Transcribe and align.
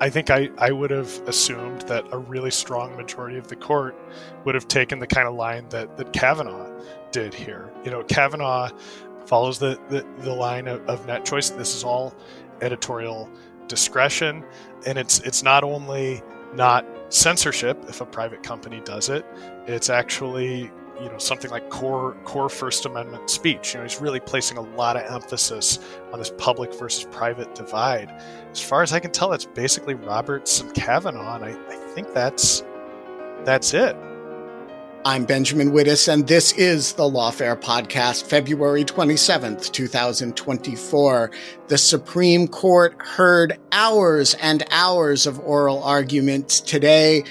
I 0.00 0.10
think 0.10 0.30
I, 0.30 0.48
I 0.58 0.70
would 0.70 0.90
have 0.90 1.10
assumed 1.26 1.82
that 1.82 2.04
a 2.12 2.18
really 2.18 2.50
strong 2.50 2.96
majority 2.96 3.36
of 3.36 3.48
the 3.48 3.56
court 3.56 3.96
would 4.44 4.54
have 4.54 4.68
taken 4.68 4.98
the 4.98 5.06
kind 5.06 5.26
of 5.26 5.34
line 5.34 5.68
that, 5.70 5.96
that 5.96 6.12
Kavanaugh 6.12 6.70
did 7.10 7.34
here. 7.34 7.72
You 7.84 7.90
know, 7.90 8.04
Kavanaugh 8.04 8.70
follows 9.26 9.58
the, 9.58 9.78
the, 9.88 10.06
the 10.18 10.32
line 10.32 10.68
of, 10.68 10.86
of 10.88 11.06
NetChoice. 11.06 11.56
This 11.56 11.74
is 11.74 11.84
all 11.84 12.14
editorial 12.60 13.28
discretion. 13.66 14.44
And 14.86 14.98
it's 14.98 15.20
it's 15.20 15.42
not 15.42 15.64
only 15.64 16.22
not 16.54 16.86
censorship 17.10 17.78
if 17.88 18.00
a 18.00 18.06
private 18.06 18.42
company 18.42 18.80
does 18.84 19.08
it, 19.08 19.26
it's 19.66 19.90
actually 19.90 20.70
you 21.00 21.08
know 21.08 21.18
something 21.18 21.50
like 21.50 21.68
core 21.70 22.16
core 22.24 22.48
First 22.48 22.86
Amendment 22.86 23.30
speech. 23.30 23.74
You 23.74 23.78
know, 23.78 23.84
he's 23.84 24.00
really 24.00 24.20
placing 24.20 24.58
a 24.58 24.62
lot 24.62 24.96
of 24.96 25.02
emphasis 25.10 25.78
on 26.12 26.18
this 26.18 26.32
public 26.38 26.74
versus 26.74 27.04
private 27.10 27.54
divide. 27.54 28.10
As 28.50 28.60
far 28.60 28.82
as 28.82 28.92
I 28.92 29.00
can 29.00 29.10
tell, 29.10 29.32
it's 29.32 29.44
basically 29.44 29.94
Roberts 29.94 30.60
and 30.60 30.74
Kavanaugh, 30.74 31.36
and 31.36 31.44
I, 31.44 31.50
I 31.68 31.76
think 31.94 32.12
that's 32.14 32.62
that's 33.44 33.74
it. 33.74 33.96
I'm 35.04 35.24
Benjamin 35.24 35.70
Wittes, 35.70 36.12
and 36.12 36.26
this 36.26 36.52
is 36.52 36.94
the 36.94 37.04
Lawfare 37.04 37.58
Podcast, 37.58 38.24
February 38.28 38.84
27th, 38.84 39.70
2024. 39.72 41.30
The 41.68 41.78
Supreme 41.78 42.48
Court 42.48 42.94
heard 43.00 43.58
hours 43.70 44.34
and 44.34 44.64
hours 44.72 45.24
of 45.24 45.38
oral 45.40 45.82
arguments 45.84 46.60
today 46.60 47.24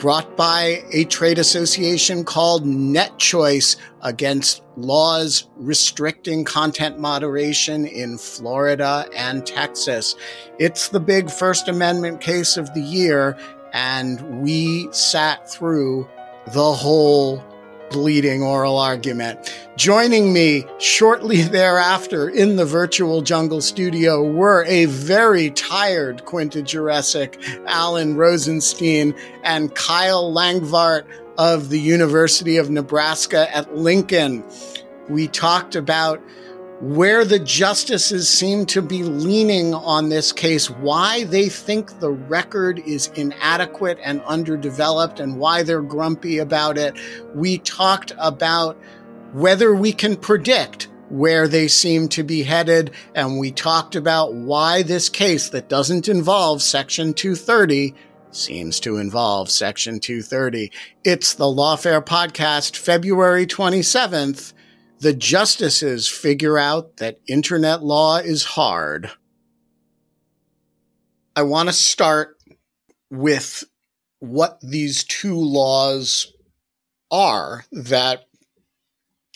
brought 0.00 0.34
by 0.34 0.82
a 0.92 1.04
trade 1.04 1.38
association 1.38 2.24
called 2.24 2.64
NetChoice 2.64 3.76
against 4.00 4.62
laws 4.78 5.46
restricting 5.56 6.42
content 6.42 6.98
moderation 6.98 7.86
in 7.86 8.16
Florida 8.16 9.06
and 9.14 9.46
Texas. 9.46 10.16
It's 10.58 10.88
the 10.88 11.00
big 11.00 11.30
First 11.30 11.68
Amendment 11.68 12.22
case 12.22 12.56
of 12.56 12.72
the 12.72 12.80
year, 12.80 13.38
and 13.74 14.40
we 14.40 14.88
sat 14.90 15.50
through 15.50 16.08
the 16.54 16.72
whole 16.72 17.44
bleeding 17.90 18.42
oral 18.42 18.78
argument. 18.78 19.54
Joining 19.76 20.32
me 20.32 20.64
shortly 20.78 21.42
thereafter 21.42 22.28
in 22.28 22.56
the 22.56 22.64
virtual 22.64 23.22
jungle 23.22 23.60
studio 23.60 24.22
were 24.22 24.64
a 24.66 24.86
very 24.86 25.50
tired 25.50 26.24
Quinta 26.24 26.60
Jurecic, 26.60 27.42
Alan 27.66 28.16
Rozenshtein, 28.16 29.18
and 29.44 29.74
Kyle 29.74 30.32
Langvardt 30.32 31.04
of 31.38 31.68
the 31.70 31.80
University 31.80 32.56
of 32.56 32.70
Nebraska 32.70 33.54
at 33.54 33.76
Lincoln. 33.76 34.44
We 35.08 35.26
talked 35.26 35.74
about 35.74 36.22
where 36.80 37.26
the 37.26 37.38
justices 37.38 38.26
seem 38.26 38.64
to 38.64 38.80
be 38.80 39.02
leaning 39.02 39.74
on 39.74 40.08
this 40.08 40.32
case, 40.32 40.70
why 40.70 41.24
they 41.24 41.48
think 41.48 42.00
the 42.00 42.10
record 42.10 42.78
is 42.86 43.08
inadequate 43.08 43.98
and 44.02 44.22
underdeveloped, 44.22 45.20
and 45.20 45.38
why 45.38 45.62
they're 45.62 45.82
grumpy 45.82 46.38
about 46.38 46.78
it. 46.78 46.96
We 47.34 47.58
talked 47.58 48.12
about 48.18 48.78
whether 49.32 49.74
we 49.74 49.92
can 49.92 50.16
predict 50.16 50.88
where 51.10 51.46
they 51.46 51.68
seem 51.68 52.08
to 52.08 52.22
be 52.22 52.44
headed, 52.44 52.92
and 53.14 53.38
we 53.38 53.50
talked 53.50 53.94
about 53.94 54.32
why 54.32 54.82
this 54.82 55.10
case 55.10 55.50
that 55.50 55.68
doesn't 55.68 56.08
involve 56.08 56.62
Section 56.62 57.12
230 57.12 57.94
seems 58.30 58.80
to 58.80 58.96
involve 58.96 59.50
Section 59.50 60.00
230. 60.00 60.70
It's 61.04 61.34
the 61.34 61.44
Lawfare 61.44 62.04
Podcast, 62.04 62.76
February 62.76 63.44
27th 63.44 64.54
the 65.00 65.14
justices 65.14 66.08
figure 66.08 66.58
out 66.58 66.98
that 66.98 67.20
internet 67.26 67.82
law 67.82 68.18
is 68.18 68.44
hard. 68.44 69.10
I 71.34 71.42
want 71.42 71.68
to 71.68 71.72
start 71.72 72.36
with 73.10 73.64
what 74.18 74.58
these 74.62 75.04
two 75.04 75.36
laws 75.36 76.32
are 77.10 77.64
that 77.72 78.26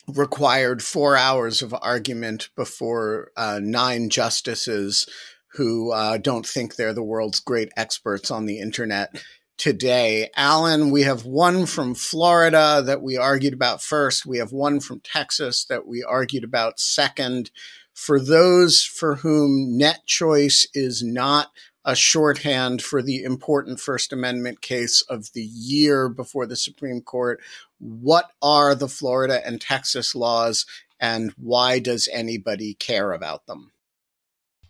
required 0.07 0.83
four 0.83 1.17
hours 1.17 1.63
of 1.63 1.75
argument 1.81 2.51
before 2.57 3.31
uh, 3.37 3.59
nine 3.63 4.11
justices 4.11 5.09
who 5.55 5.93
uh, 5.93 6.19
don't 6.19 6.47
think 6.47 6.77
they're 6.77 6.93
the 6.93 7.03
world's 7.03 7.41
great 7.41 7.71
experts 7.77 8.31
on 8.31 8.45
the 8.45 8.59
internet 8.59 9.23
today. 9.57 10.31
Alan, 10.37 10.91
we 10.91 11.03
have 11.03 11.25
one 11.25 11.67
from 11.67 11.95
Florida 11.95 12.83
that 12.85 13.03
we 13.03 13.17
argued 13.17 13.55
about 13.55 13.83
first. 13.83 14.27
We 14.27 14.39
have 14.39 14.53
one 14.53 14.81
from 14.81 15.01
Texas 15.01 15.65
that 15.67 15.87
we 15.87 16.03
argued 16.03 16.45
about 16.45 16.81
second. 16.81 17.51
For 17.93 18.19
those 18.19 18.83
for 18.83 19.17
whom 19.17 19.79
NetChoice 19.79 20.67
is 20.75 21.03
not 21.03 21.51
a 21.85 21.95
shorthand 21.95 22.83
for 22.83 23.03
the 23.03 23.23
important 23.23 23.79
First 23.79 24.13
Amendment 24.13 24.61
case 24.61 25.03
of 25.03 25.33
the 25.33 25.45
year 25.45 26.09
before 26.09 26.47
the 26.47 26.57
Supreme 26.57 27.03
Court, 27.03 27.41
what 27.79 28.31
are 28.41 28.75
the 28.75 28.89
Florida 28.89 29.47
and 29.47 29.61
Texas 29.61 30.15
laws 30.15 30.65
and 30.99 31.33
why 31.37 31.79
does 31.79 32.09
anybody 32.13 32.75
care 32.75 33.13
about 33.13 33.47
them? 33.47 33.71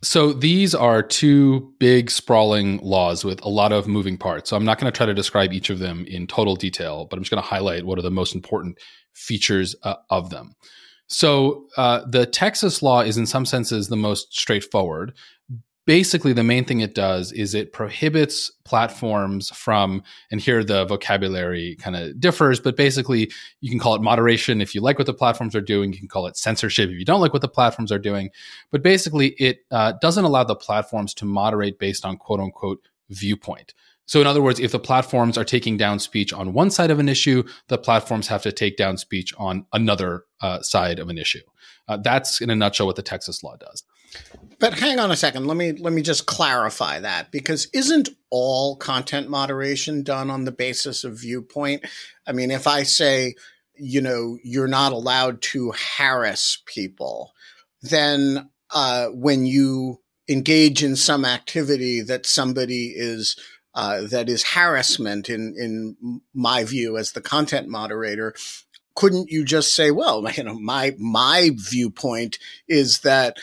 So 0.04 0.34
these 0.34 0.74
are 0.74 1.02
two 1.02 1.72
big 1.78 2.10
sprawling 2.10 2.78
laws 2.82 3.24
with 3.24 3.42
a 3.42 3.48
lot 3.48 3.72
of 3.72 3.88
moving 3.88 4.18
parts. 4.18 4.50
So 4.50 4.56
I'm 4.56 4.64
not 4.64 4.78
going 4.78 4.92
to 4.92 4.96
try 4.96 5.06
to 5.06 5.14
describe 5.14 5.52
each 5.54 5.70
of 5.70 5.78
them 5.78 6.04
in 6.06 6.26
total 6.26 6.56
detail, 6.56 7.06
but 7.06 7.16
I'm 7.16 7.22
just 7.22 7.30
going 7.30 7.42
to 7.42 7.48
highlight 7.48 7.86
what 7.86 7.98
are 7.98 8.02
the 8.02 8.10
most 8.10 8.34
important 8.34 8.78
features 9.14 9.74
uh, 9.82 9.94
of 10.10 10.28
them. 10.28 10.54
So 11.06 11.66
uh, 11.78 12.02
the 12.06 12.26
Texas 12.26 12.82
law 12.82 13.00
is 13.00 13.16
in 13.16 13.24
some 13.24 13.46
senses 13.46 13.88
the 13.88 13.96
most 13.96 14.34
straightforward 14.34 15.14
basically 15.86 16.32
the 16.32 16.44
main 16.44 16.64
thing 16.64 16.80
it 16.80 16.94
does 16.94 17.30
is 17.32 17.54
it 17.54 17.72
prohibits 17.72 18.50
platforms 18.64 19.50
from 19.50 20.02
and 20.30 20.40
here 20.40 20.64
the 20.64 20.84
vocabulary 20.86 21.76
kind 21.76 21.96
of 21.96 22.18
differs 22.18 22.60
but 22.60 22.76
basically 22.76 23.30
you 23.60 23.70
can 23.70 23.78
call 23.78 23.94
it 23.94 24.02
moderation 24.02 24.60
if 24.60 24.74
you 24.74 24.80
like 24.80 24.98
what 24.98 25.06
the 25.06 25.14
platforms 25.14 25.54
are 25.54 25.60
doing 25.60 25.92
you 25.92 25.98
can 25.98 26.08
call 26.08 26.26
it 26.26 26.36
censorship 26.36 26.90
if 26.90 26.98
you 26.98 27.04
don't 27.04 27.20
like 27.20 27.32
what 27.32 27.42
the 27.42 27.48
platforms 27.48 27.92
are 27.92 27.98
doing 27.98 28.30
but 28.70 28.82
basically 28.82 29.28
it 29.38 29.58
uh, 29.70 29.92
doesn't 30.00 30.24
allow 30.24 30.44
the 30.44 30.56
platforms 30.56 31.12
to 31.14 31.24
moderate 31.24 31.78
based 31.78 32.04
on 32.04 32.16
quote 32.16 32.40
unquote 32.40 32.80
viewpoint. 33.10 33.74
So 34.06 34.20
in 34.20 34.26
other 34.26 34.42
words 34.42 34.60
if 34.60 34.72
the 34.72 34.78
platforms 34.78 35.38
are 35.38 35.44
taking 35.44 35.76
down 35.76 35.98
speech 35.98 36.32
on 36.32 36.52
one 36.52 36.70
side 36.70 36.90
of 36.90 36.98
an 36.98 37.08
issue 37.08 37.44
the 37.68 37.78
platforms 37.78 38.28
have 38.28 38.42
to 38.42 38.52
take 38.52 38.76
down 38.76 38.96
speech 38.96 39.32
on 39.38 39.66
another 39.72 40.24
uh, 40.40 40.60
side 40.60 40.98
of 40.98 41.08
an 41.08 41.18
issue. 41.18 41.40
Uh, 41.88 41.98
that's 41.98 42.40
in 42.40 42.50
a 42.50 42.56
nutshell 42.56 42.86
what 42.86 42.96
the 42.96 43.02
texas 43.02 43.42
law 43.42 43.56
does 43.56 43.84
but 44.58 44.78
hang 44.78 44.98
on 44.98 45.10
a 45.10 45.16
second. 45.16 45.46
Let 45.46 45.56
me 45.56 45.72
let 45.72 45.92
me 45.92 46.02
just 46.02 46.26
clarify 46.26 47.00
that 47.00 47.30
because 47.30 47.68
isn't 47.72 48.08
all 48.30 48.76
content 48.76 49.28
moderation 49.28 50.02
done 50.02 50.30
on 50.30 50.44
the 50.44 50.52
basis 50.52 51.04
of 51.04 51.20
viewpoint? 51.20 51.84
I 52.26 52.32
mean, 52.32 52.50
if 52.50 52.66
I 52.66 52.82
say, 52.84 53.34
you 53.76 54.00
know, 54.00 54.38
you're 54.42 54.68
not 54.68 54.92
allowed 54.92 55.42
to 55.42 55.72
harass 55.98 56.58
people, 56.66 57.34
then 57.82 58.48
uh, 58.70 59.08
when 59.08 59.46
you 59.46 60.00
engage 60.28 60.82
in 60.82 60.96
some 60.96 61.24
activity 61.24 62.00
that 62.00 62.26
somebody 62.26 62.92
is 62.96 63.36
uh, 63.74 64.02
that 64.02 64.28
is 64.28 64.52
harassment 64.54 65.28
in 65.28 65.54
in 65.58 66.20
my 66.32 66.64
view 66.64 66.96
as 66.96 67.12
the 67.12 67.20
content 67.20 67.68
moderator, 67.68 68.34
couldn't 68.94 69.30
you 69.30 69.44
just 69.44 69.74
say, 69.74 69.90
well, 69.90 70.24
you 70.36 70.44
know, 70.44 70.54
my 70.54 70.94
my 70.98 71.50
viewpoint 71.54 72.38
is 72.68 73.00
that 73.00 73.36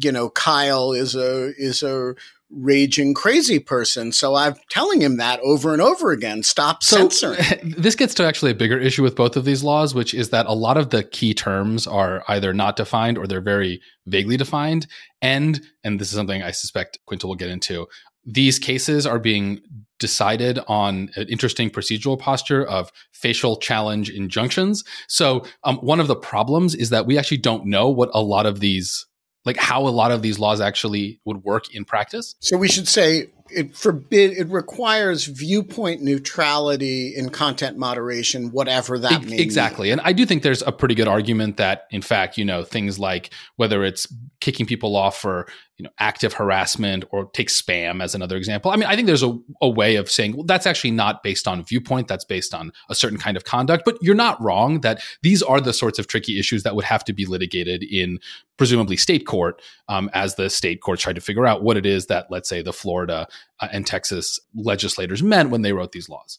you 0.00 0.12
know 0.12 0.30
Kyle 0.30 0.92
is 0.92 1.14
a 1.14 1.52
is 1.56 1.82
a 1.82 2.14
raging 2.52 3.14
crazy 3.14 3.58
person. 3.58 4.12
So 4.12 4.34
I'm 4.34 4.54
telling 4.68 5.00
him 5.00 5.16
that 5.16 5.40
over 5.40 5.72
and 5.72 5.80
over 5.80 6.12
again. 6.12 6.42
Stop 6.42 6.82
so, 6.82 7.08
censoring. 7.08 7.74
This 7.78 7.96
gets 7.96 8.14
to 8.14 8.26
actually 8.26 8.50
a 8.50 8.54
bigger 8.54 8.78
issue 8.78 9.02
with 9.02 9.16
both 9.16 9.36
of 9.36 9.44
these 9.44 9.64
laws, 9.64 9.94
which 9.94 10.12
is 10.12 10.30
that 10.30 10.46
a 10.46 10.52
lot 10.52 10.76
of 10.76 10.90
the 10.90 11.02
key 11.02 11.32
terms 11.32 11.86
are 11.86 12.22
either 12.28 12.52
not 12.52 12.76
defined 12.76 13.16
or 13.16 13.26
they're 13.26 13.40
very 13.40 13.80
vaguely 14.06 14.36
defined. 14.36 14.86
And, 15.22 15.62
and 15.82 15.98
this 15.98 16.08
is 16.08 16.14
something 16.14 16.42
I 16.42 16.50
suspect 16.50 16.98
Quinta 17.06 17.26
will 17.26 17.36
get 17.36 17.48
into, 17.48 17.86
these 18.24 18.58
cases 18.58 19.06
are 19.06 19.18
being 19.18 19.60
decided 19.98 20.58
on 20.68 21.10
an 21.16 21.28
interesting 21.28 21.70
procedural 21.70 22.18
posture 22.18 22.64
of 22.64 22.90
facial 23.12 23.56
challenge 23.56 24.10
injunctions. 24.10 24.84
So 25.08 25.44
um, 25.64 25.78
one 25.78 26.00
of 26.00 26.08
the 26.08 26.16
problems 26.16 26.74
is 26.74 26.90
that 26.90 27.06
we 27.06 27.18
actually 27.18 27.38
don't 27.38 27.66
know 27.66 27.88
what 27.88 28.10
a 28.12 28.20
lot 28.20 28.46
of 28.46 28.60
these 28.60 29.06
like 29.44 29.56
how 29.56 29.86
a 29.86 29.90
lot 29.90 30.12
of 30.12 30.22
these 30.22 30.38
laws 30.38 30.60
actually 30.60 31.20
would 31.24 31.44
work 31.44 31.74
in 31.74 31.84
practice. 31.84 32.34
So 32.40 32.56
we 32.56 32.68
should 32.68 32.88
say 32.88 33.30
it 33.54 33.76
forbid 33.76 34.32
it 34.32 34.48
requires 34.48 35.26
viewpoint 35.26 36.02
neutrality 36.02 37.14
in 37.14 37.28
content 37.30 37.76
moderation 37.76 38.50
whatever 38.50 38.98
that 38.98 39.24
means 39.24 39.40
exactly. 39.40 39.90
And 39.90 40.00
i 40.02 40.12
do 40.12 40.26
think 40.26 40.42
there's 40.42 40.62
a 40.62 40.72
pretty 40.72 40.94
good 40.94 41.08
argument 41.08 41.56
that 41.56 41.86
in 41.90 42.02
fact 42.02 42.38
you 42.38 42.44
know 42.44 42.64
things 42.64 42.98
like 42.98 43.32
whether 43.56 43.84
it's 43.84 44.06
kicking 44.40 44.66
people 44.66 44.96
off 44.96 45.16
for 45.18 45.46
you 45.78 45.84
know 45.84 45.90
active 45.98 46.32
harassment 46.34 47.04
or 47.10 47.26
take 47.32 47.48
spam 47.48 48.02
as 48.02 48.14
another 48.14 48.36
example. 48.36 48.70
I 48.70 48.76
mean 48.76 48.88
i 48.88 48.94
think 48.94 49.06
there's 49.06 49.22
a, 49.22 49.36
a 49.60 49.68
way 49.68 49.96
of 49.96 50.10
saying 50.10 50.36
well 50.36 50.44
that's 50.44 50.66
actually 50.66 50.92
not 50.92 51.22
based 51.22 51.48
on 51.48 51.64
viewpoint. 51.64 52.08
That's 52.08 52.24
based 52.24 52.54
on 52.54 52.72
a 52.88 52.94
certain 52.94 53.18
kind 53.18 53.36
of 53.36 53.44
conduct. 53.44 53.84
But 53.84 53.98
you're 54.00 54.14
not 54.14 54.40
wrong 54.40 54.80
that 54.80 55.02
these 55.22 55.42
are 55.42 55.60
the 55.60 55.72
sorts 55.72 55.98
of 55.98 56.06
tricky 56.06 56.38
issues 56.38 56.62
that 56.62 56.76
would 56.76 56.84
have 56.84 57.04
to 57.04 57.12
be 57.12 57.26
litigated 57.26 57.82
in 57.82 58.18
presumably 58.58 58.96
state 58.96 59.26
court 59.26 59.60
um, 59.88 60.10
as 60.12 60.36
the 60.36 60.48
state 60.48 60.80
courts 60.82 61.02
try 61.02 61.12
to 61.12 61.20
figure 61.20 61.46
out 61.46 61.62
what 61.62 61.76
it 61.76 61.86
is 61.86 62.06
that 62.06 62.26
let's 62.30 62.48
say 62.48 62.62
the 62.62 62.72
florida 62.72 63.26
uh, 63.60 63.68
and 63.72 63.86
texas 63.86 64.40
legislators 64.54 65.22
meant 65.22 65.50
when 65.50 65.62
they 65.62 65.72
wrote 65.72 65.92
these 65.92 66.08
laws 66.08 66.38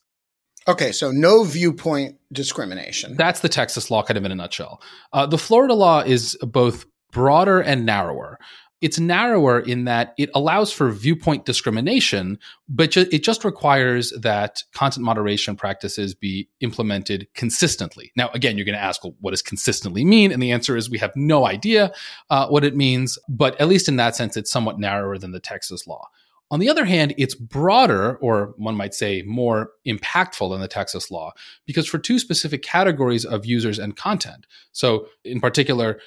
Okay, 0.67 0.91
so 0.93 1.11
no 1.11 1.43
viewpoint 1.43 2.17
discrimination. 2.31 3.17
That's 3.17 3.41
the 3.41 3.49
Texas 3.49 3.91
law, 3.91 4.01
kind 4.01 4.17
of 4.17 4.23
in 4.23 4.31
a 4.31 4.35
nutshell. 4.35 4.81
Uh, 5.11 5.25
the 5.25 5.37
Florida 5.37 5.73
law 5.73 5.99
is 5.99 6.37
both 6.41 6.85
broader 7.11 7.59
and 7.59 7.85
narrower. 7.85 8.39
It's 8.79 8.99
narrower 8.99 9.61
in 9.61 9.85
that 9.85 10.13
it 10.17 10.29
allows 10.35 10.73
for 10.73 10.91
viewpoint 10.91 11.45
discrimination, 11.45 12.37
but 12.67 12.91
ju- 12.91 13.07
it 13.13 13.23
just 13.23 13.45
requires 13.45 14.11
that 14.21 14.61
content 14.73 15.05
moderation 15.05 15.55
practices 15.55 16.13
be 16.13 16.49
implemented 16.59 17.27
consistently. 17.33 18.11
Now, 18.17 18.29
again, 18.33 18.57
you're 18.57 18.65
going 18.65 18.77
to 18.77 18.83
ask, 18.83 19.01
well, 19.03 19.15
what 19.21 19.31
does 19.31 19.41
consistently 19.41 20.03
mean? 20.03 20.33
And 20.33 20.43
the 20.43 20.51
answer 20.51 20.75
is 20.75 20.89
we 20.89 20.97
have 20.97 21.15
no 21.15 21.45
idea 21.45 21.93
uh, 22.29 22.47
what 22.47 22.65
it 22.65 22.75
means, 22.75 23.17
but 23.29 23.59
at 23.59 23.69
least 23.69 23.87
in 23.87 23.95
that 23.97 24.17
sense, 24.17 24.35
it's 24.35 24.51
somewhat 24.51 24.79
narrower 24.79 25.17
than 25.17 25.31
the 25.31 25.39
Texas 25.39 25.87
law. 25.87 26.09
On 26.51 26.59
the 26.59 26.69
other 26.69 26.85
hand, 26.85 27.15
it's 27.17 27.35
broader, 27.35 28.17
or 28.17 28.53
one 28.57 28.75
might 28.75 28.93
say 28.93 29.23
more 29.25 29.71
impactful 29.87 30.51
than 30.51 30.61
the 30.61 30.67
Texas 30.67 31.09
law, 31.09 31.31
because 31.65 31.87
for 31.87 31.97
two 31.97 32.19
specific 32.19 32.61
categories 32.61 33.25
of 33.25 33.45
users 33.45 33.79
and 33.79 33.95
content. 33.95 34.45
So, 34.71 35.07
in 35.23 35.39
particular, 35.39 35.99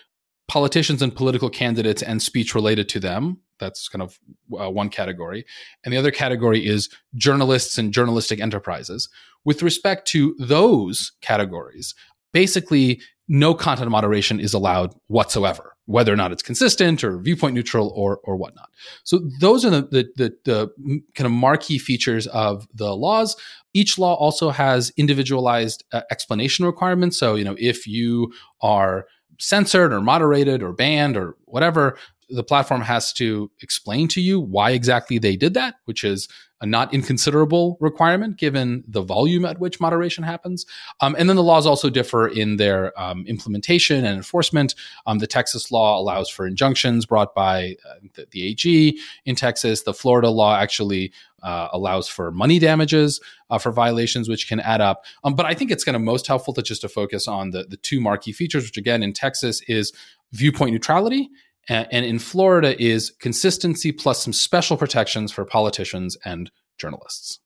politicians 0.48 1.02
and 1.02 1.14
political 1.14 1.50
candidates 1.50 2.02
and 2.02 2.22
speech 2.22 2.54
related 2.54 2.88
to 2.90 3.00
them. 3.00 3.40
That's 3.58 3.88
kind 3.88 4.02
of 4.02 4.18
uh, 4.58 4.70
one 4.70 4.90
category. 4.90 5.44
And 5.84 5.92
the 5.92 5.98
other 5.98 6.10
category 6.10 6.64
is 6.64 6.88
journalists 7.14 7.78
and 7.78 7.92
journalistic 7.92 8.40
enterprises. 8.40 9.08
With 9.44 9.62
respect 9.62 10.06
to 10.08 10.36
those 10.38 11.12
categories, 11.22 11.94
basically 12.32 13.00
no 13.28 13.55
content 13.55 13.90
moderation 13.90 14.38
is 14.40 14.55
allowed 14.55 14.94
whatsoever, 15.08 15.76
whether 15.87 16.12
or 16.12 16.17
not 16.17 16.32
it's 16.32 16.43
consistent 16.43 17.02
or 17.02 17.19
viewpoint 17.19 17.55
neutral 17.55 17.93
or 17.96 18.20
or 18.25 18.37
whatnot. 18.37 18.69
So 19.05 19.20
those 19.40 19.64
are 19.64 19.70
the 19.70 19.82
the, 19.82 20.08
the, 20.17 20.37
the 20.44 21.00
kind 21.14 21.26
of 21.26 21.32
marquee 21.32 21.78
features 21.78 22.26
of 22.28 22.67
the 22.75 22.94
laws. 22.94 23.37
Each 23.75 23.99
law 23.99 24.14
also 24.14 24.50
has 24.50 24.93
individualized 24.96 25.84
uh, 25.93 26.02
explanation 26.11 26.64
requirements. 26.64 27.19
So 27.19 27.34
you 27.34 27.44
know 27.44 27.56
if 27.58 27.87
you 27.87 28.32
are 28.61 29.06
censored 29.38 29.93
or 29.93 30.00
moderated 30.00 30.62
or 30.62 30.72
banned 30.72 31.17
or 31.17 31.37
whatever, 31.44 31.99
the 32.28 32.44
platform 32.44 32.81
has 32.81 33.12
to 33.14 33.50
explain 33.61 34.08
to 34.08 34.20
you 34.20 34.40
why 34.40 34.70
exactly 34.70 35.19
they 35.19 35.37
did 35.37 35.55
that, 35.55 35.76
which 35.84 36.05
is 36.05 36.28
a 36.61 36.67
not 36.67 36.93
inconsiderable 36.94 37.76
requirement 37.81 38.38
given 38.38 38.82
the 38.88 39.02
volume 39.02 39.44
at 39.44 39.61
which 39.61 39.78
moderation 39.78 40.25
happens. 40.25 40.64
Um, 41.00 41.14
and 41.19 41.28
then 41.28 41.37
the 41.37 41.43
laws 41.43 41.67
also 41.67 41.90
differ 41.90 42.26
in 42.26 42.56
their 42.56 42.99
um, 42.99 43.26
implementation 43.26 44.05
and 44.05 44.17
enforcement. 44.17 44.75
Um, 45.06 45.19
the 45.19 45.26
Texas 45.26 45.70
law 45.70 46.00
allows 46.00 46.31
for 46.31 46.46
injunctions 46.46 47.05
brought 47.05 47.34
by 47.34 47.76
uh, 47.88 47.94
the, 48.14 48.26
the, 48.31 48.43
AG 48.46 48.99
in 49.26 49.37
Texas. 49.37 49.82
The 49.82 49.93
Florida 49.93 50.31
law 50.31 50.56
actually 50.56 51.12
uh, 51.43 51.69
allows 51.72 52.08
for 52.08 52.32
money 52.32 52.58
damages 52.58 53.20
uh, 53.50 53.58
for 53.58 53.70
violations, 53.70 54.29
which 54.29 54.49
can 54.49 54.58
add 54.61 54.81
up. 54.81 55.05
Um, 55.25 55.34
but 55.34 55.44
I 55.44 55.52
think 55.52 55.70
it's 55.70 55.84
kind 55.84 55.94
of 55.94 56.00
most 56.00 56.26
helpful 56.26 56.55
to 56.55 56.62
just 56.62 56.81
to 56.81 56.88
focus 56.88 57.29
on 57.29 57.50
the, 57.50 57.64
the 57.64 57.76
two 57.76 58.00
marquee 58.00 58.32
features, 58.32 58.64
which 58.64 58.79
again 58.79 59.02
in 59.02 59.12
Texas 59.12 59.61
is 59.69 59.93
viewpoint 60.32 60.72
neutrality 60.72 61.29
and 61.68 62.04
in 62.04 62.18
Florida 62.18 62.80
is 62.82 63.10
consistency 63.20 63.92
plus 63.92 64.22
some 64.22 64.32
special 64.32 64.76
protections 64.76 65.32
for 65.32 65.44
politicians 65.44 66.16
and 66.24 66.50
journalists. 66.78 67.40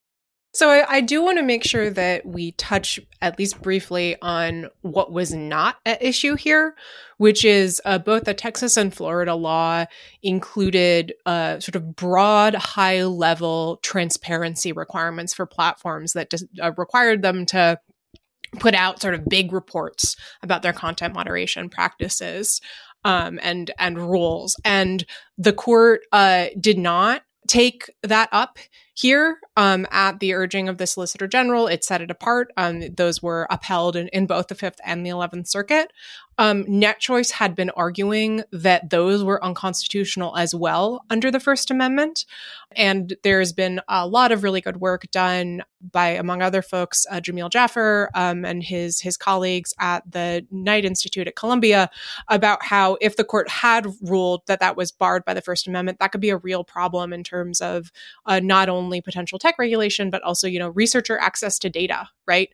So 0.52 0.68
I, 0.68 0.96
I, 0.96 1.00
do 1.00 1.22
want 1.22 1.38
to 1.38 1.44
make 1.44 1.62
sure 1.62 1.90
that 1.90 2.26
we 2.26 2.52
touch 2.52 2.98
at 3.22 3.38
least 3.38 3.62
briefly 3.62 4.16
on 4.20 4.66
what 4.80 5.12
was 5.12 5.32
not 5.32 5.76
at 5.86 6.02
issue 6.02 6.34
here, 6.34 6.74
which 7.18 7.44
is 7.44 7.80
uh, 7.84 7.98
both 7.98 8.24
the 8.24 8.34
Texas 8.34 8.76
and 8.76 8.92
Florida 8.92 9.36
law 9.36 9.84
included 10.24 11.14
uh, 11.24 11.60
sort 11.60 11.76
of 11.76 11.94
broad, 11.94 12.56
high 12.56 13.04
level 13.04 13.78
transparency 13.82 14.72
requirements 14.72 15.32
for 15.32 15.46
platforms 15.46 16.14
that 16.14 16.30
just, 16.30 16.46
uh, 16.60 16.72
required 16.76 17.22
them 17.22 17.46
to 17.46 17.78
put 18.58 18.74
out 18.74 19.00
sort 19.00 19.14
of 19.14 19.26
big 19.26 19.52
reports 19.52 20.16
about 20.42 20.62
their 20.62 20.72
content 20.72 21.14
moderation 21.14 21.68
practices 21.68 22.60
um, 23.04 23.38
and 23.42 23.70
and 23.78 23.98
rules. 23.98 24.56
And 24.64 25.04
the 25.38 25.52
court 25.52 26.02
uh, 26.12 26.46
did 26.58 26.78
not 26.78 27.22
take 27.46 27.90
that 28.02 28.28
up 28.32 28.58
here 29.00 29.38
um, 29.56 29.86
at 29.90 30.20
the 30.20 30.34
urging 30.34 30.68
of 30.68 30.78
the 30.78 30.86
Solicitor 30.86 31.26
General. 31.26 31.66
It 31.66 31.84
set 31.84 32.00
it 32.00 32.10
apart. 32.10 32.52
Um, 32.56 32.94
those 32.94 33.22
were 33.22 33.46
upheld 33.50 33.96
in, 33.96 34.08
in, 34.08 34.26
both 34.26 34.48
the 34.48 34.54
Fifth 34.54 34.80
and 34.84 35.04
the 35.04 35.10
Eleventh 35.10 35.48
Circuit. 35.48 35.92
Um, 36.40 36.64
NetChoice 36.64 37.32
had 37.32 37.54
been 37.54 37.68
arguing 37.70 38.44
that 38.50 38.88
those 38.88 39.22
were 39.22 39.44
unconstitutional 39.44 40.34
as 40.38 40.54
well 40.54 41.04
under 41.10 41.30
the 41.30 41.38
First 41.38 41.70
Amendment. 41.70 42.24
And 42.76 43.14
there's 43.24 43.52
been 43.52 43.82
a 43.88 44.06
lot 44.06 44.32
of 44.32 44.42
really 44.42 44.62
good 44.62 44.78
work 44.78 45.10
done 45.10 45.62
by, 45.92 46.08
among 46.08 46.40
other 46.40 46.62
folks, 46.62 47.04
uh, 47.10 47.20
Jameel 47.20 47.50
Jaffer 47.50 48.10
um, 48.14 48.46
and 48.46 48.62
his 48.62 49.00
his 49.00 49.16
colleagues 49.18 49.74
at 49.78 50.10
the 50.10 50.46
Knight 50.50 50.86
Institute 50.86 51.26
at 51.26 51.36
Columbia 51.36 51.90
about 52.28 52.64
how 52.64 52.96
if 53.02 53.16
the 53.16 53.24
court 53.24 53.48
had 53.48 53.86
ruled 54.00 54.42
that 54.46 54.60
that 54.60 54.76
was 54.76 54.92
barred 54.92 55.26
by 55.26 55.34
the 55.34 55.42
First 55.42 55.66
Amendment, 55.66 55.98
that 55.98 56.12
could 56.12 56.20
be 56.22 56.30
a 56.30 56.38
real 56.38 56.64
problem 56.64 57.12
in 57.12 57.22
terms 57.22 57.60
of 57.60 57.92
uh, 58.24 58.40
not 58.40 58.70
only 58.70 58.89
potential 59.00 59.38
tech 59.38 59.56
regulation, 59.58 60.10
but 60.10 60.22
also 60.22 60.48
you 60.48 60.58
know 60.58 60.70
researcher 60.70 61.18
access 61.18 61.58
to 61.58 61.70
data, 61.70 62.08
right? 62.26 62.48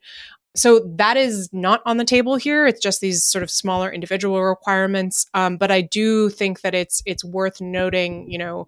So 0.57 0.81
that 0.97 1.19
is 1.19 1.51
not 1.53 1.83
on 1.85 1.99
the 1.99 2.05
table 2.05 2.37
here. 2.37 2.67
It's 2.67 2.81
just 2.81 3.01
these 3.03 3.25
sort 3.25 3.43
of 3.43 3.51
smaller 3.51 3.93
individual 3.93 4.43
requirements. 4.43 5.27
Um, 5.35 5.59
but 5.59 5.71
I 5.71 5.83
do 5.83 6.31
think 6.31 6.63
that 6.63 6.75
it's 6.75 7.03
it's 7.05 7.25
worth 7.25 7.61
noting, 7.61 8.31
you 8.31 8.39
know, 8.39 8.67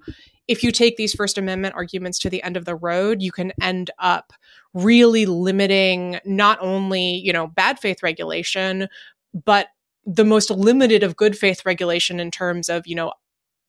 if 0.49 0.63
you 0.63 0.71
take 0.71 0.97
these 0.97 1.15
First 1.15 1.39
Amendment 1.39 1.75
arguments 1.75 2.19
to 2.21 2.31
the 2.31 2.43
end 2.43 2.57
of 2.57 2.67
the 2.67 2.77
road, 2.77 3.23
you 3.23 3.33
can 3.33 3.53
end 3.61 3.91
up 3.99 4.33
really 4.75 5.25
limiting 5.27 6.21
not 6.25 6.59
only 6.61 7.23
you 7.25 7.33
know 7.33 7.47
bad 7.47 7.79
faith 7.79 8.03
regulation, 8.03 8.89
but 9.45 9.69
the 10.05 10.25
most 10.25 10.51
limited 10.51 11.03
of 11.03 11.17
good 11.17 11.37
faith 11.37 11.65
regulation 11.65 12.21
in 12.21 12.31
terms 12.31 12.69
of 12.69 12.87
you 12.87 12.95
know 12.95 13.13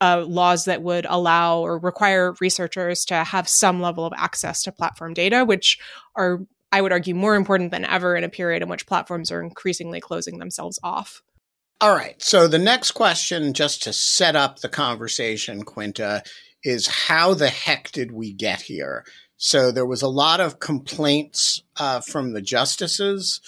uh, 0.02 0.24
laws 0.28 0.66
that 0.66 0.82
would 0.82 1.06
allow 1.10 1.60
or 1.60 1.78
require 1.78 2.34
researchers 2.40 3.06
to 3.06 3.16
have 3.16 3.48
some 3.48 3.82
level 3.82 4.06
of 4.06 4.14
access 4.16 4.64
to 4.64 4.72
platform 4.72 5.14
data, 5.14 5.44
which 5.46 5.78
are 6.16 6.40
I 6.72 6.82
would 6.82 6.92
argue, 6.92 7.16
more 7.16 7.36
important 7.36 7.72
than 7.72 7.86
ever 7.86 8.16
in 8.16 8.24
a 8.24 8.30
period 8.30 8.62
in 8.62 8.70
which 8.70 8.86
platforms 8.86 9.32
are 9.32 9.42
increasingly 9.42 10.00
closing 10.00 10.38
themselves 10.38 10.80
off. 10.84 11.24
All 11.82 11.96
right. 11.96 12.22
So 12.22 12.48
the 12.48 12.60
next 12.60 12.92
question, 12.92 13.54
just 13.54 13.84
to 13.84 13.94
set 13.94 14.36
up 14.36 14.60
the 14.60 14.70
conversation, 14.70 15.64
Quinta, 15.64 16.24
is 16.64 16.88
how 16.88 17.34
the 17.34 17.48
heck 17.48 17.92
did 17.92 18.12
we 18.12 18.34
get 18.34 18.62
here? 18.62 19.06
So 19.38 19.72
there 19.72 19.86
was 19.86 20.02
a 20.02 20.10
lot 20.10 20.42
of 20.42 20.60
complaints 20.60 21.64
uh, 21.78 22.02
from 22.02 22.34
the 22.34 22.42
justices 22.42 23.40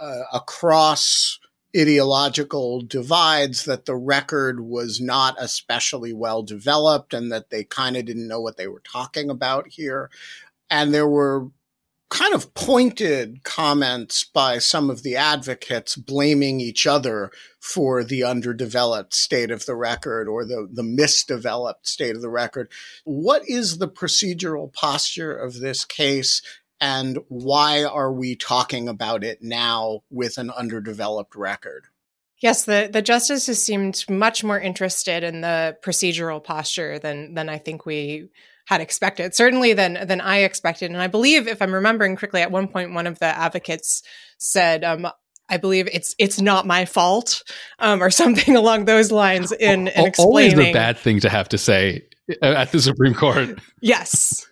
uh, 0.00 0.22
across 0.32 1.38
ideological 1.76 2.82
divides 2.82 3.64
that 3.64 3.84
the 3.84 3.96
record 3.96 4.60
was 4.60 5.00
not 5.00 5.36
especially 5.38 6.12
well 6.12 6.42
developed 6.42 7.12
and 7.12 7.30
that 7.30 7.50
they 7.50 7.64
kind 7.64 7.96
of 7.96 8.04
didn't 8.04 8.28
know 8.28 8.40
what 8.40 8.56
they 8.56 8.68
were 8.68 8.82
talking 8.90 9.30
about 9.30 9.68
here. 9.68 10.10
And 10.70 10.94
there 10.94 11.08
were 11.08 11.48
kind 12.08 12.34
of 12.34 12.54
pointed 12.54 13.42
comments 13.42 14.24
by 14.24 14.58
some 14.58 14.90
of 14.90 15.02
the 15.02 15.16
advocates 15.16 15.96
blaming 15.96 16.60
each 16.60 16.86
other 16.86 17.30
for 17.60 18.04
the 18.04 18.22
underdeveloped 18.22 19.12
state 19.12 19.50
of 19.50 19.66
the 19.66 19.74
record 19.74 20.28
or 20.28 20.44
the, 20.44 20.68
the 20.72 20.84
misdeveloped 20.84 21.86
state 21.86 22.14
of 22.14 22.22
the 22.22 22.30
record. 22.30 22.70
What 23.04 23.42
is 23.48 23.78
the 23.78 23.88
procedural 23.88 24.72
posture 24.72 25.36
of 25.36 25.60
this 25.60 25.84
case 25.84 26.42
and 26.80 27.18
why 27.28 27.84
are 27.84 28.12
we 28.12 28.36
talking 28.36 28.88
about 28.88 29.24
it 29.24 29.38
now 29.42 30.00
with 30.10 30.38
an 30.38 30.50
underdeveloped 30.50 31.34
record? 31.34 31.86
Yes, 32.42 32.64
the, 32.64 32.90
the 32.92 33.00
justices 33.00 33.62
seemed 33.62 34.04
much 34.10 34.44
more 34.44 34.60
interested 34.60 35.24
in 35.24 35.40
the 35.40 35.76
procedural 35.82 36.42
posture 36.42 36.98
than 36.98 37.34
than 37.34 37.48
I 37.48 37.58
think 37.58 37.86
we 37.86 38.28
had 38.66 38.80
expected, 38.80 39.34
certainly 39.34 39.72
than 39.72 40.06
than 40.06 40.20
I 40.20 40.38
expected. 40.38 40.90
And 40.90 41.00
I 41.00 41.06
believe, 41.06 41.48
if 41.48 41.62
I'm 41.62 41.72
remembering 41.72 42.16
correctly, 42.16 42.42
at 42.42 42.50
one 42.50 42.68
point 42.68 42.92
one 42.92 43.06
of 43.06 43.18
the 43.18 43.26
advocates 43.26 44.02
said, 44.38 44.84
um, 44.84 45.08
I 45.48 45.56
believe 45.56 45.88
it's 45.90 46.14
it's 46.18 46.40
not 46.40 46.66
my 46.66 46.84
fault, 46.84 47.42
um, 47.78 48.02
or 48.02 48.10
something 48.22 48.54
along 48.54 48.84
those 48.84 49.10
lines. 49.10 49.52
In, 49.52 49.88
in 49.88 50.06
explaining, 50.06 50.18
always 50.18 50.54
the 50.54 50.72
bad 50.72 50.98
thing 50.98 51.20
to 51.20 51.30
have 51.30 51.48
to 51.50 51.58
say 51.58 52.02
at 52.42 52.70
the 52.70 52.80
Supreme 52.80 53.14
Court. 53.14 53.58
yes. 53.80 54.46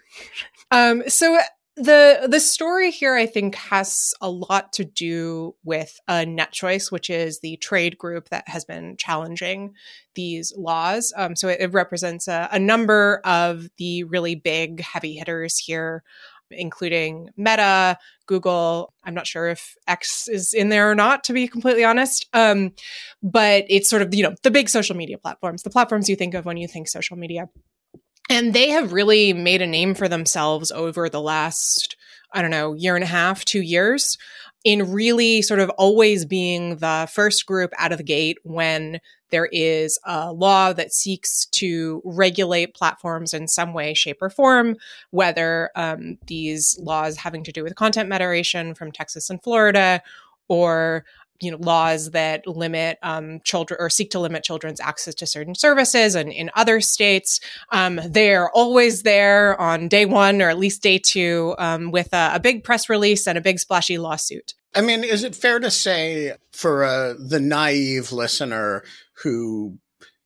Um, 0.71 1.03
so 1.09 1.39
the 1.77 2.29
the 2.31 2.39
story 2.39 2.93
here 2.93 3.15
i 3.15 3.27
think 3.27 3.57
has 3.57 4.15
a 4.21 4.31
lot 4.31 4.73
to 4.73 4.85
do 4.85 5.57
with 5.65 5.99
uh, 6.07 6.25
NetChoice 6.25 6.93
which 6.93 7.11
is 7.11 7.41
the 7.41 7.57
trade 7.57 7.99
group 7.99 8.29
that 8.29 8.49
has 8.49 8.65
been 8.65 8.97
challenging 8.97 9.75
these 10.15 10.53
laws. 10.57 11.13
Um, 11.17 11.35
so 11.35 11.49
it, 11.49 11.61
it 11.61 11.73
represents 11.73 12.29
a, 12.29 12.49
a, 12.53 12.59
number 12.61 13.21
of 13.25 13.69
the 13.79 14.05
really 14.05 14.37
big 14.37 14.81
heavy 14.81 15.15
hitters 15.15 15.59
here 15.59 16.05
including 16.51 17.31
meta 17.37 17.99
google. 18.27 18.93
I'm 19.03 19.15
not 19.15 19.27
sure 19.27 19.49
if 19.49 19.75
x 19.89 20.29
is 20.29 20.55
in 20.55 20.69
there 20.69 20.91
or 20.91 20.95
not 20.95 21.25
to 21.25 21.33
be 21.33 21.49
completely 21.49 21.83
honest. 21.83 22.27
Um, 22.33 22.73
but 23.23 23.65
it's 23.69 23.91
sort 23.91 24.03
of 24.03 24.15
you 24.15 24.23
know 24.23 24.35
the 24.45 24.51
big 24.51 24.69
social 24.69 24.97
media 24.97 25.19
platforms 25.19 25.63
the 25.63 25.71
platforms 25.71 26.09
you 26.09 26.15
think 26.15 26.35
of 26.35 26.45
when 26.45 26.57
you 26.57 26.69
think 26.69 26.89
social 26.89 27.17
media 27.17 27.49
and 28.31 28.55
they 28.55 28.71
have 28.71 28.93
really 28.93 29.33
made 29.33 29.63
a 29.63 29.67
name 29.67 29.95
for 29.95 30.09
themselves 30.09 30.73
over 30.73 31.09
the 31.09 31.21
last, 31.21 31.97
I 32.33 32.43
don't 32.43 32.51
know, 32.51 32.75
year 32.75 32.95
and 32.95 33.05
a 33.05 33.09
half, 33.09 33.45
two 33.45 33.63
years 33.63 34.17
in 34.65 34.91
really 34.91 35.43
sort 35.43 35.61
of 35.61 35.69
always 35.71 36.25
being 36.25 36.77
the 36.77 37.07
first 37.13 37.45
group 37.45 37.71
out 37.79 37.93
of 37.93 37.99
the 37.99 38.05
gate 38.05 38.39
when 38.45 38.99
there 39.31 39.49
is 39.53 39.99
a 40.07 40.33
law 40.33 40.73
that 40.73 40.93
seeks 40.93 41.45
to 41.47 42.01
regulate 42.05 42.75
platforms 42.75 43.35
in 43.35 43.47
some 43.47 43.75
way, 43.75 43.93
shape, 43.93 44.19
or 44.23 44.31
form, 44.31 44.77
whether 45.11 45.71
um, 45.77 46.17
these 46.27 46.79
laws 46.81 47.17
having 47.17 47.45
to 47.45 47.53
do 47.53 47.63
with 47.63 47.75
content 47.75 48.09
moderation 48.09 48.75
from 48.75 48.91
Texas 48.91 49.29
and 49.29 49.43
Florida 49.43 50.01
or 50.49 51.05
you 51.41 51.51
know 51.51 51.59
laws 51.59 52.11
that 52.11 52.47
limit 52.47 52.99
um, 53.03 53.41
children 53.45 53.79
or 53.81 53.91
seek 53.91 54.11
to 54.11 54.21
limit 54.21 54.45
children's 54.45 54.81
access 54.81 55.15
to 55.17 55.27
certain 55.27 55.55
services 55.55 56.15
and 56.15 56.33
in 56.33 56.51
other 56.55 56.81
states. 56.81 57.41
Um, 57.71 58.01
they're 58.07 58.51
always 58.51 59.03
there 59.03 59.61
on 59.61 59.89
day 59.89 60.07
one 60.07 60.41
or 60.41 60.49
at 60.49 60.59
least 60.59 60.83
day 60.83 60.99
two 60.99 61.55
um, 61.59 61.91
with 61.91 62.13
a, 62.13 62.33
a, 62.35 62.41
big 62.41 62.63
press 62.63 62.89
release 62.89 63.27
and 63.27 63.37
a 63.39 63.41
big 63.41 63.59
splashy 63.59 63.99
lawsuit. 63.99 64.55
I 64.75 64.81
mean 64.81 65.05
is 65.05 65.25
it 65.25 65.35
fair 65.35 65.59
to 65.61 65.71
say 65.71 66.35
for 66.53 66.85
uh, 66.85 67.15
the 67.19 67.41
naive 67.41 68.13
listener 68.13 68.85
who 69.23 69.79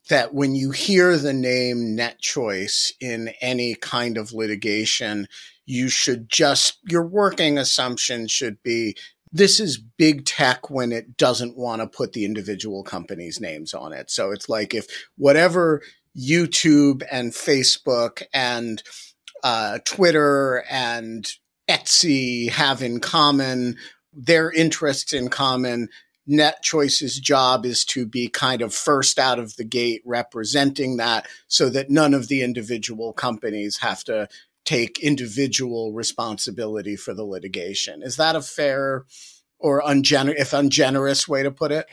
that 0.09 0.33
when 0.33 0.55
you 0.55 0.71
hear 0.71 1.19
the 1.19 1.35
name 1.35 1.97
NetChoice 1.97 2.93
in 3.01 3.31
any 3.41 3.75
kind 3.75 4.17
of 4.17 4.33
litigation 4.33 5.29
you 5.69 5.89
should 5.91 6.31
just 6.31 6.79
your 6.89 7.07
working 7.07 7.59
assumption 7.59 8.27
should 8.27 8.63
be 8.63 8.97
this 9.33 9.61
is 9.61 9.79
big 9.79 10.25
tech 10.25 10.71
when 10.71 10.93
it 10.93 11.17
doesn't 11.17 11.57
want 11.57 11.83
to 11.83 11.87
put 11.87 12.13
the 12.13 12.25
individual 12.25 12.83
companies' 12.83 13.41
names 13.41 13.75
on 13.75 13.93
it. 13.93 14.11
So 14.11 14.31
it's 14.31 14.49
like 14.49 14.75
if 14.75 14.87
whatever 15.17 15.83
YouTube 16.17 17.03
and 17.11 17.33
Facebook 17.33 18.23
and 18.33 18.83
uh, 19.45 19.79
Twitter 19.85 20.65
and 20.71 21.31
Etsy 21.69 22.51
have 22.51 22.83
in 22.83 23.01
common, 23.01 23.77
their 24.13 24.51
interests 24.51 25.13
in 25.13 25.29
common, 25.29 25.89
NetChoice's 26.29 27.19
job 27.19 27.65
is 27.65 27.85
to 27.87 28.07
be 28.07 28.29
kind 28.29 28.61
of 28.61 28.75
first 28.75 29.19
out 29.19 29.39
of 29.39 29.57
the 29.57 29.65
gate 29.65 30.03
representing 30.05 30.99
that 30.99 31.27
so 31.47 31.71
that 31.71 31.89
none 31.91 32.13
of 32.13 32.29
the 32.29 32.43
individual 32.43 33.13
companies 33.13 33.79
have 33.79 34.05
to 34.05 34.29
take 34.69 34.99
individual 34.99 35.95
responsibility 35.95 36.95
for 36.95 37.15
the 37.15 37.25
litigation. 37.25 38.03
Is 38.03 38.17
that 38.17 38.37
a 38.37 38.43
fair 38.43 39.07
or 39.59 39.83
ungenerous, 39.83 40.39
if 40.39 40.53
ungenerous 40.53 41.27
way 41.27 41.43
to 41.43 41.51
put 41.51 41.73
it? 41.73 41.87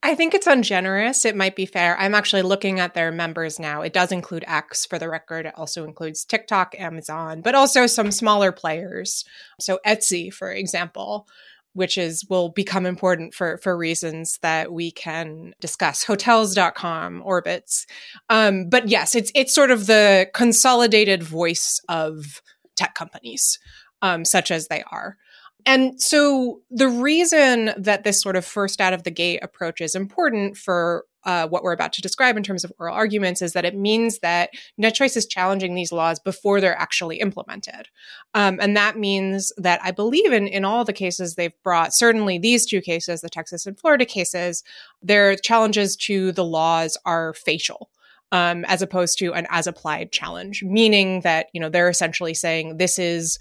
I 0.00 0.14
think 0.14 0.32
it's 0.32 0.46
ungenerous. 0.46 1.24
It 1.24 1.34
might 1.34 1.56
be 1.56 1.66
fair. 1.66 1.98
I'm 1.98 2.14
actually 2.14 2.42
looking 2.42 2.78
at 2.78 2.94
their 2.94 3.10
members 3.10 3.58
now. 3.58 3.82
It 3.82 3.92
does 3.92 4.12
include 4.12 4.44
X 4.46 4.86
for 4.86 4.96
the 4.96 5.08
record. 5.08 5.46
It 5.46 5.54
also 5.56 5.84
includes 5.84 6.24
TikTok, 6.24 6.76
Amazon, 6.78 7.40
but 7.40 7.56
also 7.56 7.88
some 7.88 8.12
smaller 8.12 8.52
players. 8.52 9.24
So 9.60 9.80
Etsy, 9.84 10.32
for 10.32 10.52
example, 10.52 11.26
which 11.74 11.96
is 11.96 12.24
will 12.28 12.50
become 12.50 12.86
important 12.86 13.34
for 13.34 13.58
for 13.58 13.76
reasons 13.76 14.38
that 14.42 14.72
we 14.72 14.90
can 14.90 15.54
discuss. 15.60 16.04
Hotels.com 16.04 17.22
orbitz. 17.26 17.86
Um, 18.28 18.68
but 18.68 18.88
yes 18.88 19.14
it's 19.14 19.32
it's 19.34 19.54
sort 19.54 19.70
of 19.70 19.86
the 19.86 20.28
consolidated 20.34 21.22
voice 21.22 21.80
of 21.88 22.42
tech 22.76 22.94
companies 22.94 23.58
um, 24.02 24.24
such 24.24 24.50
as 24.50 24.68
they 24.68 24.82
are. 24.90 25.16
And 25.64 26.00
so 26.02 26.60
the 26.70 26.88
reason 26.88 27.72
that 27.76 28.04
this 28.04 28.20
sort 28.20 28.36
of 28.36 28.44
first 28.44 28.80
out 28.80 28.92
of 28.92 29.04
the 29.04 29.10
gate 29.10 29.40
approach 29.42 29.80
is 29.80 29.94
important 29.94 30.56
for 30.56 31.04
uh, 31.24 31.46
what 31.48 31.62
we're 31.62 31.72
about 31.72 31.92
to 31.94 32.02
describe 32.02 32.36
in 32.36 32.42
terms 32.42 32.64
of 32.64 32.72
oral 32.78 32.94
arguments 32.94 33.42
is 33.42 33.52
that 33.52 33.64
it 33.64 33.76
means 33.76 34.18
that 34.20 34.50
NetChoice 34.80 35.16
is 35.16 35.26
challenging 35.26 35.74
these 35.74 35.92
laws 35.92 36.18
before 36.18 36.60
they're 36.60 36.78
actually 36.78 37.20
implemented. 37.20 37.88
Um, 38.34 38.58
and 38.60 38.76
that 38.76 38.98
means 38.98 39.52
that 39.56 39.80
I 39.82 39.90
believe 39.90 40.32
in, 40.32 40.46
in 40.46 40.64
all 40.64 40.84
the 40.84 40.92
cases 40.92 41.34
they've 41.34 41.62
brought, 41.62 41.94
certainly 41.94 42.38
these 42.38 42.66
two 42.66 42.80
cases, 42.80 43.20
the 43.20 43.28
Texas 43.28 43.66
and 43.66 43.78
Florida 43.78 44.04
cases, 44.04 44.64
their 45.00 45.36
challenges 45.36 45.96
to 45.96 46.32
the 46.32 46.44
laws 46.44 46.98
are 47.04 47.32
facial. 47.34 47.88
Um, 48.30 48.64
as 48.64 48.80
opposed 48.80 49.18
to 49.18 49.34
an 49.34 49.46
as 49.50 49.66
applied 49.66 50.10
challenge, 50.10 50.62
meaning 50.62 51.20
that, 51.20 51.48
you 51.52 51.60
know, 51.60 51.68
they're 51.68 51.90
essentially 51.90 52.32
saying 52.32 52.78
this 52.78 52.98
is 52.98 53.38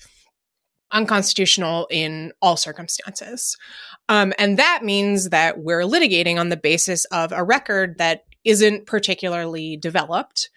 unconstitutional 0.91 1.87
in 1.89 2.31
all 2.41 2.57
circumstances. 2.57 3.57
Um, 4.09 4.33
and 4.37 4.57
that 4.57 4.83
means 4.83 5.29
that 5.29 5.59
we're 5.59 5.81
litigating 5.81 6.39
on 6.39 6.49
the 6.49 6.57
basis 6.57 7.05
of 7.05 7.31
a 7.31 7.43
record 7.43 7.97
that 7.97 8.25
isn't 8.43 8.85
particularly 8.85 9.77
developed, 9.77 10.49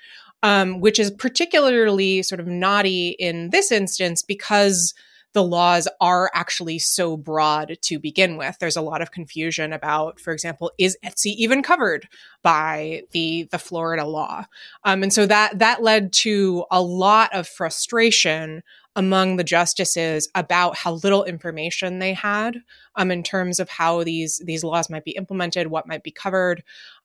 um, 0.43 0.81
which 0.81 0.99
is 0.99 1.11
particularly 1.11 2.23
sort 2.23 2.41
of 2.41 2.47
naughty 2.47 3.11
in 3.11 3.51
this 3.51 3.71
instance 3.71 4.23
because 4.23 4.95
the 5.35 5.43
laws 5.43 5.89
are 6.01 6.31
actually 6.33 6.79
so 6.79 7.17
broad 7.17 7.77
to 7.83 7.99
begin 7.99 8.37
with. 8.37 8.57
There's 8.59 8.77
a 8.77 8.83
lot 8.83 9.03
of 9.03 9.11
confusion 9.11 9.73
about, 9.73 10.21
for 10.21 10.33
example, 10.33 10.71
is 10.79 10.97
Etsy 11.05 11.35
even 11.37 11.63
covered 11.63 12.09
by 12.43 13.03
the 13.11 13.49
the 13.51 13.59
Florida 13.59 14.05
law? 14.05 14.47
Um, 14.85 15.03
and 15.03 15.13
so 15.13 15.27
that 15.27 15.59
that 15.59 15.83
led 15.83 16.13
to 16.15 16.65
a 16.71 16.81
lot 16.81 17.35
of 17.35 17.49
frustration 17.49 18.63
among 18.97 19.37
the 19.37 19.45
justices 19.45 20.29
about 20.37 20.77
how 20.77 20.93
little 20.93 21.25
information 21.25 21.99
they 21.99 22.13
had 22.13 22.63
um, 22.95 23.11
in 23.11 23.25
terms 23.25 23.59
of 23.59 23.69
how 23.69 24.05
these 24.05 24.41
these 24.45 24.63
laws 24.63 24.89
might 24.89 25.05
be 25.05 25.17
implemented, 25.17 25.67
what 25.67 25.89
might 25.89 26.05
be 26.05 26.13
covered. 26.13 26.63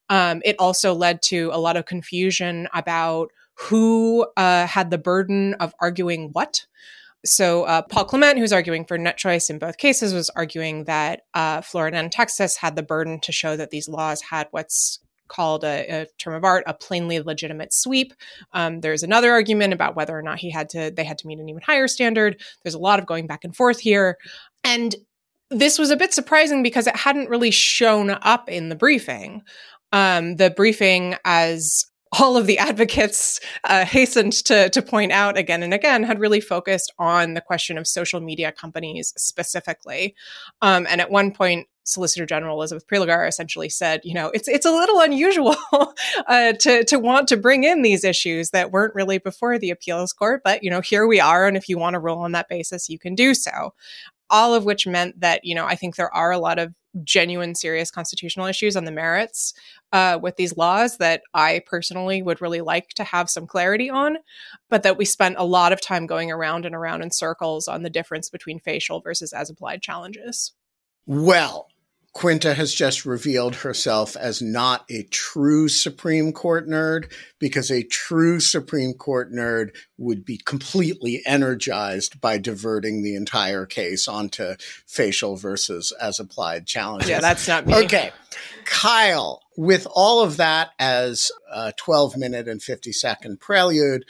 Um, 0.07 0.41
it 0.45 0.55
also 0.59 0.93
led 0.93 1.21
to 1.23 1.49
a 1.51 1.59
lot 1.59 1.77
of 1.77 1.85
confusion 1.85 2.67
about 2.73 3.31
who 3.55 4.25
uh, 4.37 4.67
had 4.67 4.91
the 4.91 4.97
burden 4.97 5.55
of 5.55 5.73
arguing 5.79 6.29
what. 6.31 6.65
So 7.25 7.63
uh, 7.63 7.81
Paul 7.81 8.05
Clement, 8.05 8.39
who's 8.39 8.53
arguing 8.53 8.85
for 8.85 8.97
NetChoice 8.97 9.49
in 9.49 9.59
both 9.59 9.77
cases, 9.77 10.13
was 10.13 10.29
arguing 10.31 10.85
that 10.85 11.23
uh, 11.33 11.61
Florida 11.61 11.97
and 11.97 12.11
Texas 12.11 12.55
had 12.57 12.75
the 12.75 12.83
burden 12.83 13.19
to 13.21 13.31
show 13.31 13.57
that 13.57 13.71
these 13.71 13.89
laws 13.89 14.21
had 14.21 14.47
what's 14.51 14.99
called 15.27 15.63
a, 15.63 16.01
a, 16.01 16.07
term 16.17 16.33
of 16.33 16.43
art 16.43 16.63
a 16.65 16.73
plainly 16.73 17.19
legitimate 17.19 17.73
sweep. 17.73 18.13
Um, 18.53 18.81
there's 18.81 19.03
another 19.03 19.31
argument 19.31 19.73
about 19.73 19.95
whether 19.95 20.17
or 20.17 20.23
not 20.23 20.39
he 20.39 20.49
had 20.49 20.69
to 20.69 20.91
they 20.95 21.03
had 21.03 21.19
to 21.19 21.27
meet 21.27 21.39
an 21.39 21.47
even 21.49 21.61
higher 21.61 21.87
standard. 21.87 22.41
There's 22.63 22.73
a 22.73 22.79
lot 22.79 22.99
of 22.99 23.05
going 23.05 23.27
back 23.27 23.43
and 23.43 23.55
forth 23.55 23.79
here, 23.79 24.17
and 24.63 24.95
this 25.49 25.79
was 25.79 25.89
a 25.89 25.97
bit 25.97 26.13
surprising 26.13 26.63
because 26.63 26.87
it 26.87 26.95
hadn't 26.95 27.29
really 27.29 27.51
shown 27.51 28.09
up 28.09 28.49
in 28.49 28.69
the 28.69 28.75
briefing. 28.75 29.43
Um, 29.91 30.35
the 30.35 30.51
briefing, 30.51 31.15
as 31.25 31.85
all 32.17 32.37
of 32.37 32.47
the 32.47 32.57
advocates 32.57 33.39
uh, 33.65 33.85
hastened 33.85 34.33
to, 34.33 34.69
to 34.69 34.81
point 34.81 35.11
out 35.11 35.37
again 35.37 35.61
and 35.61 35.73
again 35.73 36.03
had 36.03 36.19
really 36.19 36.41
focused 36.41 36.91
on 36.97 37.33
the 37.33 37.41
question 37.41 37.77
of 37.77 37.87
social 37.87 38.19
media 38.19 38.51
companies 38.51 39.13
specifically. 39.15 40.15
Um, 40.61 40.87
and 40.89 41.01
at 41.01 41.11
one 41.11 41.31
point, 41.31 41.67
Solicitor 41.83 42.25
General 42.25 42.55
Elizabeth 42.55 42.87
Prelogar 42.87 43.27
essentially 43.27 43.69
said, 43.69 44.01
you 44.03 44.13
know, 44.13 44.27
it's 44.29 44.47
it's 44.47 44.65
a 44.65 44.71
little 44.71 44.99
unusual 44.99 45.55
uh, 46.27 46.53
to 46.53 46.83
to 46.85 46.99
want 46.99 47.27
to 47.29 47.37
bring 47.37 47.63
in 47.63 47.81
these 47.81 48.03
issues 48.03 48.51
that 48.51 48.71
weren't 48.71 48.95
really 48.95 49.17
before 49.17 49.57
the 49.57 49.71
appeals 49.71 50.13
court, 50.13 50.41
but 50.43 50.63
you 50.63 50.69
know, 50.69 50.81
here 50.81 51.07
we 51.07 51.19
are, 51.19 51.47
and 51.47 51.57
if 51.57 51.67
you 51.67 51.77
want 51.77 51.95
to 51.95 51.99
rule 51.99 52.19
on 52.19 52.31
that 52.33 52.49
basis, 52.49 52.89
you 52.89 52.99
can 52.99 53.15
do 53.15 53.33
so. 53.33 53.73
All 54.29 54.53
of 54.53 54.65
which 54.65 54.85
meant 54.85 55.19
that 55.19 55.43
you 55.43 55.55
know, 55.55 55.65
I 55.65 55.75
think 55.75 55.95
there 55.95 56.13
are 56.13 56.31
a 56.31 56.37
lot 56.37 56.59
of 56.59 56.73
genuine, 57.03 57.55
serious 57.55 57.91
constitutional 57.91 58.45
issues 58.45 58.75
on 58.75 58.85
the 58.85 58.91
merits 58.91 59.53
uh, 59.91 60.19
with 60.21 60.35
these 60.35 60.57
laws 60.57 60.97
that 60.97 61.21
I 61.33 61.61
personally 61.65 62.21
would 62.21 62.41
really 62.41 62.61
like 62.61 62.89
to 62.89 63.03
have 63.03 63.29
some 63.29 63.47
clarity 63.47 63.89
on, 63.89 64.17
but 64.69 64.83
that 64.83 64.97
we 64.97 65.05
spent 65.05 65.35
a 65.37 65.45
lot 65.45 65.71
of 65.71 65.81
time 65.81 66.07
going 66.07 66.31
around 66.31 66.65
and 66.65 66.75
around 66.75 67.01
in 67.01 67.11
circles 67.11 67.67
on 67.67 67.83
the 67.83 67.89
difference 67.89 68.29
between 68.29 68.59
facial 68.59 69.01
versus 69.01 69.33
as 69.33 69.49
applied 69.49 69.81
challenges. 69.81 70.53
Well, 71.05 71.67
Quinta 72.13 72.55
has 72.55 72.73
just 72.73 73.05
revealed 73.05 73.55
herself 73.57 74.15
as 74.15 74.41
not 74.41 74.83
a 74.89 75.03
true 75.03 75.69
Supreme 75.69 76.33
Court 76.33 76.67
nerd 76.67 77.11
because 77.37 77.69
a 77.69 77.83
true 77.83 78.39
Supreme 78.39 78.93
Court 78.93 79.31
nerd 79.31 79.75
would 79.97 80.25
be 80.25 80.37
completely 80.37 81.21
energized 81.25 82.19
by 82.19 82.37
diverting 82.37 83.03
the 83.03 83.15
entire 83.15 83.65
case 83.65 84.07
onto 84.07 84.55
facial 84.87 85.35
versus 85.35 85.93
as 86.01 86.19
applied 86.19 86.65
challenges. 86.65 87.09
Yeah, 87.09 87.19
that's 87.19 87.47
not 87.47 87.67
me. 87.67 87.75
Okay. 87.75 88.11
Kyle, 88.65 89.41
with 89.55 89.87
all 89.93 90.21
of 90.23 90.37
that 90.37 90.71
as 90.79 91.31
a 91.51 91.73
12 91.73 92.17
minute 92.17 92.47
and 92.47 92.61
50 92.61 92.91
second 92.91 93.39
prelude, 93.39 94.03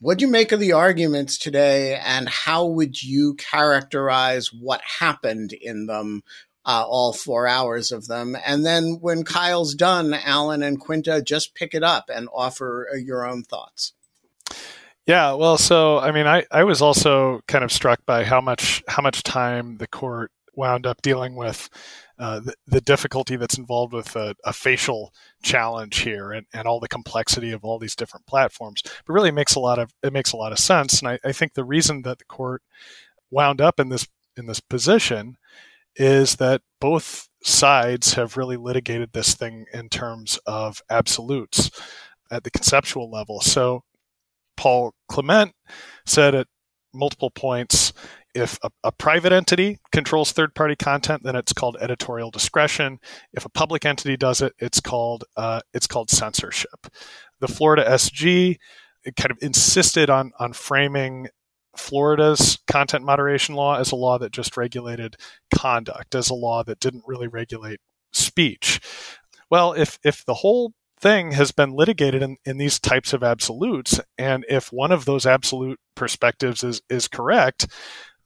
what 0.00 0.18
do 0.18 0.26
you 0.26 0.30
make 0.30 0.52
of 0.52 0.60
the 0.60 0.72
arguments 0.72 1.36
today 1.38 1.96
and 1.96 2.28
how 2.28 2.66
would 2.66 3.02
you 3.02 3.34
characterize 3.34 4.52
what 4.52 4.80
happened 5.00 5.52
in 5.52 5.86
them 5.86 6.22
uh, 6.68 6.84
all 6.86 7.14
four 7.14 7.48
hours 7.48 7.90
of 7.90 8.08
them. 8.08 8.36
And 8.46 8.64
then 8.64 8.98
when 9.00 9.24
Kyle's 9.24 9.74
done, 9.74 10.12
Alan 10.12 10.62
and 10.62 10.78
Quinta 10.78 11.22
just 11.22 11.54
pick 11.54 11.72
it 11.74 11.82
up 11.82 12.10
and 12.14 12.28
offer 12.32 12.86
uh, 12.92 12.96
your 12.96 13.26
own 13.26 13.42
thoughts. 13.42 13.94
Yeah, 15.06 15.32
well, 15.32 15.56
so 15.56 15.98
I 15.98 16.12
mean, 16.12 16.26
I, 16.26 16.44
I 16.50 16.64
was 16.64 16.82
also 16.82 17.40
kind 17.48 17.64
of 17.64 17.72
struck 17.72 18.04
by 18.04 18.24
how 18.24 18.42
much 18.42 18.82
how 18.86 19.02
much 19.02 19.22
time 19.22 19.78
the 19.78 19.86
court 19.86 20.30
wound 20.54 20.86
up 20.86 21.00
dealing 21.00 21.36
with 21.36 21.70
uh, 22.18 22.40
the, 22.40 22.54
the, 22.66 22.80
difficulty 22.80 23.36
that's 23.36 23.56
involved 23.56 23.92
with 23.92 24.16
a, 24.16 24.34
a, 24.44 24.52
facial 24.52 25.14
challenge 25.40 25.98
here 25.98 26.32
and, 26.32 26.46
and 26.52 26.66
all 26.66 26.80
the 26.80 26.88
complexity 26.88 27.52
of 27.52 27.64
all 27.64 27.78
these 27.78 27.94
different 27.94 28.26
platforms. 28.26 28.82
But 28.82 29.12
really, 29.12 29.30
makes 29.30 29.54
a 29.54 29.60
lot 29.60 29.78
of 29.78 29.94
it 30.02 30.12
makes 30.12 30.32
a 30.32 30.36
lot 30.36 30.52
of 30.52 30.58
sense, 30.58 31.00
and 31.00 31.08
I, 31.08 31.18
I 31.24 31.32
think 31.32 31.54
the 31.54 31.64
reason 31.64 32.02
that 32.02 32.18
the 32.18 32.24
court 32.24 32.60
wound 33.30 33.62
up 33.62 33.80
in 33.80 33.88
this 33.88 34.06
in 34.36 34.46
this 34.46 34.60
position 34.60 35.38
is 35.98 36.36
that 36.36 36.62
both 36.80 37.28
sides 37.42 38.14
have 38.14 38.36
really 38.36 38.56
litigated 38.56 39.12
this 39.12 39.34
thing 39.34 39.66
in 39.74 39.88
terms 39.88 40.38
of 40.46 40.80
absolutes 40.88 41.70
at 42.30 42.44
the 42.44 42.50
conceptual 42.50 43.10
level. 43.10 43.40
So 43.40 43.82
Paul 44.56 44.94
Clement 45.08 45.52
said 46.06 46.34
at 46.34 46.46
multiple 46.94 47.30
points 47.30 47.92
if 48.34 48.58
a, 48.62 48.70
a, 48.84 48.92
private 48.92 49.32
entity 49.32 49.78
controls 49.90 50.32
third 50.32 50.54
party 50.54 50.76
content, 50.76 51.22
then 51.24 51.34
it's 51.34 51.52
called 51.52 51.76
editorial 51.80 52.30
discretion. 52.30 52.98
If 53.32 53.44
a 53.44 53.48
public 53.48 53.84
entity 53.84 54.16
does 54.16 54.42
it, 54.42 54.52
it's 54.58 54.80
called 54.80 55.24
uh, 55.36 55.60
it's 55.72 55.86
called 55.86 56.10
censorship. 56.10 56.86
The 57.40 57.48
Florida 57.48 57.84
SG 57.88 58.56
kind 59.16 59.30
of 59.30 59.38
insisted 59.40 60.10
on 60.10 60.32
on 60.38 60.52
framing 60.52 61.28
Florida's 61.78 62.58
content 62.66 63.04
moderation 63.04 63.54
law 63.54 63.78
as 63.78 63.92
a 63.92 63.96
law 63.96 64.18
that 64.18 64.32
just 64.32 64.56
regulated 64.56 65.16
conduct, 65.54 66.14
as 66.14 66.30
a 66.30 66.34
law 66.34 66.62
that 66.64 66.80
didn't 66.80 67.04
really 67.06 67.28
regulate 67.28 67.80
speech. 68.12 68.80
Well, 69.50 69.72
if 69.72 69.98
if 70.04 70.24
the 70.24 70.34
whole 70.34 70.72
thing 71.00 71.32
has 71.32 71.52
been 71.52 71.72
litigated 71.72 72.22
in, 72.22 72.36
in 72.44 72.58
these 72.58 72.78
types 72.78 73.12
of 73.12 73.22
absolutes, 73.22 74.00
and 74.16 74.44
if 74.48 74.72
one 74.72 74.92
of 74.92 75.04
those 75.04 75.26
absolute 75.26 75.78
perspectives 75.94 76.62
is 76.64 76.82
is 76.88 77.08
correct, 77.08 77.66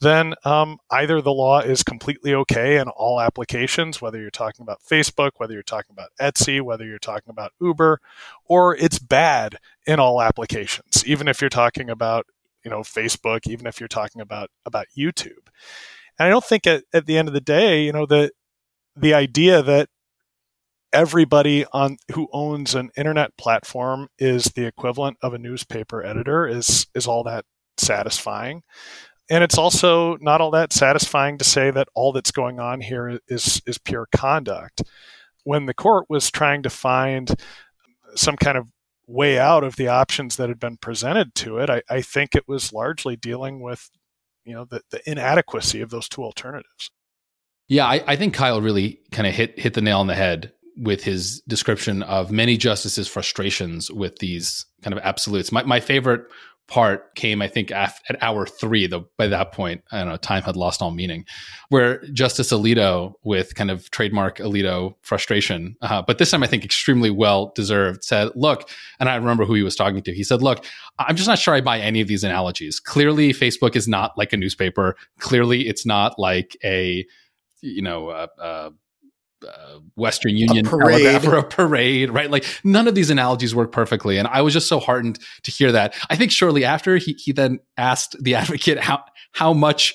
then 0.02 0.35
um, 0.44 0.78
either 0.90 1.21
the 1.21 1.32
law 1.32 1.61
is 1.61 1.85
completely 1.85 2.35
okay 2.35 2.78
in 2.78 2.88
all 2.88 3.21
applications, 3.21 4.02
whether 4.02 4.21
you're 4.21 4.30
talking 4.30 4.64
about 4.64 4.82
Facebook, 4.82 5.30
whether 5.37 5.54
you're 5.54 5.62
talking 5.62 5.92
about 5.92 6.11
Etsy, 6.21 6.61
whether 6.61 6.85
you're 6.85 6.99
talking 6.99 7.30
about 7.30 7.52
Uber, 7.61 8.00
or 8.44 8.76
it's 8.76 8.99
bad 8.99 9.59
in 9.87 10.00
all 10.00 10.20
applications, 10.20 11.05
even 11.07 11.29
if 11.29 11.40
you're 11.40 11.48
talking 11.50 11.88
about 11.88 12.27
you 12.64 12.70
know 12.70 12.81
Facebook, 12.81 13.46
even 13.46 13.66
if 13.66 13.81
you're 13.81 13.88
talking 13.88 14.20
about 14.20 14.51
about 14.66 14.87
YouTube. 14.96 15.48
And 16.18 16.27
I 16.27 16.29
don't 16.29 16.44
think 16.44 16.66
at, 16.66 16.85
at 16.92 17.07
the 17.07 17.16
end 17.18 17.29
of 17.29 17.35
the 17.35 17.40
day, 17.40 17.85
you 17.85 17.92
know, 17.92 18.07
the 18.07 18.31
the 18.96 19.14
idea 19.14 19.62
that 19.62 19.88
everybody 20.92 21.64
on 21.72 21.96
who 22.12 22.29
owns 22.33 22.75
an 22.75 22.90
internet 22.96 23.37
platform 23.37 24.09
is 24.18 24.44
the 24.44 24.66
equivalent 24.66 25.16
of 25.22 25.33
a 25.33 25.38
newspaper 25.38 26.05
editor 26.05 26.46
is 26.46 26.87
is 26.94 27.07
all 27.07 27.25
that 27.25 27.44
satisfying. 27.79 28.62
And 29.31 29.42
it's 29.42 29.57
also 29.57 30.16
not 30.20 30.40
all 30.40 30.51
that 30.51 30.72
satisfying 30.72 31.38
to 31.38 31.44
say 31.44 31.70
that 31.70 31.88
all 31.94 32.12
that's 32.12 32.33
going 32.33 32.61
on 32.61 32.81
here 32.81 33.18
is 33.29 33.62
is 33.66 33.79
pure 33.79 34.07
conduct. 34.14 34.83
When 35.44 35.66
the 35.66 35.75
court 35.75 36.07
was 36.09 36.31
trying 36.31 36.62
to 36.64 36.70
find 36.70 37.35
some 38.14 38.37
kind 38.37 38.59
of 38.59 38.66
way 39.12 39.38
out 39.38 39.62
of 39.62 39.77
the 39.77 39.88
options 39.88 40.37
that 40.37 40.48
had 40.48 40.59
been 40.59 40.79
presented 40.79 41.35
to 41.37 41.59
it, 41.59 41.68
I, 41.70 41.83
I 41.88 42.01
think 42.01 42.35
it 42.35 42.48
was 42.48 42.72
largely 42.72 43.16
dealing 43.16 43.61
with, 43.61 43.90
you 44.44 44.55
know, 44.55 44.64
the, 44.64 44.81
the 44.90 45.01
inadequacy 45.11 45.81
of 45.81 45.90
those 45.90 46.09
two 46.09 46.22
alternatives. 46.22 46.90
Yeah, 47.68 47.87
I, 47.87 48.03
I 48.07 48.16
think 48.16 48.35
Kyle 48.35 48.61
really 48.61 49.01
kind 49.12 49.27
of 49.27 49.35
hit 49.35 49.59
hit 49.59 49.75
the 49.75 49.81
nail 49.81 50.01
on 50.01 50.07
the 50.07 50.14
head 50.14 50.53
with 50.77 51.05
his 51.05 51.40
description 51.42 52.03
of 52.03 52.31
many 52.31 52.57
justices' 52.57 53.09
frustrations 53.09 53.90
with 53.90 54.18
these 54.18 54.66
kind 54.83 54.96
of 54.96 55.03
absolutes. 55.05 55.53
My 55.53 55.62
my 55.62 55.81
favorite 55.81 56.22
part 56.72 57.14
came, 57.16 57.42
I 57.42 57.48
think, 57.48 57.70
at 57.70 58.00
hour 58.22 58.46
three. 58.46 58.87
Though 58.87 59.04
by 59.18 59.26
that 59.26 59.52
point, 59.52 59.82
I 59.92 59.98
don't 59.98 60.08
know, 60.08 60.16
time 60.16 60.42
had 60.42 60.56
lost 60.56 60.80
all 60.80 60.90
meaning. 60.90 61.26
Where 61.68 62.02
Justice 62.06 62.50
Alito, 62.50 63.12
with 63.24 63.54
kind 63.54 63.70
of 63.70 63.90
trademark 63.90 64.38
Alito 64.38 64.94
frustration, 65.02 65.76
uh, 65.82 66.00
but 66.00 66.16
this 66.16 66.30
time 66.30 66.42
I 66.42 66.46
think 66.46 66.64
extremely 66.64 67.11
well 67.11 67.52
deserved, 67.54 68.04
said, 68.04 68.30
"Look," 68.35 68.70
and 68.98 69.11
I 69.11 69.16
remember 69.16 69.44
who 69.44 69.52
he 69.52 69.62
was 69.62 69.76
talking 69.76 70.02
to. 70.02 70.14
He 70.14 70.24
said, 70.24 70.40
"Look, 70.40 70.64
I'm 70.98 71.14
just 71.14 71.28
not 71.28 71.38
sure 71.38 71.54
I 71.54 71.61
buy 71.61 71.78
any 71.78 72.00
of 72.00 72.08
these 72.08 72.24
analogies. 72.24 72.80
Clearly, 72.80 73.35
Facebook 73.35 73.76
is 73.76 73.87
not 73.87 74.16
like 74.16 74.32
a 74.32 74.38
newspaper. 74.38 74.96
Clearly, 75.18 75.68
it's 75.68 75.85
not 75.85 76.18
like 76.18 76.56
a." 76.64 77.04
You 77.61 77.82
know, 77.82 78.08
uh, 78.08 78.26
uh, 78.40 78.70
uh, 79.44 79.78
Western 79.96 80.37
Union 80.37 80.64
parade. 80.64 81.24
or 81.24 81.37
a 81.37 81.42
parade, 81.42 82.11
right? 82.11 82.31
Like 82.31 82.44
none 82.64 82.88
of 82.88 82.94
these 82.94 83.11
analogies 83.11 83.55
work 83.55 83.72
perfectly. 83.72 84.18
And 84.18 84.28
I 84.28 84.42
was 84.42 84.52
just 84.52 84.68
so 84.68 84.81
heartened 84.81 85.18
to 85.42 85.50
hear 85.50 85.72
that. 85.72 85.94
I 86.11 86.16
think 86.16 86.31
shortly 86.31 86.64
after 86.64 86.96
he, 86.96 87.12
he 87.14 87.33
then 87.33 87.61
asked 87.76 88.16
the 88.22 88.35
advocate 88.37 88.78
how, 88.78 89.05
how 89.33 89.52
much 89.52 89.94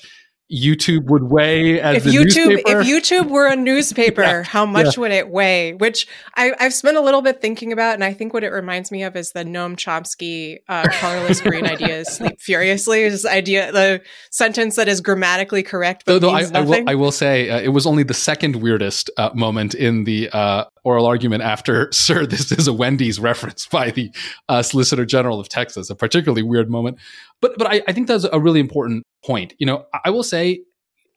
YouTube 0.50 1.04
would 1.10 1.24
weigh 1.24 1.78
as 1.78 2.06
if 2.06 2.12
YouTube 2.12 2.48
newspaper. 2.48 2.80
if 2.80 2.86
YouTube 2.86 3.28
were 3.28 3.46
a 3.46 3.56
newspaper, 3.56 4.22
yeah. 4.22 4.42
how 4.42 4.64
much 4.64 4.96
yeah. 4.96 5.00
would 5.00 5.10
it 5.10 5.28
weigh? 5.28 5.74
Which 5.74 6.08
I, 6.36 6.52
have 6.58 6.72
spent 6.72 6.96
a 6.96 7.02
little 7.02 7.20
bit 7.20 7.42
thinking 7.42 7.70
about, 7.70 7.94
and 7.94 8.02
I 8.02 8.14
think 8.14 8.32
what 8.32 8.44
it 8.44 8.48
reminds 8.48 8.90
me 8.90 9.02
of 9.02 9.14
is 9.14 9.32
the 9.32 9.44
Noam 9.44 9.76
Chomsky 9.76 10.60
uh, 10.68 10.88
colorless 10.92 11.42
green 11.42 11.66
ideas 11.70 12.08
sleep 12.08 12.40
furiously. 12.40 13.02
Is 13.02 13.26
idea 13.26 13.70
the 13.72 14.00
sentence 14.30 14.76
that 14.76 14.88
is 14.88 15.02
grammatically 15.02 15.62
correct 15.62 16.04
but 16.06 16.20
though, 16.20 16.32
means 16.32 16.50
though 16.50 16.60
I, 16.60 16.62
nothing. 16.64 16.88
I, 16.88 16.94
will, 16.94 17.02
I 17.02 17.04
will 17.04 17.12
say 17.12 17.50
uh, 17.50 17.60
it 17.60 17.68
was 17.68 17.86
only 17.86 18.02
the 18.02 18.14
second 18.14 18.56
weirdest 18.56 19.10
uh, 19.18 19.30
moment 19.34 19.74
in 19.74 20.04
the 20.04 20.30
uh, 20.30 20.64
oral 20.82 21.04
argument 21.04 21.42
after 21.42 21.92
"Sir, 21.92 22.24
this 22.24 22.50
is 22.52 22.66
a 22.66 22.72
Wendy's" 22.72 23.20
reference 23.20 23.66
by 23.66 23.90
the 23.90 24.10
uh, 24.48 24.62
Solicitor 24.62 25.04
General 25.04 25.40
of 25.40 25.50
Texas. 25.50 25.90
A 25.90 25.94
particularly 25.94 26.42
weird 26.42 26.70
moment, 26.70 26.96
but 27.42 27.58
but 27.58 27.66
I, 27.66 27.82
I 27.86 27.92
think 27.92 28.08
that's 28.08 28.24
a 28.24 28.40
really 28.40 28.60
important 28.60 29.04
point. 29.24 29.54
You 29.58 29.66
know, 29.66 29.86
I 30.04 30.10
will 30.10 30.22
say 30.22 30.62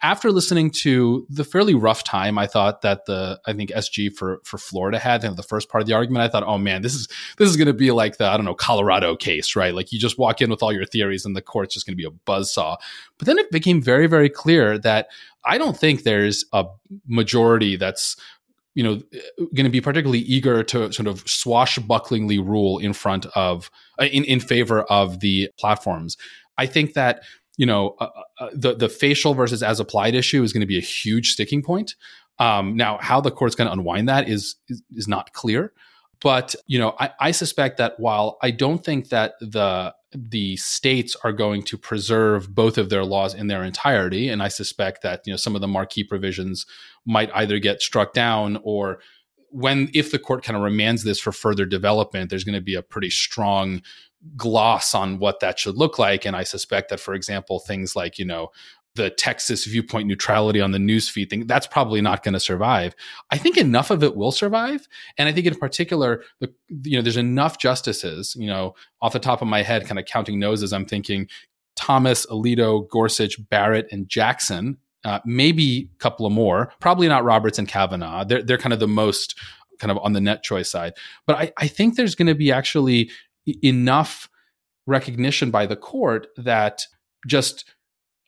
after 0.03 0.31
listening 0.31 0.71
to 0.71 1.27
the 1.29 1.43
fairly 1.43 1.75
rough 1.75 2.03
time 2.03 2.37
I 2.37 2.47
thought 2.47 2.81
that 2.81 3.05
the 3.05 3.39
I 3.45 3.53
think 3.53 3.69
SG 3.69 4.13
for 4.13 4.39
for 4.43 4.57
Florida 4.57 4.97
had 4.97 5.21
the 5.21 5.43
first 5.43 5.69
part 5.69 5.81
of 5.81 5.87
the 5.87 5.93
argument, 5.93 6.23
I 6.23 6.27
thought, 6.27 6.43
oh 6.43 6.57
man, 6.57 6.81
this 6.81 6.95
is 6.95 7.07
this 7.37 7.49
is 7.49 7.55
going 7.55 7.67
to 7.67 7.73
be 7.73 7.91
like 7.91 8.17
the 8.17 8.25
I 8.25 8.35
don't 8.35 8.45
know 8.45 8.55
Colorado 8.55 9.15
case, 9.15 9.55
right? 9.55 9.73
Like 9.73 9.91
you 9.91 9.99
just 9.99 10.17
walk 10.17 10.41
in 10.41 10.49
with 10.49 10.63
all 10.63 10.73
your 10.73 10.85
theories 10.85 11.25
and 11.25 11.35
the 11.35 11.41
court's 11.41 11.73
just 11.73 11.85
going 11.85 11.93
to 11.93 12.01
be 12.01 12.07
a 12.07 12.11
buzz 12.11 12.51
saw. 12.51 12.77
But 13.17 13.27
then 13.27 13.37
it 13.37 13.51
became 13.51 13.81
very 13.81 14.07
very 14.07 14.29
clear 14.29 14.77
that 14.79 15.07
I 15.45 15.57
don't 15.57 15.77
think 15.77 16.03
there's 16.03 16.45
a 16.51 16.65
majority 17.07 17.75
that's 17.75 18.15
you 18.73 18.83
know 18.83 19.01
going 19.53 19.65
to 19.65 19.69
be 19.69 19.81
particularly 19.81 20.19
eager 20.19 20.63
to 20.63 20.91
sort 20.91 21.07
of 21.07 21.25
swashbucklingly 21.25 22.39
rule 22.39 22.79
in 22.79 22.93
front 22.93 23.27
of 23.35 23.69
in 23.99 24.23
in 24.23 24.39
favor 24.39 24.81
of 24.83 25.19
the 25.19 25.49
platforms. 25.59 26.17
I 26.57 26.65
think 26.65 26.93
that 26.93 27.23
you 27.61 27.67
know, 27.67 27.95
uh, 27.99 28.09
uh, 28.39 28.49
the 28.53 28.73
the 28.73 28.89
facial 28.89 29.35
versus 29.35 29.61
as 29.61 29.79
applied 29.79 30.15
issue 30.15 30.41
is 30.41 30.51
going 30.51 30.61
to 30.61 30.67
be 30.67 30.79
a 30.79 30.81
huge 30.81 31.33
sticking 31.33 31.61
point. 31.61 31.93
Um, 32.39 32.75
now, 32.75 32.97
how 32.99 33.21
the 33.21 33.29
court's 33.29 33.53
going 33.53 33.67
to 33.67 33.71
unwind 33.71 34.09
that 34.09 34.27
is, 34.27 34.55
is, 34.67 34.81
is 34.95 35.07
not 35.07 35.33
clear, 35.33 35.71
but 36.23 36.55
you 36.65 36.79
know, 36.79 36.95
I, 36.99 37.11
I 37.19 37.29
suspect 37.29 37.77
that 37.77 37.99
while 37.99 38.39
I 38.41 38.49
don't 38.49 38.83
think 38.83 39.09
that 39.09 39.33
the 39.39 39.93
the 40.11 40.57
states 40.57 41.15
are 41.23 41.31
going 41.31 41.61
to 41.65 41.77
preserve 41.77 42.55
both 42.55 42.79
of 42.79 42.89
their 42.89 43.05
laws 43.05 43.35
in 43.35 43.45
their 43.45 43.63
entirety, 43.63 44.27
and 44.27 44.41
I 44.41 44.47
suspect 44.47 45.03
that 45.03 45.21
you 45.27 45.31
know 45.31 45.37
some 45.37 45.53
of 45.53 45.61
the 45.61 45.67
marquee 45.67 46.03
provisions 46.03 46.65
might 47.05 47.29
either 47.35 47.59
get 47.59 47.83
struck 47.83 48.11
down 48.11 48.59
or 48.63 49.01
when 49.51 49.87
if 49.93 50.09
the 50.09 50.17
court 50.17 50.43
kind 50.43 50.57
of 50.57 50.63
remands 50.63 51.03
this 51.03 51.19
for 51.19 51.31
further 51.31 51.65
development, 51.65 52.31
there's 52.31 52.43
going 52.43 52.55
to 52.55 52.61
be 52.61 52.73
a 52.73 52.81
pretty 52.81 53.11
strong 53.11 53.83
gloss 54.37 54.93
on 54.93 55.19
what 55.19 55.39
that 55.39 55.59
should 55.59 55.75
look 55.75 55.97
like. 55.97 56.25
And 56.25 56.35
I 56.35 56.43
suspect 56.43 56.89
that, 56.89 56.99
for 56.99 57.13
example, 57.13 57.59
things 57.59 57.95
like, 57.95 58.19
you 58.19 58.25
know, 58.25 58.49
the 58.95 59.09
Texas 59.09 59.65
viewpoint 59.65 60.07
neutrality 60.07 60.59
on 60.59 60.71
the 60.71 60.77
newsfeed 60.77 61.29
thing, 61.29 61.47
that's 61.47 61.65
probably 61.65 62.01
not 62.01 62.23
going 62.23 62.33
to 62.33 62.39
survive. 62.39 62.93
I 63.29 63.37
think 63.37 63.57
enough 63.57 63.89
of 63.89 64.03
it 64.03 64.15
will 64.15 64.33
survive. 64.33 64.87
And 65.17 65.29
I 65.29 65.31
think 65.31 65.47
in 65.47 65.55
particular, 65.55 66.23
the, 66.39 66.53
you 66.83 66.97
know, 66.97 67.01
there's 67.01 67.17
enough 67.17 67.57
justices, 67.57 68.35
you 68.37 68.47
know, 68.47 68.75
off 69.01 69.13
the 69.13 69.19
top 69.19 69.41
of 69.41 69.47
my 69.47 69.61
head, 69.61 69.87
kind 69.87 69.97
of 69.97 70.05
counting 70.05 70.39
noses, 70.39 70.73
I'm 70.73 70.85
thinking 70.85 71.29
Thomas, 71.77 72.25
Alito, 72.25 72.87
Gorsuch, 72.89 73.37
Barrett, 73.49 73.87
and 73.91 74.09
Jackson, 74.09 74.77
uh, 75.05 75.19
maybe 75.25 75.89
a 75.95 75.97
couple 75.99 76.25
of 76.25 76.33
more, 76.33 76.73
probably 76.81 77.07
not 77.07 77.23
Roberts 77.23 77.57
and 77.57 77.67
Kavanaugh. 77.67 78.25
They're, 78.25 78.43
they're 78.43 78.57
kind 78.57 78.73
of 78.73 78.79
the 78.79 78.87
most 78.89 79.39
kind 79.79 79.89
of 79.89 79.97
on 80.03 80.13
the 80.13 80.19
NetChoice 80.19 80.67
side. 80.67 80.93
But 81.25 81.37
I, 81.37 81.51
I 81.57 81.67
think 81.67 81.95
there's 81.95 82.13
going 82.13 82.27
to 82.27 82.35
be 82.35 82.51
actually 82.51 83.09
enough 83.63 84.29
recognition 84.87 85.51
by 85.51 85.65
the 85.65 85.75
court 85.75 86.27
that 86.37 86.81
just 87.27 87.65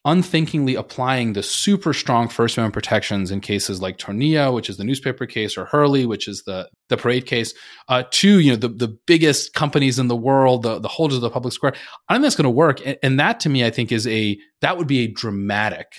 unthinkingly 0.05 0.75
applying 0.75 1.31
the 1.31 1.43
super 1.43 1.93
strong 1.93 2.27
First 2.27 2.57
Amendment 2.57 2.73
protections 2.73 3.31
in 3.31 3.39
cases 3.39 3.81
like 3.81 3.97
Tornillo, 3.97 4.53
which 4.53 4.69
is 4.69 4.77
the 4.77 4.83
newspaper 4.83 5.25
case, 5.25 5.57
or 5.57 5.65
Hurley, 5.65 6.05
which 6.05 6.27
is 6.27 6.43
the 6.45 6.69
the 6.89 6.97
parade 6.97 7.25
case, 7.25 7.53
uh, 7.87 8.03
to 8.11 8.39
you 8.39 8.51
know 8.51 8.57
the 8.57 8.67
the 8.67 8.97
biggest 9.07 9.53
companies 9.53 9.99
in 9.99 10.07
the 10.09 10.15
world, 10.15 10.63
the 10.63 10.79
the 10.79 10.89
holders 10.89 11.17
of 11.17 11.21
the 11.21 11.29
public 11.29 11.53
square. 11.53 11.73
I 12.09 12.15
think 12.15 12.23
that's 12.23 12.35
going 12.35 12.43
to 12.43 12.49
work, 12.49 12.85
and, 12.85 12.97
and, 13.01 13.19
that 13.19 13.39
to 13.41 13.49
me, 13.49 13.65
I 13.65 13.69
think 13.69 13.91
is 13.91 14.05
a 14.07 14.37
that 14.61 14.77
would 14.77 14.87
be 14.87 14.99
a 14.99 15.07
dramatic 15.07 15.93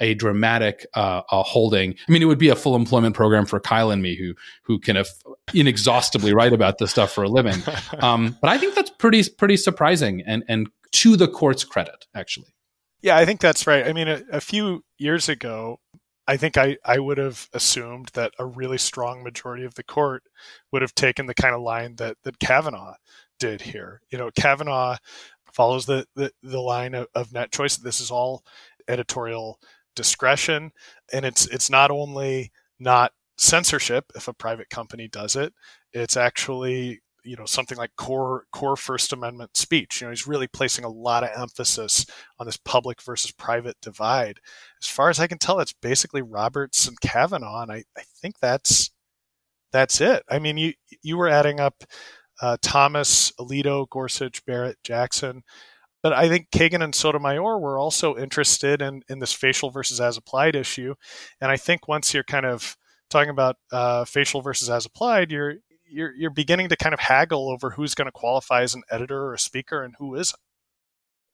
a 0.00 0.14
dramatic 0.14 0.86
uh, 0.94 1.22
uh, 1.30 1.42
holding. 1.42 1.94
I 2.08 2.12
mean, 2.12 2.22
it 2.22 2.26
would 2.26 2.38
be 2.38 2.48
a 2.48 2.56
full 2.56 2.76
employment 2.76 3.14
program 3.14 3.46
for 3.46 3.60
Kyle 3.60 3.90
and 3.90 4.02
me, 4.02 4.16
who 4.16 4.34
who 4.62 4.78
can 4.78 4.96
have 4.96 5.08
inexhaustibly 5.54 6.32
write 6.32 6.52
about 6.52 6.78
this 6.78 6.90
stuff 6.90 7.12
for 7.12 7.24
a 7.24 7.28
living. 7.28 7.62
Um, 8.00 8.36
but 8.40 8.50
I 8.50 8.58
think 8.58 8.74
that's 8.74 8.90
pretty 8.90 9.24
pretty 9.28 9.56
surprising, 9.56 10.22
and 10.24 10.44
and 10.48 10.68
to 10.92 11.16
the 11.16 11.26
court's 11.26 11.64
credit, 11.64 12.06
actually. 12.14 12.54
Yeah, 13.00 13.16
I 13.16 13.24
think 13.24 13.40
that's 13.40 13.66
right. 13.66 13.86
I 13.86 13.92
mean, 13.92 14.08
a, 14.08 14.22
a 14.32 14.40
few 14.40 14.84
years 14.98 15.28
ago, 15.28 15.78
I 16.28 16.36
think 16.36 16.58
I, 16.58 16.76
I 16.84 16.98
would 16.98 17.18
have 17.18 17.48
assumed 17.54 18.10
that 18.14 18.34
a 18.38 18.44
really 18.44 18.78
strong 18.78 19.22
majority 19.22 19.64
of 19.64 19.74
the 19.74 19.82
court 19.82 20.24
would 20.72 20.82
have 20.82 20.94
taken 20.94 21.26
the 21.26 21.34
kind 21.34 21.54
of 21.54 21.62
line 21.62 21.96
that, 21.96 22.16
that 22.24 22.38
Kavanaugh 22.38 22.94
did 23.38 23.62
here. 23.62 24.02
You 24.10 24.18
know, 24.18 24.30
Kavanaugh 24.36 24.98
follows 25.52 25.86
the, 25.86 26.06
the, 26.16 26.30
the 26.42 26.60
line 26.60 26.94
of, 26.94 27.06
of 27.14 27.30
NetChoice. 27.30 27.80
This 27.80 28.00
is 28.00 28.10
all 28.10 28.44
editorial 28.88 29.58
discretion 29.98 30.70
and 31.12 31.26
it's 31.26 31.46
it's 31.48 31.68
not 31.70 31.90
only 31.90 32.52
not 32.78 33.12
censorship 33.36 34.06
if 34.14 34.28
a 34.28 34.32
private 34.34 34.70
company 34.70 35.08
does 35.08 35.36
it 35.36 35.52
it's 35.92 36.16
actually 36.16 37.00
you 37.24 37.36
know 37.36 37.44
something 37.44 37.76
like 37.76 37.90
core 37.96 38.44
core 38.52 38.76
first 38.76 39.12
amendment 39.12 39.56
speech. 39.56 40.00
You 40.00 40.06
know 40.06 40.12
he's 40.12 40.26
really 40.26 40.46
placing 40.46 40.84
a 40.84 40.88
lot 40.88 41.24
of 41.24 41.30
emphasis 41.36 42.06
on 42.38 42.46
this 42.46 42.56
public 42.56 43.02
versus 43.02 43.32
private 43.32 43.76
divide. 43.82 44.40
As 44.82 44.88
far 44.88 45.10
as 45.10 45.20
i 45.20 45.26
can 45.26 45.38
tell 45.38 45.56
that's 45.56 45.74
basically 45.74 46.22
roberts 46.22 46.88
and 46.88 47.00
kavanaugh 47.00 47.62
and 47.62 47.72
i, 47.72 47.84
I 47.96 48.02
think 48.20 48.38
that's 48.40 48.90
that's 49.72 50.00
it. 50.00 50.22
I 50.30 50.38
mean 50.38 50.56
you 50.56 50.72
you 51.02 51.16
were 51.18 51.28
adding 51.28 51.60
up 51.60 51.84
uh, 52.40 52.56
thomas 52.62 53.32
alito 53.40 53.88
gorsuch 53.90 54.44
barrett 54.46 54.78
jackson 54.84 55.42
but 56.02 56.12
I 56.12 56.28
think 56.28 56.50
Kagan 56.50 56.82
and 56.82 56.94
Sotomayor 56.94 57.58
were 57.58 57.78
also 57.78 58.16
interested 58.16 58.82
in, 58.82 59.02
in 59.08 59.18
this 59.18 59.32
facial 59.32 59.70
versus 59.70 60.00
as 60.00 60.16
applied 60.16 60.56
issue. 60.56 60.94
And 61.40 61.50
I 61.50 61.56
think 61.56 61.88
once 61.88 62.14
you're 62.14 62.24
kind 62.24 62.46
of 62.46 62.76
talking 63.10 63.30
about 63.30 63.56
uh, 63.72 64.04
facial 64.04 64.40
versus 64.40 64.70
as 64.70 64.86
applied, 64.86 65.30
you're, 65.30 65.56
you're, 65.90 66.14
you're 66.14 66.30
beginning 66.30 66.68
to 66.68 66.76
kind 66.76 66.94
of 66.94 67.00
haggle 67.00 67.50
over 67.50 67.70
who's 67.70 67.94
going 67.94 68.06
to 68.06 68.12
qualify 68.12 68.62
as 68.62 68.74
an 68.74 68.82
editor 68.90 69.24
or 69.24 69.34
a 69.34 69.38
speaker 69.38 69.82
and 69.82 69.94
who 69.98 70.14
isn't. 70.14 70.40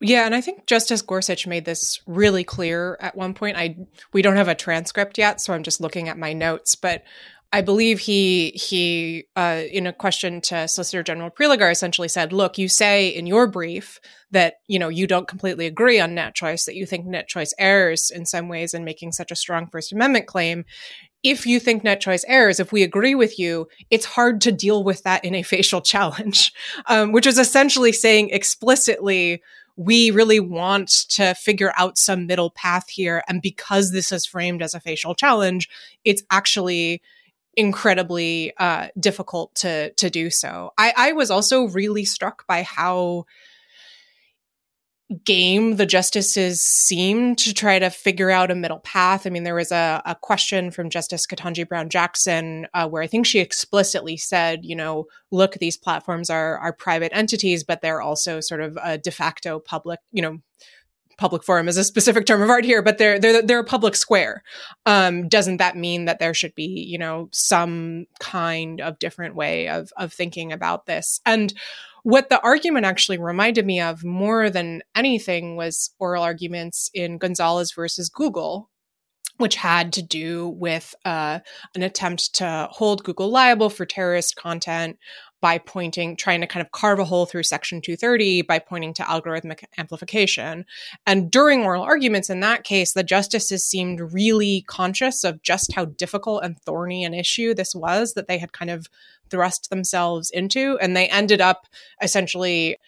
Yeah, 0.00 0.26
and 0.26 0.34
I 0.34 0.40
think 0.40 0.66
Justice 0.66 1.02
Gorsuch 1.02 1.46
made 1.46 1.64
this 1.64 2.00
really 2.06 2.44
clear 2.44 2.98
at 3.00 3.16
one 3.16 3.32
point. 3.32 3.56
I 3.56 3.76
we 4.12 4.22
don't 4.22 4.36
have 4.36 4.48
a 4.48 4.54
transcript 4.54 5.16
yet, 5.16 5.40
so 5.40 5.54
I'm 5.54 5.62
just 5.62 5.80
looking 5.80 6.08
at 6.08 6.18
my 6.18 6.32
notes, 6.32 6.74
but 6.74 7.04
I 7.54 7.60
believe 7.60 8.00
he 8.00 8.50
he 8.50 9.26
uh, 9.36 9.62
in 9.70 9.86
a 9.86 9.92
question 9.92 10.40
to 10.40 10.66
Solicitor 10.66 11.04
General 11.04 11.30
Prelogar 11.30 11.70
essentially 11.70 12.08
said, 12.08 12.32
"Look, 12.32 12.58
you 12.58 12.68
say 12.68 13.06
in 13.06 13.28
your 13.28 13.46
brief 13.46 14.00
that 14.32 14.54
you 14.66 14.76
know 14.76 14.88
you 14.88 15.06
don't 15.06 15.28
completely 15.28 15.66
agree 15.66 16.00
on 16.00 16.16
NetChoice, 16.16 16.64
that 16.64 16.74
you 16.74 16.84
think 16.84 17.06
NetChoice 17.06 17.52
errs 17.56 18.10
in 18.10 18.26
some 18.26 18.48
ways 18.48 18.74
in 18.74 18.84
making 18.84 19.12
such 19.12 19.30
a 19.30 19.36
strong 19.36 19.68
First 19.68 19.92
Amendment 19.92 20.26
claim. 20.26 20.64
If 21.22 21.46
you 21.46 21.60
think 21.60 21.84
NetChoice 21.84 22.24
errors, 22.26 22.58
if 22.58 22.72
we 22.72 22.82
agree 22.82 23.14
with 23.14 23.38
you, 23.38 23.68
it's 23.88 24.04
hard 24.04 24.40
to 24.40 24.50
deal 24.50 24.82
with 24.82 25.04
that 25.04 25.24
in 25.24 25.36
a 25.36 25.44
facial 25.44 25.80
challenge, 25.92 26.52
um, 26.86 27.12
which 27.12 27.26
is 27.26 27.38
essentially 27.38 27.92
saying 27.92 28.30
explicitly." 28.30 29.42
we 29.76 30.12
really 30.12 30.38
want 30.38 30.88
to 31.08 31.34
figure 31.34 31.72
out 31.76 31.98
some 31.98 32.28
middle 32.28 32.50
path 32.50 32.88
here. 32.88 33.24
And 33.26 33.42
because 33.42 33.90
this 33.90 34.12
is 34.12 34.24
framed 34.24 34.62
as 34.62 34.72
a 34.72 34.78
facial 34.78 35.16
challenge, 35.16 35.68
it's 36.04 36.22
actually 36.30 37.02
incredibly 37.56 38.52
uh, 38.58 38.88
difficult 38.98 39.54
to 39.56 39.92
to 39.92 40.10
do 40.10 40.30
so. 40.30 40.72
I, 40.78 40.92
I 40.96 41.12
was 41.12 41.30
also 41.30 41.64
really 41.64 42.04
struck 42.04 42.46
by 42.46 42.62
how 42.62 43.26
game 45.22 45.76
the 45.76 45.86
justices 45.86 46.60
seemed 46.62 47.36
to 47.38 47.52
try 47.52 47.78
to 47.78 47.90
figure 47.90 48.30
out 48.30 48.50
a 48.50 48.54
middle 48.54 48.78
path. 48.78 49.26
I 49.26 49.30
mean, 49.30 49.44
there 49.44 49.54
was 49.54 49.70
a, 49.70 50.02
a 50.06 50.14
question 50.14 50.70
from 50.70 50.88
Justice 50.88 51.26
Ketanji 51.26 51.68
Brown 51.68 51.90
Jackson 51.90 52.66
uh, 52.72 52.88
where 52.88 53.02
I 53.02 53.06
think 53.06 53.26
she 53.26 53.38
explicitly 53.38 54.16
said, 54.16 54.64
you 54.64 54.74
know, 54.74 55.04
look, 55.30 55.54
these 55.54 55.76
platforms 55.76 56.30
are 56.30 56.58
are 56.58 56.72
private 56.72 57.12
entities, 57.14 57.64
but 57.64 57.82
they're 57.82 58.00
also 58.00 58.40
sort 58.40 58.62
of 58.62 58.78
a 58.82 58.96
de 58.98 59.10
facto 59.10 59.58
public, 59.58 60.00
you 60.10 60.22
know, 60.22 60.38
public 61.16 61.44
forum 61.44 61.68
is 61.68 61.76
a 61.76 61.84
specific 61.84 62.26
term 62.26 62.42
of 62.42 62.50
art 62.50 62.64
here, 62.64 62.82
but 62.82 62.98
they're 62.98 63.18
they're 63.18 63.42
they're 63.42 63.58
a 63.58 63.64
public 63.64 63.96
square. 63.96 64.42
Um, 64.86 65.28
doesn't 65.28 65.58
that 65.58 65.76
mean 65.76 66.04
that 66.04 66.18
there 66.18 66.34
should 66.34 66.54
be 66.54 66.84
you 66.88 66.98
know 66.98 67.28
some 67.32 68.06
kind 68.20 68.80
of 68.80 68.98
different 68.98 69.34
way 69.34 69.68
of 69.68 69.90
of 69.96 70.12
thinking 70.12 70.52
about 70.52 70.86
this? 70.86 71.20
And 71.26 71.52
what 72.04 72.28
the 72.28 72.40
argument 72.42 72.84
actually 72.84 73.18
reminded 73.18 73.64
me 73.64 73.80
of 73.80 74.04
more 74.04 74.50
than 74.50 74.82
anything 74.94 75.56
was 75.56 75.90
oral 75.98 76.22
arguments 76.22 76.90
in 76.92 77.16
Gonzalez 77.16 77.72
versus 77.72 78.10
Google, 78.10 78.68
which 79.38 79.56
had 79.56 79.90
to 79.94 80.02
do 80.02 80.50
with 80.50 80.94
uh, 81.06 81.38
an 81.74 81.82
attempt 81.82 82.34
to 82.34 82.68
hold 82.70 83.04
Google 83.04 83.30
liable 83.30 83.70
for 83.70 83.86
terrorist 83.86 84.36
content 84.36 84.98
by 85.44 85.58
pointing, 85.58 86.16
trying 86.16 86.40
to 86.40 86.46
kind 86.46 86.64
of 86.64 86.72
carve 86.72 86.98
a 86.98 87.04
hole 87.04 87.26
through 87.26 87.42
Section 87.42 87.82
230 87.82 88.40
by 88.40 88.58
pointing 88.58 88.94
to 88.94 89.02
algorithmic 89.02 89.62
amplification. 89.76 90.64
And 91.06 91.30
during 91.30 91.64
oral 91.64 91.82
arguments 91.82 92.30
in 92.30 92.40
that 92.40 92.64
case, 92.64 92.94
the 92.94 93.02
justices 93.02 93.62
seemed 93.62 94.14
really 94.14 94.64
conscious 94.68 95.22
of 95.22 95.42
just 95.42 95.74
how 95.74 95.84
difficult 95.84 96.44
and 96.44 96.58
thorny 96.62 97.04
an 97.04 97.12
issue 97.12 97.52
this 97.52 97.74
was 97.74 98.14
that 98.14 98.26
they 98.26 98.38
had 98.38 98.54
kind 98.54 98.70
of 98.70 98.86
thrust 99.28 99.68
themselves 99.68 100.30
into. 100.30 100.78
And 100.80 100.96
they 100.96 101.08
ended 101.08 101.42
up 101.42 101.66
essentially 102.00 102.78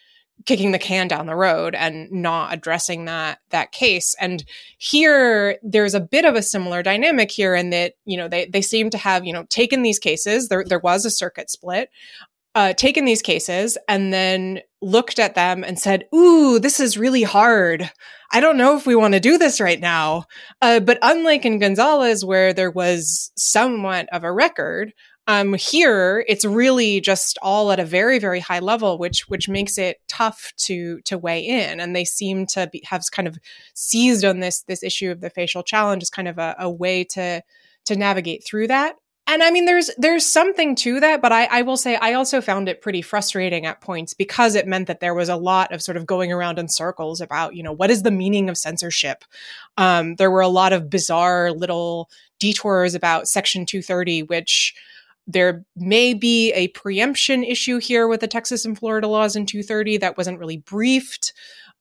kicking 0.47 0.71
the 0.71 0.79
can 0.79 1.07
down 1.07 1.27
the 1.27 1.35
road 1.35 1.75
and 1.75 2.11
not 2.11 2.53
addressing 2.53 3.05
that 3.05 3.39
that 3.49 3.71
case 3.71 4.13
and 4.19 4.43
here 4.77 5.57
there's 5.63 5.95
a 5.95 5.99
bit 5.99 6.25
of 6.25 6.35
a 6.35 6.43
similar 6.43 6.83
dynamic 6.83 7.31
here 7.31 7.55
in 7.55 7.71
that 7.71 7.93
you 8.05 8.15
know 8.15 8.27
they 8.27 8.45
they 8.45 8.61
seem 8.61 8.91
to 8.91 8.99
have 8.99 9.25
you 9.25 9.33
know 9.33 9.45
taken 9.49 9.81
these 9.81 9.97
cases 9.97 10.47
there 10.47 10.63
there 10.63 10.77
was 10.77 11.05
a 11.05 11.09
circuit 11.09 11.49
split 11.49 11.89
uh, 12.57 12.73
taken 12.73 13.05
these 13.05 13.21
cases 13.21 13.77
and 13.87 14.11
then 14.11 14.59
looked 14.81 15.19
at 15.19 15.35
them 15.35 15.63
and 15.63 15.77
said, 15.77 16.05
Ooh, 16.13 16.57
this 16.57 16.79
is 16.79 16.97
really 16.97 17.21
hard. 17.21 17.91
I 18.31 18.39
don't 18.39 18.57
know 18.57 18.75
if 18.75 18.87
we 18.87 18.95
want 18.95 19.13
to 19.13 19.19
do 19.19 19.37
this 19.37 19.61
right 19.61 19.79
now. 19.79 20.25
Uh, 20.59 20.79
but 20.79 20.97
unlike 21.03 21.45
in 21.45 21.59
Gonzalez, 21.59 22.25
where 22.25 22.53
there 22.53 22.71
was 22.71 23.31
somewhat 23.37 24.09
of 24.11 24.23
a 24.23 24.31
record, 24.31 24.91
um, 25.27 25.53
here 25.53 26.25
it's 26.27 26.45
really 26.45 26.99
just 26.99 27.37
all 27.43 27.71
at 27.71 27.79
a 27.79 27.85
very, 27.85 28.17
very 28.17 28.39
high 28.39 28.59
level, 28.59 28.97
which 28.97 29.27
which 29.27 29.47
makes 29.47 29.77
it 29.77 29.97
tough 30.07 30.51
to 30.57 30.99
to 31.01 31.19
weigh 31.19 31.45
in. 31.45 31.79
And 31.79 31.95
they 31.95 32.05
seem 32.05 32.47
to 32.47 32.67
be, 32.73 32.81
have 32.85 33.03
kind 33.11 33.27
of 33.27 33.37
seized 33.75 34.25
on 34.25 34.39
this 34.39 34.63
this 34.63 34.81
issue 34.81 35.11
of 35.11 35.21
the 35.21 35.29
facial 35.29 35.61
challenge 35.61 36.01
as 36.01 36.09
kind 36.09 36.27
of 36.27 36.39
a, 36.39 36.55
a 36.57 36.71
way 36.71 37.03
to 37.11 37.43
to 37.85 37.95
navigate 37.95 38.43
through 38.43 38.67
that 38.67 38.95
and 39.27 39.43
I 39.43 39.51
mean, 39.51 39.65
there's 39.65 39.91
there's 39.97 40.25
something 40.25 40.73
to 40.77 41.01
that, 41.01 41.21
but 41.21 41.33
I, 41.33 41.45
I 41.45 41.61
will 41.61 41.75
say 41.75 41.97
I 41.97 42.13
also 42.13 42.39
found 42.39 42.69
it 42.69 42.81
pretty 42.81 43.01
frustrating 43.01 43.65
at 43.65 43.81
points 43.81 44.13
because 44.13 44.55
it 44.55 44.65
meant 44.65 44.87
that 44.87 45.01
there 45.01 45.13
was 45.13 45.27
a 45.27 45.35
lot 45.35 45.73
of 45.73 45.81
sort 45.81 45.97
of 45.97 46.05
going 46.05 46.31
around 46.31 46.57
in 46.57 46.69
circles 46.69 47.19
about, 47.19 47.53
you 47.53 47.61
know, 47.61 47.73
what 47.73 47.91
is 47.91 48.03
the 48.03 48.11
meaning 48.11 48.49
of 48.49 48.57
censorship? 48.57 49.25
Um, 49.75 50.15
there 50.15 50.31
were 50.31 50.41
a 50.41 50.47
lot 50.47 50.71
of 50.71 50.89
bizarre 50.89 51.51
little 51.51 52.09
detours 52.39 52.95
about 52.95 53.27
Section 53.27 53.65
230, 53.65 54.23
which 54.23 54.73
there 55.27 55.65
may 55.75 56.13
be 56.13 56.53
a 56.53 56.69
preemption 56.69 57.43
issue 57.43 57.79
here 57.79 58.07
with 58.07 58.21
the 58.21 58.27
Texas 58.27 58.63
and 58.63 58.79
Florida 58.79 59.07
laws 59.07 59.35
in 59.35 59.45
230 59.45 59.97
that 59.97 60.17
wasn't 60.17 60.39
really 60.39 60.57
briefed. 60.57 61.33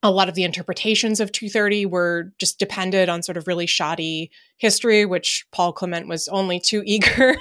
A 0.02 0.10
lot 0.10 0.28
of 0.28 0.34
the 0.34 0.44
interpretations 0.44 1.20
of 1.20 1.32
230 1.32 1.86
were 1.86 2.32
just 2.38 2.58
depended 2.58 3.08
on 3.08 3.22
sort 3.22 3.36
of 3.36 3.46
really 3.46 3.66
shoddy 3.66 4.30
history, 4.56 5.04
which 5.04 5.46
Paul 5.52 5.72
Clement 5.72 6.06
was 6.06 6.28
only 6.28 6.60
too 6.60 6.82
eager 6.86 7.36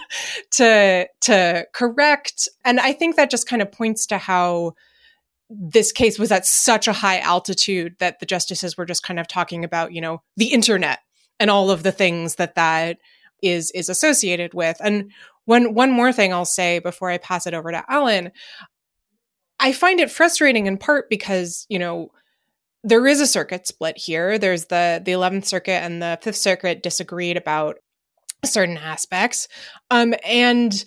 to 0.51 1.07
to 1.21 1.67
correct. 1.73 2.47
And 2.63 2.79
I 2.79 2.93
think 2.93 3.15
that 3.15 3.29
just 3.29 3.47
kind 3.47 3.61
of 3.61 3.71
points 3.71 4.05
to 4.07 4.17
how 4.17 4.73
this 5.49 5.91
case 5.91 6.17
was 6.17 6.31
at 6.31 6.45
such 6.45 6.87
a 6.87 6.93
high 6.93 7.19
altitude 7.19 7.95
that 7.99 8.19
the 8.19 8.25
justices 8.25 8.77
were 8.77 8.85
just 8.85 9.03
kind 9.03 9.19
of 9.19 9.27
talking 9.27 9.63
about, 9.63 9.93
you 9.93 10.01
know, 10.01 10.21
the 10.37 10.51
internet 10.51 10.99
and 11.39 11.51
all 11.51 11.69
of 11.69 11.83
the 11.83 11.91
things 11.91 12.35
that 12.35 12.55
that 12.55 12.97
is 13.41 13.71
is 13.71 13.89
associated 13.89 14.53
with. 14.53 14.77
And 14.79 15.11
one 15.45 15.73
one 15.73 15.91
more 15.91 16.11
thing 16.11 16.33
I'll 16.33 16.45
say 16.45 16.79
before 16.79 17.09
I 17.09 17.17
pass 17.17 17.45
it 17.45 17.53
over 17.53 17.71
to 17.71 17.83
Alan, 17.87 18.31
I 19.59 19.71
find 19.71 19.99
it 19.99 20.11
frustrating 20.11 20.65
in 20.65 20.77
part 20.77 21.09
because 21.09 21.65
you 21.69 21.79
know 21.79 22.11
there 22.85 23.07
is 23.07 23.19
a 23.19 23.27
circuit 23.27 23.67
split 23.67 23.97
here. 23.97 24.37
There's 24.37 24.65
the 24.65 25.01
the 25.03 25.11
11th 25.11 25.45
Circuit 25.45 25.83
and 25.83 26.01
the 26.01 26.19
Fifth 26.21 26.37
Circuit 26.37 26.83
disagreed 26.83 27.35
about 27.35 27.77
certain 28.45 28.77
aspects, 28.77 29.47
um, 29.89 30.13
and 30.23 30.85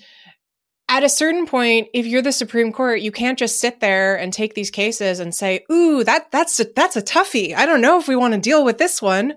at 0.90 1.04
a 1.04 1.08
certain 1.08 1.46
point, 1.46 1.88
if 1.92 2.06
you're 2.06 2.22
the 2.22 2.32
Supreme 2.32 2.72
Court, 2.72 3.00
you 3.00 3.12
can't 3.12 3.38
just 3.38 3.60
sit 3.60 3.80
there 3.80 4.16
and 4.16 4.32
take 4.32 4.54
these 4.54 4.70
cases 4.70 5.20
and 5.20 5.34
say, 5.34 5.64
"Ooh, 5.70 6.02
that 6.04 6.30
that's 6.30 6.58
a, 6.60 6.66
that's 6.74 6.96
a 6.96 7.02
toughie. 7.02 7.54
I 7.54 7.66
don't 7.66 7.82
know 7.82 7.98
if 7.98 8.08
we 8.08 8.16
want 8.16 8.34
to 8.34 8.40
deal 8.40 8.64
with 8.64 8.78
this 8.78 9.02
one." 9.02 9.34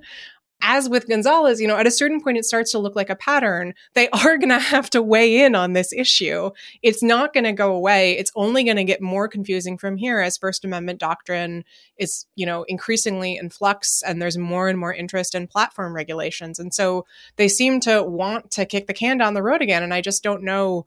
As 0.61 0.89
with 0.89 1.07
Gonzalez, 1.07 1.59
you 1.59 1.67
know, 1.67 1.77
at 1.77 1.87
a 1.87 1.91
certain 1.91 2.21
point, 2.21 2.37
it 2.37 2.45
starts 2.45 2.71
to 2.71 2.79
look 2.79 2.95
like 2.95 3.09
a 3.09 3.15
pattern. 3.15 3.73
They 3.93 4.09
are 4.13 4.37
going 4.37 4.49
to 4.49 4.59
have 4.59 4.89
to 4.91 5.01
weigh 5.01 5.43
in 5.43 5.55
on 5.55 5.73
this 5.73 5.93
issue. 5.93 6.51
It's 6.81 7.03
not 7.03 7.33
going 7.33 7.43
to 7.43 7.53
go 7.53 7.73
away. 7.73 8.17
It's 8.17 8.31
only 8.35 8.63
going 8.63 8.77
to 8.77 8.83
get 8.83 9.01
more 9.01 9.27
confusing 9.27 9.77
from 9.77 9.97
here 9.97 10.19
as 10.19 10.37
First 10.37 10.65
Amendment 10.65 10.99
doctrine 10.99 11.63
is, 11.97 12.25
you 12.35 12.45
know, 12.45 12.63
increasingly 12.63 13.37
in 13.37 13.49
flux 13.49 14.01
and 14.01 14.21
there's 14.21 14.37
more 14.37 14.67
and 14.67 14.79
more 14.79 14.93
interest 14.93 15.35
in 15.35 15.47
platform 15.47 15.95
regulations. 15.95 16.59
And 16.59 16.73
so 16.73 17.05
they 17.35 17.47
seem 17.47 17.79
to 17.81 18.03
want 18.03 18.51
to 18.51 18.65
kick 18.65 18.87
the 18.87 18.93
can 18.93 19.17
down 19.17 19.33
the 19.33 19.43
road 19.43 19.61
again. 19.61 19.83
And 19.83 19.93
I 19.93 20.01
just 20.01 20.23
don't 20.23 20.43
know 20.43 20.85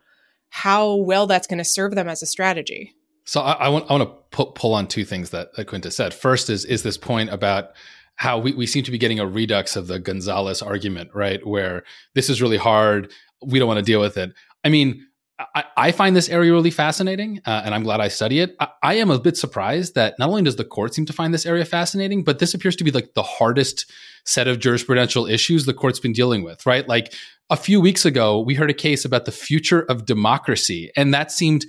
how 0.48 0.94
well 0.94 1.26
that's 1.26 1.46
going 1.46 1.58
to 1.58 1.64
serve 1.64 1.94
them 1.94 2.08
as 2.08 2.22
a 2.22 2.26
strategy. 2.26 2.94
So 3.24 3.40
I, 3.40 3.52
I 3.52 3.68
want 3.70 3.90
I 3.90 3.94
want 3.94 4.08
to 4.08 4.37
pu- 4.37 4.52
pull 4.52 4.74
on 4.74 4.87
two 4.87 5.04
things 5.04 5.30
that, 5.30 5.54
that 5.56 5.66
Quinta 5.66 5.90
said. 5.90 6.14
First 6.14 6.50
is 6.50 6.64
is 6.64 6.82
this 6.82 6.98
point 6.98 7.30
about 7.30 7.70
how 8.16 8.38
we, 8.38 8.53
we 8.53 8.66
seem 8.66 8.85
to 8.85 8.90
be 8.90 8.98
getting 8.98 9.18
a 9.18 9.27
redux 9.27 9.77
of 9.77 9.87
the 9.87 9.98
Gonzalez 9.98 10.62
argument, 10.62 11.11
right? 11.14 11.44
Where 11.46 11.85
this 12.14 12.31
is 12.31 12.40
really 12.40 12.57
hard. 12.57 13.12
We 13.44 13.59
don't 13.59 13.68
want 13.68 13.79
to 13.79 13.85
deal 13.85 14.00
with 14.00 14.16
it. 14.16 14.33
I 14.64 14.68
mean, 14.68 15.07
I, 15.38 15.64
I 15.77 15.92
find 15.92 16.14
this 16.14 16.29
area 16.29 16.53
really 16.53 16.70
fascinating, 16.70 17.40
uh, 17.44 17.62
and 17.64 17.74
I'm 17.74 17.83
glad 17.83 18.00
I 18.00 18.09
study 18.09 18.38
it. 18.38 18.55
I, 18.61 18.68
I, 18.83 18.94
am 18.94 19.11
a 19.11 19.18
bit 19.18 19.37
surprised 19.37 19.96
that 19.96 20.14
not 20.18 20.29
only 20.29 20.42
does 20.42 20.57
the 20.57 20.64
court 20.64 20.94
seem 20.94 21.07
to 21.07 21.12
find 21.12 21.35
this 21.35 21.44
area 21.44 21.64
fascinating, 21.64 22.22
but 22.22 22.38
this 22.38 22.55
appears 22.55 22.77
to 22.77 22.85
be 22.85 22.92
like 22.92 23.14
the 23.14 23.22
hardest 23.24 23.90
set 24.24 24.46
of 24.46 24.59
jurisprudential 24.59 25.29
issues 25.29 25.66
the 25.66 25.74
court's 25.74 25.98
been 25.98 26.12
dealing 26.12 26.44
with, 26.44 26.64
right? 26.66 26.88
Like 26.88 27.12
a 27.50 27.57
few 27.57 27.81
weeks 27.81 28.05
ago, 28.05 28.40
we 28.40 28.55
heard 28.55 28.70
a 28.70 28.74
case 28.74 29.05
about 29.05 29.24
the 29.24 29.33
future 29.33 29.83
of 29.83 30.07
democracy, 30.07 30.92
and 30.96 31.12
that 31.12 31.33
seemed 31.33 31.66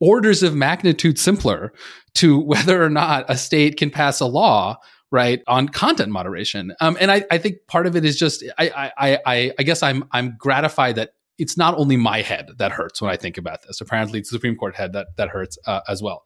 orders 0.00 0.42
of 0.42 0.54
magnitude 0.54 1.18
simpler 1.18 1.72
to 2.14 2.38
whether 2.44 2.82
or 2.82 2.90
not 2.90 3.24
a 3.28 3.38
state 3.38 3.78
can 3.78 3.90
pass 3.90 4.20
a 4.20 4.26
law 4.26 4.76
right 5.10 5.42
on 5.46 5.68
content 5.68 6.10
moderation. 6.10 6.74
Um, 6.80 6.96
and 7.00 7.10
I, 7.10 7.24
I 7.30 7.38
think 7.38 7.66
part 7.66 7.86
of 7.86 7.96
it 7.96 8.04
is 8.04 8.18
just 8.18 8.44
I, 8.58 8.92
I 8.98 9.18
i 9.26 9.52
i 9.58 9.62
guess 9.62 9.82
i'm 9.82 10.04
i'm 10.12 10.36
gratified 10.38 10.96
that 10.96 11.14
it's 11.38 11.56
not 11.56 11.76
only 11.78 11.96
my 11.96 12.20
head 12.20 12.50
that 12.58 12.72
hurts 12.72 13.00
when 13.00 13.10
i 13.10 13.16
think 13.16 13.38
about 13.38 13.62
this. 13.66 13.80
Apparently 13.80 14.18
it's 14.18 14.30
the 14.30 14.36
supreme 14.36 14.56
court 14.56 14.76
head 14.76 14.92
that 14.92 15.08
that 15.16 15.28
hurts 15.28 15.58
uh, 15.66 15.80
as 15.88 16.02
well. 16.02 16.24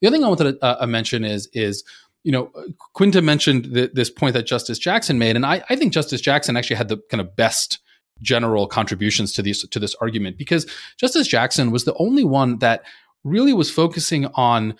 The 0.00 0.08
other 0.08 0.16
thing 0.16 0.24
i 0.24 0.28
wanted 0.28 0.60
to 0.60 0.82
uh, 0.82 0.86
mention 0.86 1.24
is 1.24 1.48
is 1.52 1.84
you 2.22 2.32
know 2.32 2.50
quinta 2.94 3.20
mentioned 3.22 3.72
th- 3.72 3.92
this 3.92 4.10
point 4.10 4.34
that 4.34 4.46
justice 4.46 4.78
jackson 4.78 5.18
made 5.18 5.34
and 5.36 5.44
I, 5.44 5.64
I 5.68 5.76
think 5.76 5.92
justice 5.92 6.20
jackson 6.20 6.56
actually 6.56 6.76
had 6.76 6.88
the 6.88 6.98
kind 7.10 7.20
of 7.20 7.34
best 7.34 7.78
general 8.20 8.68
contributions 8.68 9.32
to 9.32 9.42
these 9.42 9.66
to 9.68 9.80
this 9.80 9.96
argument 9.96 10.38
because 10.38 10.66
justice 10.96 11.26
jackson 11.26 11.72
was 11.72 11.84
the 11.84 11.94
only 11.94 12.22
one 12.22 12.58
that 12.58 12.84
really 13.24 13.52
was 13.52 13.70
focusing 13.70 14.26
on 14.34 14.74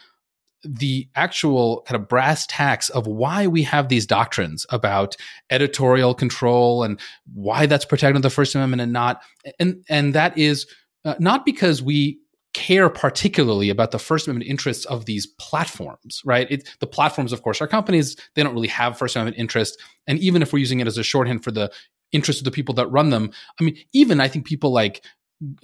the 0.64 1.09
actual 1.14 1.83
kind 1.87 2.01
of 2.01 2.09
brass 2.09 2.46
tacks 2.46 2.88
of 2.90 3.07
why 3.07 3.46
we 3.46 3.62
have 3.62 3.88
these 3.88 4.07
doctrines 4.07 4.64
about 4.70 5.16
editorial 5.51 6.14
control 6.14 6.83
and 6.83 7.01
why 7.33 7.66
that's 7.66 7.85
protected 7.85 8.16
in 8.16 8.22
the 8.22 8.31
First 8.31 8.55
Amendment 8.55 8.83
and 8.83 8.92
not. 8.92 9.22
And, 9.59 9.85
and 9.88 10.14
that 10.14 10.37
is 10.38 10.66
uh, 11.05 11.14
not 11.18 11.44
because 11.44 11.83
we 11.83 12.18
care 12.55 12.88
particularly 12.88 13.70
about 13.70 13.90
the 13.90 13.98
First 13.98 14.27
Amendment 14.27 14.51
interests 14.51 14.85
of 14.85 15.07
these 15.07 15.27
platforms, 15.27 16.20
right? 16.25 16.46
It, 16.51 16.68
the 16.81 16.87
platforms, 16.87 17.33
of 17.33 17.42
course, 17.42 17.61
are 17.61 17.66
companies. 17.66 18.16
They 18.35 18.42
don't 18.42 18.55
really 18.55 18.68
have 18.68 18.98
First 18.98 19.16
Amendment 19.16 19.38
interest. 19.38 19.81
And 20.07 20.18
even 20.18 20.42
if 20.42 20.53
we're 20.53 20.59
using 20.59 20.81
it 20.81 20.87
as 20.87 20.98
a 20.98 21.03
shorthand 21.03 21.44
for 21.44 21.51
the 21.51 21.72
interests 22.12 22.40
of 22.40 22.44
the 22.44 22.51
people 22.51 22.75
that 22.75 22.88
run 22.88 23.11
them, 23.11 23.31
I 23.59 23.64
mean, 23.64 23.77
even 23.92 24.20
I 24.20 24.29
think 24.29 24.46
people 24.46 24.70
like 24.70 25.05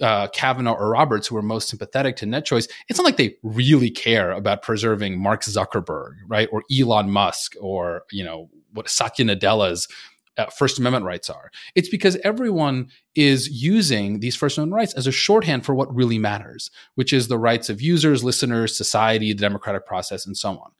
uh, 0.01 0.27
Kavanaugh 0.29 0.73
or 0.73 0.89
Roberts, 0.89 1.27
who 1.27 1.37
are 1.37 1.41
most 1.41 1.69
sympathetic 1.69 2.15
to 2.17 2.25
NetChoice, 2.25 2.69
it's 2.87 2.99
not 2.99 3.05
like 3.05 3.17
they 3.17 3.35
really 3.43 3.89
care 3.89 4.31
about 4.31 4.61
preserving 4.61 5.21
Mark 5.21 5.43
Zuckerberg, 5.43 6.15
right, 6.27 6.49
or 6.51 6.63
Elon 6.71 7.09
Musk, 7.09 7.55
or 7.59 8.03
you 8.11 8.23
know 8.23 8.49
what 8.73 8.89
Satya 8.89 9.25
Nadella's 9.25 9.87
uh, 10.37 10.45
First 10.45 10.79
Amendment 10.79 11.05
rights 11.05 11.29
are. 11.29 11.51
It's 11.75 11.89
because 11.89 12.15
everyone 12.23 12.89
is 13.15 13.49
using 13.49 14.19
these 14.21 14.35
First 14.35 14.57
Amendment 14.57 14.77
rights 14.77 14.93
as 14.93 15.07
a 15.07 15.11
shorthand 15.11 15.65
for 15.65 15.75
what 15.75 15.93
really 15.93 16.17
matters, 16.17 16.71
which 16.95 17.11
is 17.11 17.27
the 17.27 17.37
rights 17.37 17.69
of 17.69 17.81
users, 17.81 18.23
listeners, 18.23 18.77
society, 18.77 19.33
the 19.33 19.39
democratic 19.39 19.85
process, 19.85 20.25
and 20.25 20.37
so 20.37 20.51
on. 20.51 20.71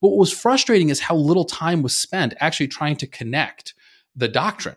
But 0.00 0.08
what 0.08 0.18
was 0.18 0.32
frustrating 0.32 0.90
is 0.90 1.00
how 1.00 1.14
little 1.14 1.44
time 1.44 1.82
was 1.82 1.96
spent 1.96 2.34
actually 2.40 2.68
trying 2.68 2.96
to 2.96 3.06
connect 3.06 3.74
the 4.16 4.28
doctrine 4.28 4.76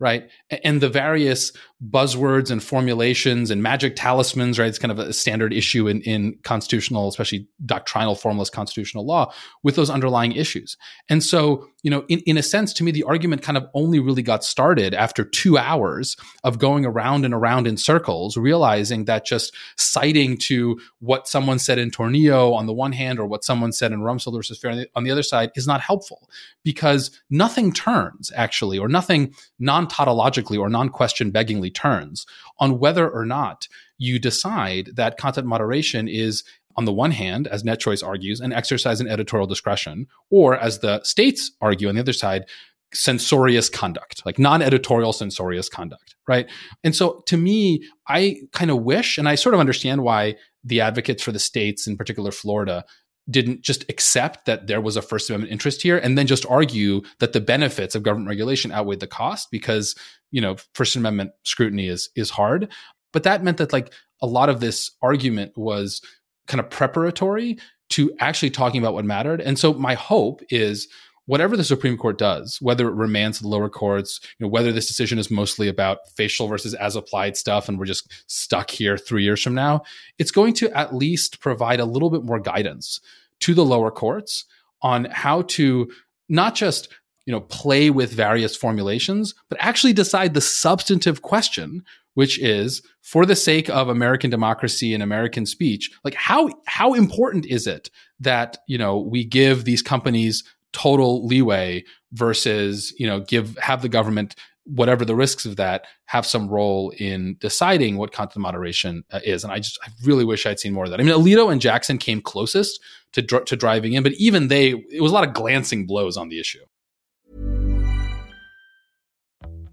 right? 0.00 0.28
And 0.64 0.80
the 0.80 0.88
various 0.88 1.52
buzzwords 1.90 2.50
and 2.50 2.62
formulations 2.62 3.50
and 3.50 3.62
magic 3.62 3.96
talismans, 3.96 4.58
right? 4.58 4.68
It's 4.68 4.78
kind 4.78 4.92
of 4.92 4.98
a 4.98 5.12
standard 5.12 5.52
issue 5.52 5.88
in, 5.88 6.00
in 6.02 6.38
constitutional, 6.42 7.08
especially 7.08 7.48
doctrinal 7.64 8.14
formalist 8.14 8.52
constitutional 8.52 9.06
law 9.06 9.32
with 9.62 9.76
those 9.76 9.90
underlying 9.90 10.32
issues. 10.32 10.76
And 11.08 11.22
so, 11.22 11.68
you 11.84 11.90
know, 11.90 12.04
in, 12.08 12.20
in 12.20 12.38
a 12.38 12.42
sense, 12.42 12.72
to 12.72 12.82
me, 12.82 12.90
the 12.90 13.02
argument 13.02 13.42
kind 13.42 13.58
of 13.58 13.68
only 13.74 14.00
really 14.00 14.22
got 14.22 14.42
started 14.42 14.94
after 14.94 15.22
two 15.22 15.58
hours 15.58 16.16
of 16.42 16.58
going 16.58 16.86
around 16.86 17.26
and 17.26 17.34
around 17.34 17.66
in 17.66 17.76
circles, 17.76 18.38
realizing 18.38 19.04
that 19.04 19.26
just 19.26 19.54
citing 19.76 20.38
to 20.38 20.80
what 21.00 21.28
someone 21.28 21.58
said 21.58 21.78
in 21.78 21.90
Tornillo 21.90 22.54
on 22.54 22.64
the 22.64 22.72
one 22.72 22.92
hand 22.92 23.20
or 23.20 23.26
what 23.26 23.44
someone 23.44 23.70
said 23.70 23.92
in 23.92 24.00
Rumsfeld 24.00 24.34
versus 24.34 24.58
Fair 24.58 24.86
on 24.94 25.04
the, 25.04 25.10
other 25.10 25.22
side 25.22 25.50
is 25.56 25.66
not 25.66 25.82
helpful 25.82 26.30
because 26.64 27.10
nothing 27.28 27.70
turns 27.70 28.32
actually, 28.34 28.78
or 28.78 28.88
nothing 28.88 29.34
non 29.58 29.86
tautologically 29.86 30.58
or 30.58 30.70
non 30.70 30.88
question 30.88 31.30
beggingly 31.30 31.72
turns 31.72 32.24
on 32.58 32.78
whether 32.78 33.10
or 33.10 33.26
not 33.26 33.68
you 33.98 34.18
decide 34.18 34.90
that 34.94 35.18
content 35.18 35.46
moderation 35.46 36.08
is 36.08 36.44
on 36.76 36.84
the 36.84 36.92
one 36.92 37.10
hand, 37.10 37.46
as 37.46 37.62
NetChoice 37.62 38.06
argues, 38.06 38.40
an 38.40 38.52
exercise 38.52 39.00
in 39.00 39.08
editorial 39.08 39.46
discretion, 39.46 40.06
or 40.30 40.56
as 40.56 40.80
the 40.80 41.02
states 41.04 41.52
argue 41.60 41.88
on 41.88 41.94
the 41.94 42.00
other 42.00 42.12
side, 42.12 42.46
censorious 42.92 43.68
conduct, 43.68 44.24
like 44.24 44.38
non 44.38 44.62
editorial 44.62 45.12
censorious 45.12 45.68
conduct, 45.68 46.14
right? 46.28 46.48
And 46.82 46.94
so 46.94 47.22
to 47.26 47.36
me, 47.36 47.84
I 48.08 48.36
kind 48.52 48.70
of 48.70 48.82
wish, 48.82 49.18
and 49.18 49.28
I 49.28 49.34
sort 49.34 49.54
of 49.54 49.60
understand 49.60 50.02
why 50.02 50.36
the 50.62 50.80
advocates 50.80 51.22
for 51.22 51.32
the 51.32 51.38
states, 51.38 51.86
in 51.86 51.96
particular 51.96 52.30
Florida, 52.30 52.84
didn't 53.30 53.62
just 53.62 53.84
accept 53.88 54.44
that 54.44 54.66
there 54.66 54.80
was 54.80 54.96
a 54.96 55.02
First 55.02 55.30
Amendment 55.30 55.52
interest 55.52 55.82
here 55.82 55.96
and 55.96 56.16
then 56.16 56.26
just 56.26 56.44
argue 56.46 57.02
that 57.20 57.32
the 57.32 57.40
benefits 57.40 57.94
of 57.94 58.02
government 58.02 58.28
regulation 58.28 58.70
outweighed 58.70 59.00
the 59.00 59.06
cost 59.06 59.50
because, 59.50 59.94
you 60.30 60.40
know, 60.40 60.56
First 60.74 60.94
Amendment 60.94 61.32
scrutiny 61.42 61.88
is 61.88 62.10
is 62.14 62.30
hard. 62.30 62.70
But 63.12 63.22
that 63.22 63.42
meant 63.42 63.58
that 63.58 63.72
like 63.72 63.92
a 64.20 64.26
lot 64.26 64.48
of 64.48 64.60
this 64.60 64.90
argument 65.02 65.52
was 65.56 66.02
kind 66.46 66.60
of 66.60 66.70
preparatory 66.70 67.58
to 67.90 68.12
actually 68.20 68.50
talking 68.50 68.80
about 68.80 68.94
what 68.94 69.04
mattered. 69.04 69.40
And 69.40 69.58
so 69.58 69.74
my 69.74 69.94
hope 69.94 70.42
is 70.50 70.88
whatever 71.26 71.56
the 71.56 71.64
Supreme 71.64 71.96
Court 71.96 72.18
does, 72.18 72.58
whether 72.60 72.88
it 72.88 72.96
remands 72.96 73.40
the 73.40 73.48
lower 73.48 73.68
courts, 73.68 74.20
you 74.38 74.44
know, 74.44 74.50
whether 74.50 74.72
this 74.72 74.86
decision 74.86 75.18
is 75.18 75.30
mostly 75.30 75.68
about 75.68 75.98
facial 76.16 76.48
versus 76.48 76.74
as 76.74 76.96
applied 76.96 77.36
stuff, 77.36 77.68
and 77.68 77.78
we're 77.78 77.86
just 77.86 78.12
stuck 78.26 78.70
here 78.70 78.98
three 78.98 79.22
years 79.22 79.42
from 79.42 79.54
now, 79.54 79.82
it's 80.18 80.30
going 80.30 80.52
to 80.54 80.76
at 80.76 80.94
least 80.94 81.40
provide 81.40 81.80
a 81.80 81.86
little 81.86 82.10
bit 82.10 82.24
more 82.24 82.40
guidance 82.40 83.00
to 83.40 83.54
the 83.54 83.64
lower 83.64 83.90
courts 83.90 84.44
on 84.82 85.06
how 85.06 85.42
to 85.42 85.90
not 86.28 86.54
just 86.54 86.88
you 87.26 87.32
know 87.32 87.40
play 87.40 87.90
with 87.90 88.12
various 88.12 88.54
formulations 88.54 89.34
but 89.48 89.58
actually 89.60 89.92
decide 89.92 90.34
the 90.34 90.40
substantive 90.40 91.22
question 91.22 91.82
which 92.14 92.38
is 92.40 92.82
for 93.02 93.26
the 93.26 93.36
sake 93.36 93.68
of 93.68 93.88
american 93.88 94.30
democracy 94.30 94.94
and 94.94 95.02
american 95.02 95.46
speech 95.46 95.90
like 96.04 96.14
how 96.14 96.48
how 96.66 96.94
important 96.94 97.46
is 97.46 97.66
it 97.66 97.90
that 98.20 98.58
you 98.66 98.78
know 98.78 98.98
we 98.98 99.24
give 99.24 99.64
these 99.64 99.82
companies 99.82 100.42
total 100.72 101.26
leeway 101.26 101.84
versus 102.12 102.92
you 102.98 103.06
know 103.06 103.20
give 103.20 103.56
have 103.58 103.82
the 103.82 103.88
government 103.88 104.34
whatever 104.64 105.04
the 105.04 105.14
risks 105.14 105.44
of 105.44 105.56
that, 105.56 105.86
have 106.06 106.26
some 106.26 106.48
role 106.48 106.90
in 106.98 107.36
deciding 107.40 107.96
what 107.96 108.12
content 108.12 108.42
moderation 108.42 109.04
uh, 109.12 109.20
is. 109.24 109.44
And 109.44 109.52
I 109.52 109.58
just, 109.58 109.78
I 109.84 109.88
really 110.04 110.24
wish 110.24 110.46
I'd 110.46 110.58
seen 110.58 110.72
more 110.72 110.84
of 110.84 110.90
that. 110.90 111.00
I 111.00 111.02
mean, 111.02 111.14
Alito 111.14 111.52
and 111.52 111.60
Jackson 111.60 111.98
came 111.98 112.20
closest 112.20 112.80
to 113.12 113.22
dr- 113.22 113.44
to 113.46 113.56
driving 113.56 113.92
in, 113.92 114.02
but 114.02 114.12
even 114.14 114.48
they, 114.48 114.70
it 114.70 115.02
was 115.02 115.12
a 115.12 115.14
lot 115.14 115.26
of 115.26 115.34
glancing 115.34 115.86
blows 115.86 116.16
on 116.16 116.28
the 116.28 116.40
issue. 116.40 116.64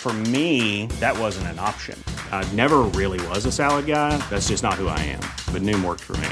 For 0.00 0.14
me, 0.32 0.86
that 0.98 1.18
wasn't 1.18 1.48
an 1.48 1.58
option. 1.58 2.02
I 2.32 2.50
never 2.54 2.78
really 2.78 3.20
was 3.28 3.44
a 3.44 3.52
salad 3.52 3.84
guy. 3.84 4.16
That's 4.30 4.48
just 4.48 4.62
not 4.62 4.80
who 4.80 4.88
I 4.88 4.98
am. 5.00 5.20
But 5.52 5.60
Noom 5.60 5.84
worked 5.84 6.00
for 6.00 6.16
me. 6.16 6.30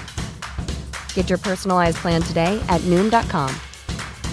Get 1.12 1.28
your 1.28 1.36
personalized 1.36 1.98
plan 1.98 2.22
today 2.22 2.58
at 2.70 2.80
Noom.com. 2.86 3.54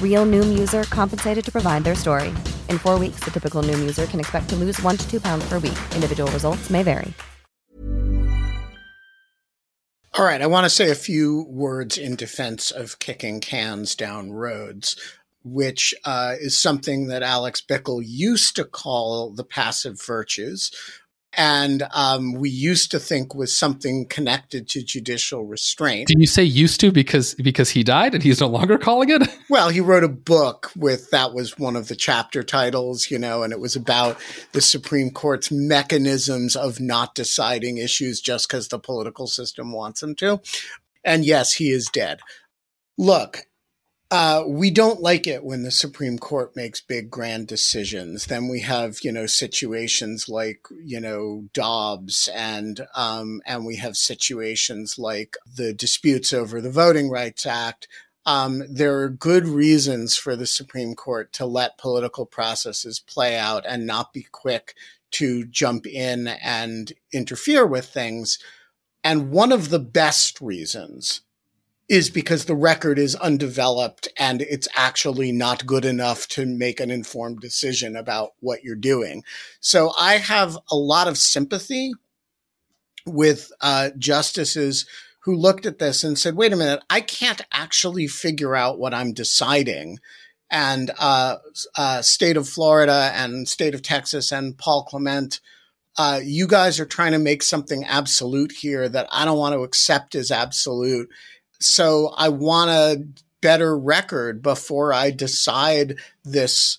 Real 0.02 0.26
Noom 0.26 0.58
user 0.58 0.86
compensated 0.86 1.44
to 1.44 1.52
provide 1.52 1.84
their 1.84 1.96
story. 1.96 2.30
In 2.70 2.80
four 2.80 2.98
weeks, 2.98 3.20
the 3.26 3.32
typical 3.32 3.62
Noom 3.62 3.80
user 3.80 4.06
can 4.06 4.22
expect 4.22 4.48
to 4.52 4.56
lose 4.56 4.82
one 4.82 4.96
to 4.96 5.06
two 5.12 5.20
pounds 5.20 5.44
per 5.50 5.60
week. 5.60 5.78
Individual 5.94 6.32
results 6.32 6.70
may 6.70 6.82
vary. 6.82 7.14
All 10.18 10.24
right, 10.24 10.42
I 10.42 10.48
want 10.48 10.64
to 10.64 10.70
say 10.70 10.90
a 10.90 10.96
few 10.96 11.46
words 11.50 11.98
in 11.98 12.16
defense 12.16 12.72
of 12.72 13.00
kicking 13.00 13.42
cans 13.42 13.96
down 13.96 14.32
roads 14.32 14.96
which 15.46 15.94
uh, 16.04 16.34
is 16.40 16.60
something 16.60 17.08
that 17.08 17.22
Alex 17.22 17.62
Bickel 17.62 18.02
used 18.04 18.56
to 18.56 18.66
call 18.66 19.30
the 19.30 19.44
passive 19.44 20.02
virtues. 20.04 20.72
And 21.38 21.84
um, 21.94 22.34
we 22.34 22.50
used 22.50 22.92
to 22.92 23.00
think 23.00 23.36
was 23.36 23.56
something 23.56 24.08
connected 24.08 24.70
to 24.70 24.82
judicial 24.82 25.46
restraint. 25.46 26.08
Did 26.08 26.20
you 26.20 26.28
say 26.28 26.44
used 26.44 26.80
to 26.80 26.92
because 26.92 27.36
because 27.36 27.70
he 27.70 27.84
died 27.84 28.14
and 28.14 28.24
he's 28.24 28.40
no 28.40 28.48
longer 28.48 28.78
calling 28.78 29.10
it? 29.10 29.22
Well, 29.48 29.70
he 29.70 29.80
wrote 29.80 30.04
a 30.04 30.10
book 30.10 30.72
with 30.76 31.12
that 31.12 31.32
was 31.34 31.60
one 31.60 31.76
of 31.76 31.88
the 31.88 31.96
chapter 31.96 32.42
titles, 32.42 33.12
you 33.12 33.20
know, 33.20 33.44
and 33.44 33.54
it 33.54 33.60
was 33.60 33.76
about 33.76 34.18
the 34.54 34.62
Supreme 34.62 35.12
Court's 35.12 35.52
mechanisms 35.52 36.56
of 36.56 36.80
not 36.80 37.14
deciding 37.14 37.78
issues 37.78 38.20
just 38.20 38.50
because 38.50 38.70
the 38.70 38.80
political 38.80 39.28
system 39.28 39.72
wants 39.72 40.02
them 40.02 40.16
to. 40.16 40.42
And 41.04 41.24
yes, 41.24 41.54
he 41.54 41.70
is 41.70 41.88
dead. 41.94 42.22
Look, 42.98 43.46
uh, 44.12 44.44
we 44.48 44.70
don't 44.70 45.02
like 45.02 45.26
it 45.26 45.44
when 45.44 45.64
the 45.64 45.72
Supreme 45.72 46.20
Court 46.20 46.56
makes 46.56 46.80
big, 46.80 47.10
grand 47.10 47.48
decisions. 47.48 48.28
Then 48.28 48.48
we 48.48 48.62
have, 48.62 49.00
you 49.04 49.12
know, 49.12 49.26
situations 49.26 50.30
like, 50.30 50.60
you 50.84 51.00
know, 51.00 51.46
Dobbs, 51.54 52.30
and 52.34 52.86
um, 52.96 53.42
and 53.46 53.66
we 53.66 53.78
have 53.78 53.98
situations 53.98 55.00
like 55.00 55.38
the 55.58 55.74
disputes 55.74 56.34
over 56.34 56.62
the 56.62 56.72
Voting 56.72 57.10
Rights 57.10 57.46
Act. 57.46 57.88
Um, 58.28 58.64
there 58.70 59.00
are 59.02 59.10
good 59.10 59.48
reasons 59.48 60.16
for 60.16 60.36
the 60.36 60.48
Supreme 60.48 60.96
Court 60.96 61.32
to 61.34 61.46
let 61.46 61.78
political 61.78 62.26
processes 62.26 63.00
play 63.00 63.38
out 63.38 63.66
and 63.68 63.86
not 63.86 64.14
be 64.14 64.26
quick 64.32 64.76
to 65.12 65.46
jump 65.46 65.86
in 65.88 66.28
and 66.28 66.94
interfere 67.12 67.66
with 67.66 67.86
things. 67.86 68.40
And 69.04 69.30
one 69.32 69.52
of 69.52 69.70
the 69.70 69.80
best 69.80 70.42
reasons 70.42 71.22
is 71.88 72.10
because 72.10 72.46
the 72.46 72.56
record 72.56 72.98
is 72.98 73.16
undeveloped 73.16 74.08
and 74.18 74.42
it's 74.42 74.68
actually 74.76 75.32
not 75.32 75.66
good 75.66 75.86
enough 75.86 76.28
to 76.28 76.46
make 76.46 76.80
an 76.80 76.90
informed 76.90 77.40
decision 77.40 77.96
about 77.96 78.32
what 78.40 78.64
you're 78.64 78.76
doing. 78.76 79.24
So 79.60 79.92
I 79.98 80.18
have 80.18 80.58
a 80.72 80.76
lot 80.76 81.08
of 81.08 81.18
sympathy 81.18 81.92
with 83.06 83.52
uh, 83.62 83.92
justices 83.98 84.88
who 85.20 85.36
looked 85.36 85.66
at 85.66 85.80
this 85.80 86.04
and 86.04 86.18
said, 86.18 86.36
wait 86.36 86.54
a 86.54 86.56
minute, 86.56 86.82
I 86.90 87.02
can't 87.02 87.42
actually 87.52 88.08
figure 88.08 88.56
out 88.56 88.80
what 88.80 88.94
I'm 88.94 89.14
deciding. 89.14 90.00
And 90.52 90.92
uh, 91.00 91.38
uh, 91.78 92.02
state 92.02 92.38
of 92.38 92.48
Florida 92.48 93.12
and 93.14 93.48
state 93.48 93.76
of 93.76 93.82
Texas 93.82 94.32
and 94.32 94.58
Paul 94.58 94.86
Clement, 94.86 95.40
uh, 95.98 96.20
you 96.24 96.48
guys 96.48 96.80
are 96.80 96.86
trying 96.86 97.14
to 97.14 97.20
make 97.20 97.42
something 97.42 97.84
absolute 97.86 98.52
here 98.52 98.88
that 98.90 99.08
I 99.12 99.26
don't 99.26 99.38
want 99.38 99.54
to 99.54 99.64
accept 99.64 100.14
as 100.14 100.30
absolute 100.30 101.10
so 101.60 102.14
I 102.18 102.30
want 102.30 102.70
a 102.70 103.06
better 103.42 103.78
record 103.78 104.42
before 104.42 104.92
I 104.92 105.12
decide 105.12 105.98
this 106.24 106.78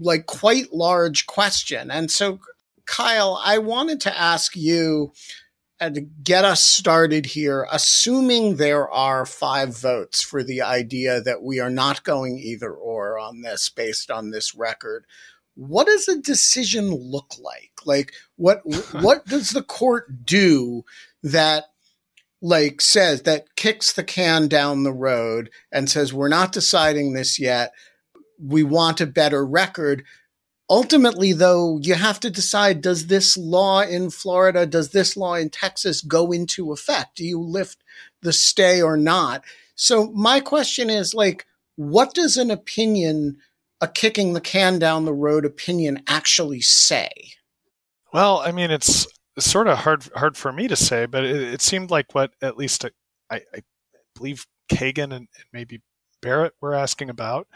like 0.00 0.26
quite 0.26 0.72
large 0.72 1.26
question. 1.26 1.90
And 1.90 2.10
so, 2.10 2.40
Kyle, 2.86 3.40
I 3.44 3.58
wanted 3.58 4.00
to 4.02 4.18
ask 4.18 4.56
you 4.56 5.12
and 5.80 5.94
to 5.94 6.00
get 6.00 6.44
us 6.44 6.62
started 6.62 7.26
here, 7.26 7.66
assuming 7.70 8.56
there 8.56 8.88
are 8.90 9.24
five 9.24 9.78
votes 9.78 10.22
for 10.22 10.42
the 10.42 10.62
idea 10.62 11.20
that 11.20 11.42
we 11.42 11.60
are 11.60 11.70
not 11.70 12.02
going 12.02 12.38
either 12.38 12.72
or 12.72 13.18
on 13.18 13.42
this 13.42 13.68
based 13.68 14.10
on 14.10 14.30
this 14.30 14.54
record. 14.54 15.04
What 15.54 15.86
does 15.86 16.08
a 16.08 16.20
decision 16.20 16.92
look 16.92 17.34
like? 17.40 17.72
Like 17.84 18.12
what 18.36 18.62
what 19.00 19.26
does 19.26 19.50
the 19.50 19.62
court 19.62 20.24
do 20.24 20.84
that 21.22 21.66
like 22.40 22.80
says 22.80 23.22
that 23.22 23.56
kicks 23.56 23.92
the 23.92 24.04
can 24.04 24.48
down 24.48 24.82
the 24.82 24.92
road 24.92 25.50
and 25.72 25.90
says 25.90 26.12
we're 26.12 26.28
not 26.28 26.52
deciding 26.52 27.12
this 27.12 27.38
yet. 27.38 27.72
We 28.40 28.62
want 28.62 29.00
a 29.00 29.06
better 29.06 29.44
record. 29.44 30.04
Ultimately 30.70 31.32
though 31.32 31.78
you 31.82 31.94
have 31.94 32.20
to 32.20 32.30
decide 32.30 32.80
does 32.80 33.06
this 33.06 33.36
law 33.36 33.80
in 33.80 34.10
Florida 34.10 34.66
does 34.66 34.90
this 34.90 35.16
law 35.16 35.34
in 35.34 35.50
Texas 35.50 36.00
go 36.00 36.30
into 36.30 36.72
effect? 36.72 37.16
Do 37.16 37.24
you 37.24 37.40
lift 37.40 37.82
the 38.22 38.32
stay 38.32 38.80
or 38.80 38.96
not? 38.96 39.42
So 39.74 40.10
my 40.12 40.40
question 40.40 40.90
is 40.90 41.14
like 41.14 41.46
what 41.76 42.14
does 42.14 42.36
an 42.36 42.50
opinion 42.50 43.38
a 43.80 43.88
kicking 43.88 44.32
the 44.32 44.40
can 44.40 44.78
down 44.78 45.04
the 45.04 45.14
road 45.14 45.44
opinion 45.44 46.02
actually 46.06 46.60
say? 46.60 47.10
Well 48.12 48.38
i 48.38 48.52
mean 48.52 48.70
it's 48.70 49.06
it's 49.38 49.50
sort 49.50 49.68
of 49.68 49.78
hard 49.78 50.02
hard 50.16 50.36
for 50.36 50.52
me 50.52 50.66
to 50.66 50.74
say, 50.74 51.06
but 51.06 51.24
it, 51.24 51.40
it 51.40 51.62
seemed 51.62 51.92
like 51.92 52.12
what 52.12 52.32
at 52.42 52.56
least 52.56 52.84
I, 53.30 53.40
I 53.54 53.60
believe 54.16 54.46
Kagan 54.70 55.04
and, 55.04 55.12
and 55.12 55.44
maybe 55.52 55.80
Barrett 56.20 56.54
were 56.60 56.74
asking 56.74 57.08
about 57.08 57.46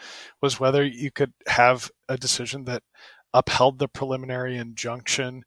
was 0.40 0.60
whether 0.60 0.84
you 0.84 1.10
could 1.10 1.32
have 1.48 1.90
a 2.08 2.16
decision 2.16 2.64
that 2.66 2.84
upheld 3.34 3.80
the 3.80 3.88
preliminary 3.88 4.56
injunction 4.56 5.42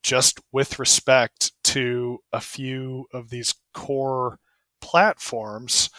just 0.00 0.38
with 0.52 0.78
respect 0.78 1.52
to 1.64 2.18
a 2.32 2.40
few 2.40 3.06
of 3.12 3.30
these 3.30 3.54
core 3.72 4.38
platforms 4.80 5.90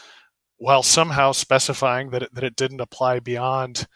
while 0.58 0.84
somehow 0.84 1.34
specifying 1.34 2.12
that 2.12 2.24
it, 2.24 2.34
that 2.34 2.46
it 2.46 2.56
didn't 2.56 2.80
apply 2.80 3.20
beyond 3.20 3.88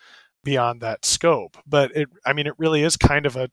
beyond 0.43 0.81
that 0.81 1.05
scope. 1.05 1.57
But 1.65 1.95
it 1.95 2.09
i 2.25 2.33
mean 2.33 2.47
it 2.47 2.59
really 2.59 2.83
is 2.83 2.97
kind 2.97 3.25
of 3.25 3.37
a 3.37 3.49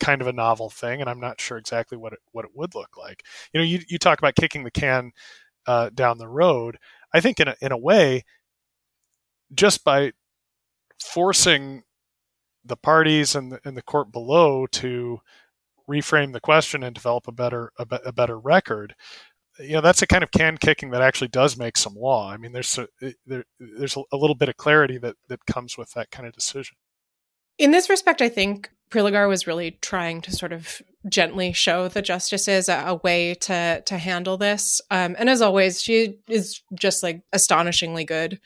kind 0.00 0.20
of 0.20 0.26
a 0.26 0.32
novel 0.32 0.70
thing, 0.70 1.00
and 1.00 1.08
I'm 1.08 1.20
not 1.20 1.40
sure 1.40 1.58
exactly 1.58 1.98
what 1.98 2.12
it 2.12 2.20
what 2.32 2.44
it 2.44 2.52
would 2.54 2.74
look 2.74 2.96
like. 2.96 3.22
You 3.52 3.60
know, 3.60 3.64
you 3.64 3.80
you 3.88 3.98
talk 3.98 4.18
about 4.18 4.34
kicking 4.34 4.64
the 4.64 4.70
can 4.70 5.12
uh, 5.66 5.90
down 5.94 6.18
the 6.18 6.28
road. 6.28 6.78
I 7.12 7.20
think 7.20 7.40
in 7.40 7.48
a 7.48 7.56
in 7.60 7.72
a 7.72 7.78
way, 7.78 8.24
just 9.54 9.84
by 9.84 10.12
forcing 11.02 11.82
the 12.64 12.76
parties 12.76 13.34
and 13.34 13.52
the, 13.52 13.60
and 13.64 13.76
the 13.76 13.82
court 13.82 14.10
below 14.10 14.66
to 14.66 15.20
reframe 15.88 16.32
the 16.32 16.40
question 16.40 16.82
and 16.82 16.94
develop 16.94 17.28
a 17.28 17.32
better 17.32 17.72
a, 17.78 17.86
be, 17.86 17.98
a 18.04 18.12
better 18.12 18.38
record, 18.38 18.94
you 19.58 19.72
know 19.72 19.80
that's 19.80 20.02
a 20.02 20.06
kind 20.06 20.24
of 20.24 20.30
can 20.30 20.56
kicking 20.56 20.90
that 20.90 21.02
actually 21.02 21.28
does 21.28 21.56
make 21.56 21.76
some 21.76 21.94
law. 21.94 22.30
I 22.30 22.36
mean, 22.36 22.52
there's 22.52 22.78
a, 22.78 22.88
there, 23.26 23.44
there's 23.58 23.96
a 23.96 24.16
little 24.16 24.34
bit 24.34 24.48
of 24.48 24.56
clarity 24.56 24.98
that 24.98 25.16
that 25.28 25.46
comes 25.46 25.78
with 25.78 25.92
that 25.92 26.10
kind 26.10 26.26
of 26.26 26.34
decision. 26.34 26.76
In 27.58 27.70
this 27.70 27.88
respect, 27.88 28.20
I 28.20 28.28
think 28.28 28.70
Prelogar 28.90 29.28
was 29.28 29.46
really 29.46 29.72
trying 29.82 30.20
to 30.22 30.30
sort 30.32 30.52
of 30.52 30.80
gently 31.08 31.52
show 31.52 31.88
the 31.88 32.02
justices 32.02 32.68
a, 32.68 32.82
a 32.86 32.94
way 32.96 33.34
to 33.34 33.82
to 33.84 33.98
handle 33.98 34.36
this. 34.36 34.80
Um, 34.90 35.16
and 35.18 35.28
as 35.28 35.42
always, 35.42 35.82
she 35.82 36.18
is 36.28 36.62
just 36.74 37.02
like 37.02 37.22
astonishingly 37.32 38.04
good, 38.04 38.40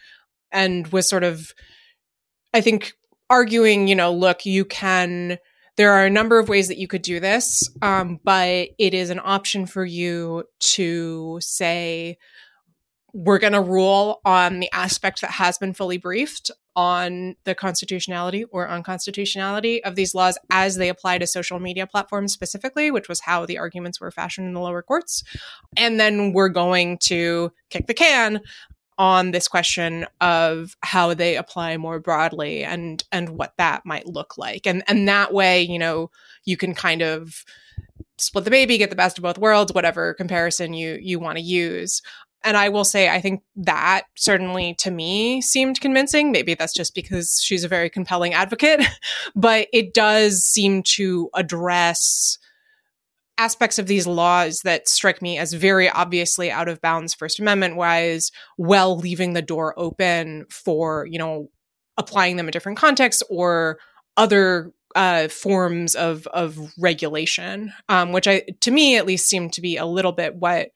and 0.50 0.86
was 0.88 1.08
sort 1.08 1.24
of, 1.24 1.52
I 2.54 2.60
think, 2.60 2.94
arguing, 3.28 3.88
you 3.88 3.94
know, 3.94 4.12
look, 4.12 4.46
you 4.46 4.64
can. 4.64 5.38
There 5.76 5.92
are 5.92 6.04
a 6.04 6.10
number 6.10 6.38
of 6.38 6.48
ways 6.48 6.68
that 6.68 6.78
you 6.78 6.88
could 6.88 7.00
do 7.00 7.20
this, 7.20 7.66
um, 7.80 8.20
but 8.22 8.68
it 8.78 8.92
is 8.92 9.08
an 9.08 9.20
option 9.22 9.64
for 9.64 9.84
you 9.84 10.44
to 10.74 11.38
say, 11.40 12.18
we're 13.12 13.38
going 13.38 13.52
to 13.52 13.60
rule 13.60 14.20
on 14.24 14.60
the 14.60 14.70
aspect 14.72 15.20
that 15.20 15.30
has 15.30 15.58
been 15.58 15.72
fully 15.72 15.98
briefed 15.98 16.50
on 16.76 17.34
the 17.44 17.54
constitutionality 17.54 18.44
or 18.44 18.68
unconstitutionality 18.68 19.82
of 19.84 19.96
these 19.96 20.14
laws 20.14 20.38
as 20.50 20.76
they 20.76 20.88
apply 20.88 21.18
to 21.18 21.26
social 21.26 21.58
media 21.58 21.86
platforms 21.86 22.32
specifically, 22.32 22.90
which 22.90 23.08
was 23.08 23.20
how 23.20 23.44
the 23.44 23.58
arguments 23.58 24.00
were 24.00 24.10
fashioned 24.10 24.46
in 24.46 24.54
the 24.54 24.60
lower 24.60 24.82
courts. 24.82 25.24
And 25.76 25.98
then 25.98 26.32
we're 26.32 26.48
going 26.48 26.98
to 27.04 27.52
kick 27.70 27.86
the 27.86 27.94
can 27.94 28.40
on 28.98 29.30
this 29.30 29.48
question 29.48 30.06
of 30.20 30.76
how 30.82 31.14
they 31.14 31.36
apply 31.36 31.78
more 31.78 31.98
broadly 31.98 32.62
and 32.62 33.02
and 33.10 33.30
what 33.30 33.54
that 33.56 33.84
might 33.86 34.06
look 34.06 34.36
like. 34.36 34.66
And 34.66 34.84
and 34.86 35.08
that 35.08 35.32
way, 35.32 35.62
you 35.62 35.78
know, 35.78 36.10
you 36.44 36.56
can 36.56 36.74
kind 36.74 37.00
of 37.00 37.44
split 38.18 38.44
the 38.44 38.50
baby, 38.50 38.76
get 38.76 38.90
the 38.90 38.96
best 38.96 39.16
of 39.18 39.22
both 39.22 39.38
worlds, 39.38 39.72
whatever 39.72 40.12
comparison 40.14 40.74
you 40.74 40.98
you 41.00 41.18
want 41.18 41.38
to 41.38 41.42
use. 41.42 42.02
And 42.42 42.56
I 42.56 42.70
will 42.70 42.84
say, 42.84 43.08
I 43.08 43.20
think 43.20 43.42
that 43.56 44.02
certainly 44.16 44.74
to 44.78 44.90
me 44.90 45.42
seemed 45.42 45.80
convincing. 45.80 46.32
Maybe 46.32 46.54
that's 46.54 46.72
just 46.72 46.94
because 46.94 47.40
she's 47.42 47.64
a 47.64 47.68
very 47.68 47.90
compelling 47.90 48.32
advocate, 48.32 48.80
but 49.34 49.68
it 49.72 49.92
does 49.92 50.42
seem 50.44 50.82
to 50.94 51.28
address 51.34 52.38
aspects 53.40 53.78
of 53.78 53.86
these 53.86 54.06
laws 54.06 54.60
that 54.64 54.86
strike 54.86 55.22
me 55.22 55.38
as 55.38 55.54
very 55.54 55.88
obviously 55.88 56.50
out 56.50 56.68
of 56.68 56.80
bounds 56.82 57.14
First 57.14 57.40
Amendment 57.40 57.76
wise, 57.76 58.30
while 58.56 58.96
leaving 58.98 59.32
the 59.32 59.42
door 59.42 59.74
open 59.78 60.46
for, 60.50 61.06
you 61.10 61.18
know, 61.18 61.48
applying 61.96 62.36
them 62.36 62.46
in 62.46 62.52
different 62.52 62.78
contexts 62.78 63.22
or 63.30 63.78
other 64.16 64.72
uh, 64.94 65.28
forms 65.28 65.94
of 65.94 66.26
of 66.28 66.58
regulation, 66.78 67.72
um, 67.88 68.12
which 68.12 68.28
I, 68.28 68.42
to 68.60 68.70
me 68.70 68.96
at 68.96 69.06
least, 69.06 69.28
seemed 69.28 69.52
to 69.54 69.60
be 69.60 69.76
a 69.76 69.86
little 69.86 70.12
bit 70.12 70.36
what 70.36 70.70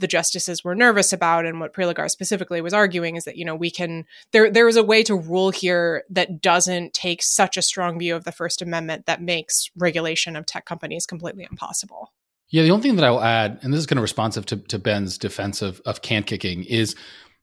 the 0.00 0.06
justices 0.06 0.62
were 0.62 0.74
nervous 0.74 1.12
about 1.12 1.44
and 1.44 1.60
what 1.60 1.74
Prelogar 1.74 2.08
specifically 2.10 2.60
was 2.60 2.72
arguing 2.72 3.16
is 3.16 3.24
that 3.24 3.36
you 3.36 3.44
know 3.44 3.54
we 3.54 3.70
can 3.70 4.04
there 4.32 4.50
there 4.50 4.68
is 4.68 4.76
a 4.76 4.82
way 4.82 5.02
to 5.02 5.14
rule 5.14 5.50
here 5.50 6.04
that 6.10 6.40
doesn't 6.40 6.94
take 6.94 7.22
such 7.22 7.56
a 7.56 7.62
strong 7.62 7.98
view 7.98 8.14
of 8.14 8.24
the 8.24 8.32
first 8.32 8.62
amendment 8.62 9.06
that 9.06 9.22
makes 9.22 9.70
regulation 9.76 10.36
of 10.36 10.46
tech 10.46 10.64
companies 10.64 11.06
completely 11.06 11.46
impossible. 11.50 12.12
Yeah, 12.50 12.62
the 12.62 12.70
only 12.70 12.82
thing 12.82 12.96
that 12.96 13.04
I 13.04 13.10
will 13.10 13.22
add 13.22 13.58
and 13.62 13.72
this 13.72 13.80
is 13.80 13.86
kind 13.86 13.98
of 13.98 14.02
responsive 14.02 14.46
to, 14.46 14.56
to 14.56 14.78
Ben's 14.78 15.18
defense 15.18 15.62
of 15.62 15.80
of 15.84 16.02
can 16.02 16.22
kicking 16.22 16.64
is 16.64 16.94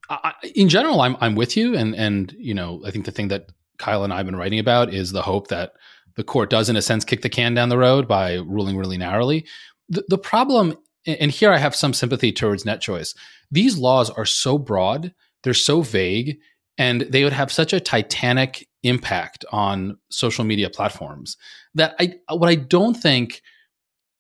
I, 0.10 0.34
in 0.56 0.70
general 0.70 1.02
I'm 1.02 1.18
I'm 1.20 1.36
with 1.36 1.58
you 1.58 1.76
and 1.76 1.96
and 1.96 2.34
you 2.38 2.54
know 2.54 2.82
I 2.86 2.92
think 2.92 3.06
the 3.06 3.12
thing 3.12 3.28
that 3.30 3.50
Kyle 3.78 4.04
and 4.04 4.14
I 4.14 4.18
have 4.18 4.26
been 4.26 4.36
writing 4.36 4.60
about 4.60 4.94
is 4.94 5.12
the 5.12 5.22
hope 5.22 5.50
that 5.50 5.74
the 6.16 6.24
court 6.24 6.50
does 6.50 6.70
in 6.70 6.78
a 6.78 6.82
sense 6.82 7.04
kick 7.04 7.22
the 7.22 7.30
can 7.30 7.54
down 7.54 7.68
the 7.68 7.78
road 7.78 8.08
by 8.08 8.36
ruling 8.36 8.78
really 8.78 8.98
narrowly. 8.98 9.46
The, 9.90 10.06
the 10.08 10.18
problem 10.18 10.78
and 11.06 11.32
here 11.32 11.52
I 11.52 11.58
have 11.58 11.76
some 11.76 11.94
sympathy 11.94 12.32
towards 12.32 12.64
NetChoice. 12.64 13.16
These 13.52 13.78
laws 13.78 14.10
are 14.10 14.26
so 14.26 14.58
broad, 14.58 15.14
they're 15.44 15.54
so 15.54 15.82
vague, 15.82 16.38
and 16.78 17.02
they 17.02 17.24
would 17.24 17.34
have 17.34 17.52
such 17.52 17.74
a 17.74 17.80
titanic 17.80 18.68
impact 18.84 19.46
on 19.52 19.98
social 20.10 20.44
media 20.44 20.70
platforms 20.70 21.38
that 21.74 21.96
I 22.00 22.16
what 22.30 22.50
I 22.50 22.56
don't 22.56 22.96
think 22.96 23.42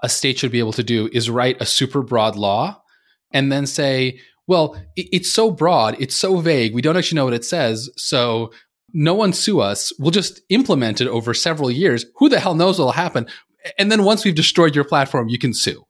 a 0.01 0.09
state 0.09 0.39
should 0.39 0.51
be 0.51 0.59
able 0.59 0.73
to 0.73 0.83
do 0.83 1.09
is 1.13 1.29
write 1.29 1.61
a 1.61 1.65
super 1.65 2.01
broad 2.01 2.36
law 2.36 2.81
and 3.31 3.51
then 3.51 3.65
say, 3.65 4.19
well, 4.47 4.77
it's 4.95 5.31
so 5.31 5.51
broad, 5.51 5.95
it's 5.99 6.15
so 6.15 6.38
vague, 6.38 6.73
we 6.73 6.81
don't 6.81 6.97
actually 6.97 7.15
know 7.15 7.25
what 7.25 7.33
it 7.33 7.45
says, 7.45 7.89
so 7.97 8.51
no 8.93 9.13
one 9.13 9.33
sue 9.33 9.59
us. 9.59 9.91
We'll 9.99 10.11
just 10.11 10.41
implement 10.49 11.01
it 11.01 11.07
over 11.07 11.33
several 11.33 11.69
years. 11.69 12.05
Who 12.17 12.29
the 12.29 12.39
hell 12.39 12.55
knows 12.55 12.79
what 12.79 12.86
will 12.86 12.91
happen? 12.91 13.27
And 13.77 13.91
then 13.91 14.03
once 14.03 14.23
we've 14.23 14.36
destroyed 14.36 14.75
your 14.75 14.86
platform, 14.86 15.27
you 15.27 15.39
can 15.39 15.53
sue. 15.53 15.83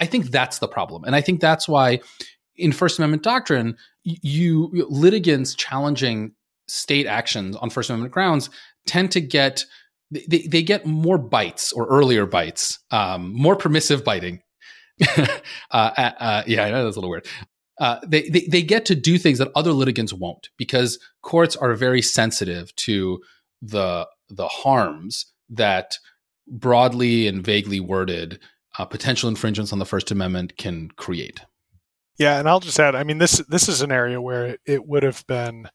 I 0.00 0.06
think 0.06 0.26
that's 0.26 0.58
the 0.58 0.68
problem. 0.68 1.04
And 1.04 1.14
I 1.14 1.20
think 1.20 1.40
that's 1.40 1.68
why 1.68 2.00
in 2.56 2.72
First 2.72 2.98
Amendment 2.98 3.22
doctrine, 3.22 3.76
you 4.02 4.70
litigants 4.88 5.54
challenging 5.54 6.32
state 6.68 7.06
actions 7.06 7.56
on 7.56 7.70
First 7.70 7.90
Amendment 7.90 8.12
grounds 8.12 8.50
tend 8.86 9.10
to 9.12 9.20
get 9.20 9.64
they, 10.10 10.46
they 10.48 10.62
get 10.62 10.86
more 10.86 11.18
bites 11.18 11.72
or 11.72 11.86
earlier 11.86 12.26
bites, 12.26 12.80
um, 12.90 13.32
more 13.32 13.54
permissive 13.54 14.04
biting. 14.04 14.42
uh, 15.16 15.30
uh, 15.70 16.42
yeah, 16.46 16.64
I 16.64 16.70
know 16.70 16.84
that's 16.84 16.96
a 16.96 17.00
little 17.00 17.10
weird. 17.10 17.26
Uh, 17.78 17.98
they, 18.06 18.28
they 18.28 18.46
they 18.50 18.62
get 18.62 18.84
to 18.86 18.94
do 18.94 19.16
things 19.16 19.38
that 19.38 19.50
other 19.54 19.72
litigants 19.72 20.12
won't 20.12 20.50
because 20.58 20.98
courts 21.22 21.56
are 21.56 21.74
very 21.74 22.02
sensitive 22.02 22.74
to 22.76 23.20
the 23.62 24.06
the 24.28 24.48
harms 24.48 25.26
that 25.48 25.96
broadly 26.46 27.26
and 27.26 27.44
vaguely 27.44 27.80
worded 27.80 28.38
uh, 28.78 28.84
potential 28.84 29.28
infringements 29.28 29.72
on 29.72 29.78
the 29.78 29.86
First 29.86 30.10
Amendment 30.10 30.56
can 30.56 30.90
create. 30.96 31.40
Yeah, 32.18 32.38
and 32.38 32.48
I'll 32.48 32.60
just 32.60 32.78
add. 32.78 32.94
I 32.94 33.02
mean, 33.02 33.18
this 33.18 33.38
this 33.48 33.68
is 33.68 33.80
an 33.80 33.90
area 33.90 34.20
where 34.20 34.58
it, 34.66 34.86
would 34.86 35.02
have 35.02 35.26
been, 35.26 35.68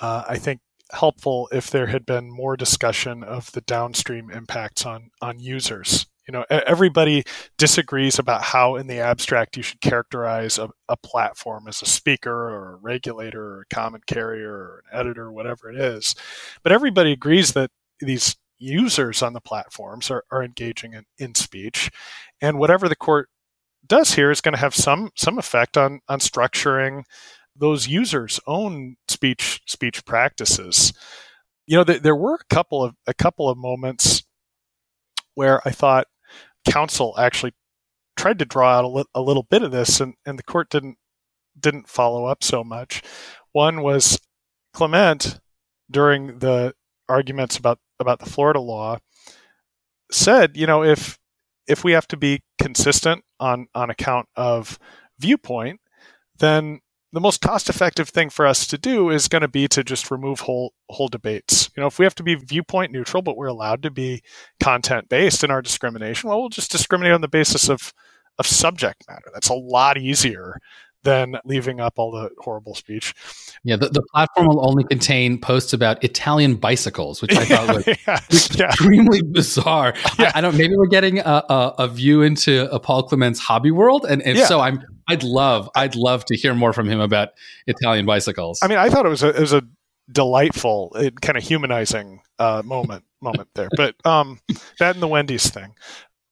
uh, 0.00 0.24
I 0.26 0.38
think, 0.38 0.60
helpful 0.92 1.48
if 1.52 1.70
there 1.70 1.88
had 1.88 2.06
been 2.06 2.30
more 2.30 2.56
discussion 2.56 3.22
of 3.22 3.52
the 3.52 3.60
downstream 3.60 4.30
impacts 4.30 4.86
on 4.86 5.10
on 5.20 5.38
users. 5.38 6.06
You 6.26 6.32
know, 6.32 6.46
everybody 6.48 7.24
disagrees 7.58 8.18
about 8.18 8.42
how, 8.42 8.76
in 8.76 8.86
the 8.86 8.98
abstract, 8.98 9.58
you 9.58 9.62
should 9.62 9.82
characterize 9.82 10.56
a, 10.56 10.70
a 10.88 10.96
platform 10.96 11.68
as 11.68 11.82
a 11.82 11.86
speaker 11.86 12.32
or 12.32 12.72
a 12.72 12.76
regulator 12.76 13.42
or 13.42 13.60
a 13.60 13.74
common 13.74 14.00
carrier 14.06 14.50
or 14.50 14.84
an 14.90 15.00
editor, 15.00 15.30
whatever 15.30 15.70
it 15.70 15.78
is. 15.78 16.14
But 16.62 16.72
everybody 16.72 17.12
agrees 17.12 17.52
that 17.52 17.70
these 18.00 18.36
users 18.64 19.22
on 19.22 19.32
the 19.32 19.40
platforms 19.40 20.10
are, 20.10 20.24
are 20.30 20.42
engaging 20.42 20.94
in, 20.94 21.04
in 21.18 21.34
speech. 21.34 21.90
And 22.40 22.58
whatever 22.58 22.88
the 22.88 22.96
court 22.96 23.28
does 23.86 24.14
here 24.14 24.30
is 24.30 24.40
going 24.40 24.54
to 24.54 24.60
have 24.60 24.74
some 24.74 25.10
some 25.14 25.38
effect 25.38 25.76
on 25.76 26.00
on 26.08 26.18
structuring 26.18 27.02
those 27.54 27.86
users' 27.86 28.40
own 28.46 28.96
speech 29.08 29.60
speech 29.66 30.04
practices. 30.04 30.92
You 31.66 31.78
know, 31.78 31.84
th- 31.84 32.02
there 32.02 32.16
were 32.16 32.34
a 32.34 32.54
couple 32.54 32.82
of 32.82 32.94
a 33.06 33.14
couple 33.14 33.48
of 33.48 33.58
moments 33.58 34.24
where 35.34 35.60
I 35.66 35.70
thought 35.70 36.06
counsel 36.68 37.14
actually 37.18 37.52
tried 38.16 38.38
to 38.38 38.44
draw 38.44 38.78
out 38.78 38.84
a, 38.84 38.88
li- 38.88 39.04
a 39.14 39.20
little 39.20 39.42
bit 39.42 39.62
of 39.62 39.72
this, 39.72 40.00
and, 40.00 40.14
and 40.24 40.38
the 40.38 40.42
court 40.42 40.70
didn't 40.70 40.96
didn't 41.58 41.88
follow 41.88 42.24
up 42.26 42.42
so 42.42 42.64
much. 42.64 43.02
One 43.52 43.82
was 43.82 44.18
Clement 44.72 45.40
during 45.90 46.38
the 46.38 46.74
arguments 47.08 47.56
about 47.56 47.78
about 48.00 48.18
the 48.18 48.30
Florida 48.30 48.60
law 48.60 48.98
said, 50.10 50.56
you 50.56 50.66
know, 50.66 50.82
if 50.82 51.18
if 51.66 51.84
we 51.84 51.92
have 51.92 52.08
to 52.08 52.16
be 52.16 52.42
consistent 52.58 53.24
on 53.40 53.66
on 53.74 53.90
account 53.90 54.28
of 54.36 54.78
viewpoint, 55.18 55.80
then 56.38 56.80
the 57.12 57.20
most 57.20 57.40
cost 57.40 57.70
effective 57.70 58.08
thing 58.08 58.28
for 58.28 58.44
us 58.44 58.66
to 58.66 58.76
do 58.76 59.08
is 59.08 59.28
going 59.28 59.42
to 59.42 59.48
be 59.48 59.68
to 59.68 59.84
just 59.84 60.10
remove 60.10 60.40
whole 60.40 60.72
whole 60.90 61.08
debates. 61.08 61.70
You 61.76 61.80
know, 61.80 61.86
if 61.86 61.98
we 61.98 62.04
have 62.04 62.14
to 62.16 62.24
be 62.24 62.34
viewpoint 62.34 62.92
neutral, 62.92 63.22
but 63.22 63.36
we're 63.36 63.46
allowed 63.46 63.82
to 63.84 63.90
be 63.90 64.22
content 64.60 65.08
based 65.08 65.44
in 65.44 65.50
our 65.50 65.62
discrimination, 65.62 66.28
well, 66.28 66.40
we'll 66.40 66.48
just 66.48 66.72
discriminate 66.72 67.12
on 67.12 67.20
the 67.20 67.28
basis 67.28 67.68
of 67.68 67.92
of 68.38 68.46
subject 68.46 69.04
matter. 69.08 69.30
That's 69.32 69.48
a 69.48 69.54
lot 69.54 69.96
easier 69.96 70.58
than 71.04 71.36
leaving 71.44 71.80
up 71.80 71.94
all 71.98 72.10
the 72.10 72.30
horrible 72.38 72.74
speech. 72.74 73.14
Yeah, 73.62 73.76
the, 73.76 73.88
the 73.88 74.02
platform 74.12 74.48
will 74.48 74.68
only 74.68 74.84
contain 74.84 75.38
posts 75.40 75.72
about 75.72 76.02
Italian 76.02 76.56
bicycles, 76.56 77.22
which 77.22 77.34
I 77.34 77.44
thought 77.44 77.76
was 77.76 77.86
yeah, 78.58 78.66
extremely 78.68 79.18
yeah. 79.18 79.30
bizarre. 79.32 79.94
Yeah. 80.18 80.32
I, 80.34 80.38
I, 80.38 80.40
don't. 80.40 80.56
Maybe 80.56 80.76
we're 80.76 80.86
getting 80.86 81.20
a, 81.20 81.44
a, 81.48 81.74
a, 81.78 81.88
view 81.88 82.22
into 82.22 82.70
a 82.72 82.80
Paul 82.80 83.04
Clement's 83.04 83.38
hobby 83.38 83.70
world, 83.70 84.04
and 84.08 84.22
if 84.24 84.46
so, 84.46 84.60
I'm. 84.60 84.82
I'd 85.06 85.22
love. 85.22 85.70
I'd 85.76 85.94
love 85.94 86.24
to 86.26 86.36
hear 86.36 86.54
more 86.54 86.72
from 86.72 86.88
him 86.88 87.00
about 87.00 87.30
Italian 87.66 88.06
bicycles. 88.06 88.58
I 88.62 88.68
mean, 88.68 88.78
I 88.78 88.88
thought 88.88 89.06
it 89.06 89.10
was 89.10 89.22
a 89.22 89.28
it 89.28 89.40
was 89.40 89.52
a 89.52 89.62
delightful, 90.10 90.94
kind 91.20 91.36
of 91.36 91.44
humanizing 91.44 92.20
uh, 92.38 92.62
moment 92.64 93.04
moment 93.20 93.48
there. 93.54 93.68
But 93.76 93.94
um, 94.06 94.40
that 94.78 94.94
and 94.94 95.02
the 95.02 95.08
Wendy's 95.08 95.50
thing. 95.50 95.74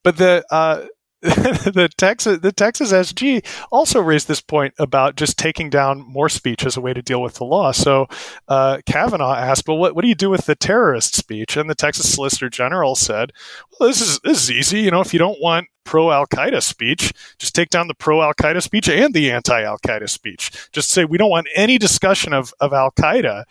But 0.04 0.16
the 0.16 0.44
uh, 0.50 0.86
the 1.72 1.88
Texas 1.96 2.40
the 2.40 2.50
Texas 2.50 2.92
SG 2.92 3.46
also 3.70 4.00
raised 4.00 4.26
this 4.26 4.40
point 4.40 4.74
about 4.76 5.14
just 5.14 5.38
taking 5.38 5.70
down 5.70 6.00
more 6.00 6.28
speech 6.28 6.66
as 6.66 6.76
a 6.76 6.80
way 6.80 6.92
to 6.92 7.00
deal 7.00 7.22
with 7.22 7.34
the 7.34 7.44
law. 7.44 7.70
So 7.70 8.08
uh, 8.48 8.78
Kavanaugh 8.86 9.36
asked, 9.36 9.68
"Well, 9.68 9.78
what, 9.78 9.94
what 9.94 10.02
do 10.02 10.08
you 10.08 10.16
do 10.16 10.30
with 10.30 10.46
the 10.46 10.56
terrorist 10.56 11.14
speech?" 11.14 11.56
And 11.56 11.70
the 11.70 11.76
Texas 11.76 12.12
Solicitor 12.12 12.50
General 12.50 12.96
said, 12.96 13.32
"Well, 13.78 13.88
this 13.88 14.00
is 14.00 14.18
this 14.24 14.42
is 14.42 14.50
easy. 14.50 14.80
You 14.80 14.90
know, 14.90 15.00
if 15.00 15.12
you 15.12 15.20
don't 15.20 15.40
want 15.40 15.68
pro 15.84 16.10
Al 16.10 16.26
Qaeda 16.26 16.60
speech, 16.60 17.12
just 17.38 17.54
take 17.54 17.70
down 17.70 17.86
the 17.86 17.94
pro 17.94 18.20
Al 18.20 18.34
Qaeda 18.34 18.60
speech 18.60 18.88
and 18.88 19.14
the 19.14 19.30
anti 19.30 19.62
Al 19.62 19.78
Qaeda 19.78 20.10
speech. 20.10 20.50
Just 20.72 20.90
say 20.90 21.04
we 21.04 21.18
don't 21.18 21.30
want 21.30 21.46
any 21.54 21.78
discussion 21.78 22.32
of 22.32 22.52
of 22.58 22.72
Al 22.72 22.90
Qaeda." 22.90 23.44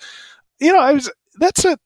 You 0.60 0.74
know, 0.74 0.80
I 0.82 0.92
was 0.92 1.10
that's 1.36 1.64
a 1.64 1.78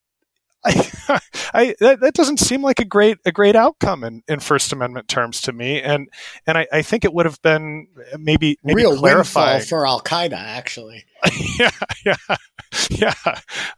I, 0.66 0.90
I 1.54 1.76
that, 1.80 2.00
that, 2.02 2.14
doesn't 2.14 2.40
seem 2.40 2.62
like 2.62 2.80
a 2.80 2.86
great 2.86 3.18
a 3.26 3.32
great 3.32 3.56
outcome 3.56 4.04
in, 4.04 4.24
in 4.28 4.40
First 4.40 4.74
Amendment 4.74 5.08
terms 5.08 5.42
to 5.42 5.54
me, 5.54 5.82
and 5.82 6.10
and 6.48 6.58
I, 6.58 6.68
I 6.72 6.82
think 6.82 7.06
it 7.06 7.14
would 7.14 7.26
have 7.26 7.42
been 7.42 7.88
maybe, 8.18 8.58
maybe 8.64 8.82
real 8.82 9.02
windfall 9.02 9.60
for 9.62 9.86
Al 9.88 10.02
Qaeda, 10.02 10.34
actually. 10.34 11.06
yeah, 11.60 11.72
yeah, 12.06 12.36
yeah. 12.90 13.14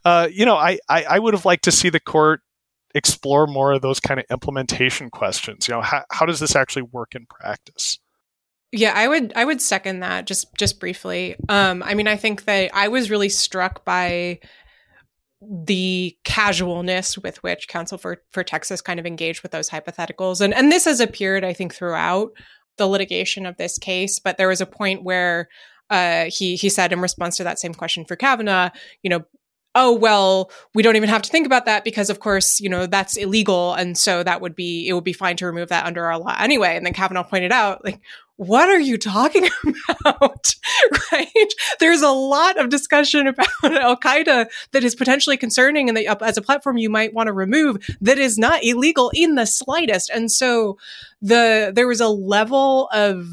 Uh, 0.04 0.28
you 0.30 0.44
know, 0.44 0.56
I, 0.56 0.78
I 0.88 1.04
I 1.04 1.18
would 1.18 1.34
have 1.34 1.44
liked 1.44 1.64
to 1.64 1.72
see 1.72 1.90
the 1.90 2.00
court 2.00 2.40
explore 2.94 3.46
more 3.46 3.72
of 3.72 3.82
those 3.82 4.00
kind 4.00 4.18
of 4.18 4.26
implementation 4.30 5.10
questions. 5.10 5.68
You 5.68 5.74
know, 5.74 5.82
how 5.82 6.04
how 6.10 6.26
does 6.26 6.40
this 6.40 6.56
actually 6.56 6.82
work 6.82 7.14
in 7.14 7.26
practice? 7.26 7.98
Yeah, 8.72 8.92
I 8.94 9.08
would 9.08 9.32
I 9.34 9.44
would 9.44 9.62
second 9.62 10.00
that 10.00 10.26
just 10.26 10.54
just 10.56 10.80
briefly. 10.80 11.36
Um 11.48 11.82
I 11.82 11.94
mean 11.94 12.06
I 12.06 12.16
think 12.16 12.44
that 12.44 12.70
I 12.74 12.88
was 12.88 13.10
really 13.10 13.30
struck 13.30 13.84
by 13.84 14.40
the 15.40 16.16
casualness 16.24 17.16
with 17.16 17.42
which 17.42 17.68
counsel 17.68 17.98
for 17.98 18.22
for 18.32 18.42
Texas 18.42 18.80
kind 18.80 18.98
of 18.98 19.06
engaged 19.06 19.42
with 19.42 19.52
those 19.52 19.70
hypotheticals. 19.70 20.40
And 20.40 20.52
and 20.52 20.72
this 20.72 20.84
has 20.84 21.00
appeared 21.00 21.44
I 21.44 21.52
think 21.52 21.74
throughout 21.74 22.30
the 22.76 22.86
litigation 22.86 23.46
of 23.46 23.56
this 23.56 23.76
case 23.78 24.18
but 24.20 24.36
there 24.36 24.48
was 24.48 24.60
a 24.60 24.66
point 24.66 25.02
where 25.02 25.48
uh, 25.90 26.24
he 26.28 26.56
he 26.56 26.68
said 26.68 26.92
in 26.92 27.00
response 27.00 27.36
to 27.36 27.44
that 27.44 27.58
same 27.58 27.74
question 27.74 28.04
for 28.04 28.16
Kavanaugh, 28.16 28.70
you 29.02 29.10
know, 29.10 29.24
oh 29.74 29.92
well 29.92 30.50
we 30.74 30.82
don't 30.82 30.96
even 30.96 31.08
have 31.08 31.22
to 31.22 31.30
think 31.30 31.46
about 31.46 31.66
that 31.66 31.84
because 31.84 32.10
of 32.10 32.20
course 32.20 32.58
you 32.58 32.68
know 32.68 32.86
that's 32.86 33.16
illegal 33.16 33.74
and 33.74 33.98
so 33.98 34.22
that 34.22 34.40
would 34.40 34.54
be 34.54 34.88
it 34.88 34.94
would 34.94 35.04
be 35.04 35.12
fine 35.12 35.36
to 35.36 35.46
remove 35.46 35.68
that 35.68 35.86
under 35.86 36.04
our 36.04 36.18
law 36.18 36.34
anyway. 36.38 36.76
And 36.76 36.84
then 36.84 36.94
kavanaugh 36.94 37.22
pointed 37.22 37.52
out 37.52 37.84
like 37.84 38.00
what 38.38 38.68
are 38.68 38.78
you 38.78 38.96
talking 38.96 39.48
about? 39.88 40.54
Right? 41.12 41.52
There's 41.80 42.02
a 42.02 42.10
lot 42.10 42.56
of 42.56 42.70
discussion 42.70 43.26
about 43.26 43.48
al-qaeda 43.64 44.46
that 44.70 44.84
is 44.84 44.94
potentially 44.94 45.36
concerning 45.36 45.88
and 45.88 45.96
that 45.96 46.22
as 46.22 46.38
a 46.38 46.42
platform 46.42 46.78
you 46.78 46.88
might 46.88 47.12
want 47.12 47.26
to 47.26 47.32
remove 47.32 47.84
that 48.00 48.18
is 48.18 48.38
not 48.38 48.64
illegal 48.64 49.10
in 49.12 49.34
the 49.34 49.44
slightest. 49.44 50.08
And 50.10 50.30
so 50.30 50.78
the 51.20 51.72
there 51.74 51.88
was 51.88 52.00
a 52.00 52.08
level 52.08 52.88
of 52.92 53.26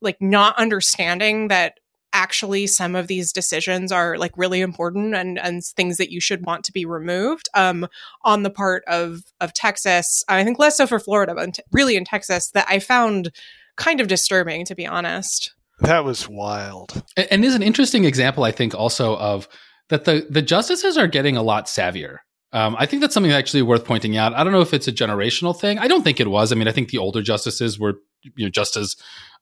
like 0.00 0.20
not 0.20 0.58
understanding 0.58 1.48
that 1.48 1.78
actually 2.14 2.66
some 2.66 2.94
of 2.94 3.08
these 3.08 3.32
decisions 3.32 3.92
are 3.92 4.16
like 4.16 4.32
really 4.36 4.62
important 4.62 5.14
and 5.14 5.38
and 5.38 5.64
things 5.64 5.98
that 5.98 6.10
you 6.10 6.20
should 6.20 6.44
want 6.44 6.62
to 6.62 6.72
be 6.72 6.84
removed 6.84 7.48
um 7.54 7.86
on 8.22 8.42
the 8.42 8.50
part 8.50 8.84
of 8.86 9.22
of 9.40 9.54
Texas 9.54 10.22
I 10.28 10.44
think 10.44 10.58
less 10.58 10.76
so 10.76 10.86
for 10.86 11.00
Florida 11.00 11.34
but 11.34 11.58
really 11.70 11.96
in 11.96 12.04
Texas 12.04 12.50
that 12.50 12.66
I 12.68 12.80
found 12.80 13.30
kind 13.76 14.00
of 14.00 14.08
disturbing 14.08 14.64
to 14.64 14.74
be 14.74 14.86
honest 14.86 15.54
that 15.80 16.04
was 16.04 16.28
wild 16.28 17.02
and, 17.16 17.28
and 17.30 17.44
is 17.44 17.54
an 17.54 17.62
interesting 17.62 18.04
example 18.04 18.44
I 18.44 18.52
think 18.52 18.74
also 18.74 19.16
of 19.16 19.48
that 19.88 20.04
the 20.04 20.26
the 20.28 20.42
justices 20.42 20.96
are 20.96 21.06
getting 21.06 21.36
a 21.36 21.42
lot 21.42 21.66
savvier 21.66 22.18
um, 22.52 22.76
I 22.78 22.86
think 22.86 23.00
that's 23.00 23.14
something 23.14 23.32
actually 23.32 23.62
worth 23.62 23.84
pointing 23.84 24.16
out. 24.16 24.34
I 24.34 24.44
don't 24.44 24.52
know 24.52 24.60
if 24.60 24.74
it's 24.74 24.86
a 24.86 24.92
generational 24.92 25.58
thing. 25.58 25.78
I 25.78 25.88
don't 25.88 26.02
think 26.02 26.20
it 26.20 26.28
was. 26.28 26.52
I 26.52 26.54
mean, 26.54 26.68
I 26.68 26.72
think 26.72 26.90
the 26.90 26.98
older 26.98 27.22
justices 27.22 27.78
were, 27.78 27.94
you 28.36 28.44
know, 28.44 28.50
just 28.50 28.76
as 28.76 28.96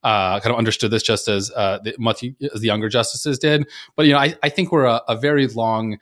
uh, 0.05 0.39
kind 0.41 0.53
of 0.53 0.59
understood 0.59 0.93
this 0.93 1.03
just 1.03 1.29
as 1.29 1.51
uh, 1.51 1.79
the, 1.83 1.95
much 1.99 2.25
as 2.55 2.61
the 2.61 2.67
younger 2.67 2.89
justices 2.89 3.39
did. 3.39 3.67
But 3.97 4.07
you 4.07 4.13
know, 4.13 4.19
I, 4.19 4.37
I 4.43 4.49
think 4.49 4.71
we're 4.71 4.85
a, 4.85 5.03
a, 5.09 5.17
very 5.17 5.47
long. 5.49 5.99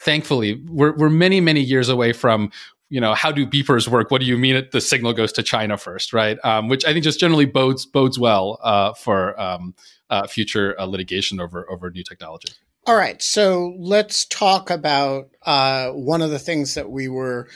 Thankfully, 0.00 0.62
we're 0.68 0.96
we're 0.96 1.10
many 1.10 1.40
many 1.40 1.60
years 1.60 1.88
away 1.88 2.12
from 2.12 2.50
you 2.92 3.00
know 3.00 3.14
how 3.14 3.32
do 3.32 3.46
beepers 3.46 3.88
work? 3.88 4.10
What 4.10 4.20
do 4.20 4.26
you 4.26 4.36
mean 4.36 4.68
the 4.70 4.80
signal 4.82 5.14
goes 5.14 5.32
to 5.32 5.42
China 5.42 5.78
first, 5.78 6.12
right? 6.12 6.38
Um, 6.44 6.68
which 6.68 6.84
I 6.84 6.92
think 6.92 7.04
just 7.04 7.18
generally 7.18 7.46
bodes 7.46 7.86
bodes 7.86 8.18
well 8.18 8.58
uh, 8.62 8.92
for 8.92 9.40
um, 9.40 9.74
uh, 10.10 10.26
future 10.26 10.78
uh, 10.78 10.84
litigation 10.84 11.40
over 11.40 11.68
over 11.70 11.90
new 11.90 12.04
technology. 12.04 12.52
All 12.86 12.94
right, 12.94 13.22
so 13.22 13.74
let's 13.78 14.26
talk 14.26 14.68
about 14.68 15.30
uh, 15.46 15.88
one 15.92 16.20
of 16.20 16.30
the 16.30 16.38
things 16.38 16.74
that 16.74 16.90
we 16.90 17.08
were 17.08 17.48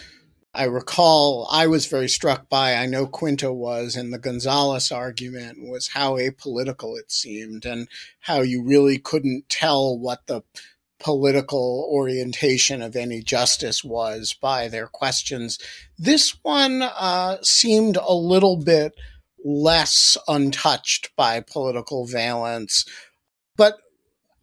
I 0.54 0.64
recall 0.64 1.46
I 1.50 1.66
was 1.66 1.84
very 1.84 2.08
struck 2.08 2.48
by, 2.48 2.74
I 2.74 2.86
know 2.86 3.06
Quinta 3.06 3.52
was, 3.52 3.94
in 3.94 4.12
the 4.12 4.18
Gonzalez 4.18 4.90
argument 4.90 5.68
was 5.68 5.88
how 5.88 6.14
apolitical 6.14 6.98
it 6.98 7.12
seemed 7.12 7.66
and 7.66 7.88
how 8.20 8.40
you 8.40 8.62
really 8.62 8.96
couldn't 8.96 9.50
tell 9.50 9.98
what 9.98 10.26
the 10.28 10.40
political 10.98 11.88
orientation 11.92 12.82
of 12.82 12.96
any 12.96 13.22
justice 13.22 13.84
was 13.84 14.34
by 14.40 14.68
their 14.68 14.86
questions. 14.86 15.58
This 15.98 16.36
one 16.42 16.82
uh, 16.82 17.38
seemed 17.42 17.96
a 17.96 18.14
little 18.14 18.56
bit 18.56 18.94
less 19.44 20.16
untouched 20.26 21.10
by 21.16 21.40
political 21.40 22.06
valence, 22.06 22.84
but 23.56 23.78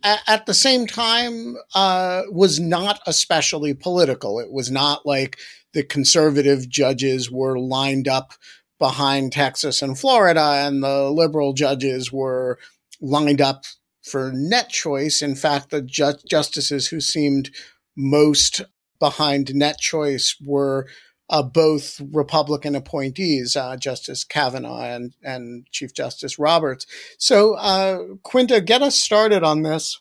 at 0.03 0.45
the 0.45 0.53
same 0.53 0.85
time 0.85 1.55
uh, 1.73 2.23
was 2.29 2.59
not 2.59 2.99
especially 3.07 3.73
political. 3.73 4.39
It 4.39 4.51
was 4.51 4.69
not 4.69 5.05
like 5.05 5.37
the 5.73 5.83
conservative 5.83 6.69
judges 6.69 7.31
were 7.31 7.57
lined 7.57 8.07
up 8.07 8.33
behind 8.79 9.31
Texas 9.31 9.81
and 9.81 9.97
Florida, 9.97 10.65
and 10.65 10.83
the 10.83 11.09
liberal 11.09 11.53
judges 11.53 12.11
were 12.11 12.59
lined 13.01 13.41
up 13.41 13.63
for 14.03 14.31
NetChoice. 14.31 15.23
In 15.23 15.35
fact, 15.35 15.69
the 15.69 15.81
ju- 15.81 16.13
justices 16.29 16.87
who 16.87 17.01
seemed 17.01 17.49
most 17.95 18.61
behind 18.99 19.47
NetChoice 19.47 20.35
were 20.45 20.87
uh, 21.29 21.41
both 21.41 21.99
Republican 22.11 22.75
appointees, 22.75 23.55
uh, 23.55 23.75
Justice 23.77 24.23
Kavanaugh 24.23 24.83
and, 24.83 25.13
and 25.23 25.65
Chief 25.71 25.93
Justice 25.93 26.37
Roberts. 26.37 26.85
So, 27.17 27.55
uh, 27.55 28.15
Quinta, 28.23 28.61
get 28.61 28.81
us 28.81 28.95
started 28.95 29.43
on 29.43 29.63
this. 29.63 29.99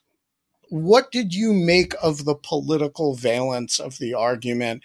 What 0.69 1.11
did 1.11 1.35
you 1.35 1.53
make 1.53 1.95
of 2.03 2.25
the 2.25 2.35
political 2.35 3.15
valence 3.15 3.79
of 3.79 3.99
the 3.99 4.15
argument? 4.15 4.83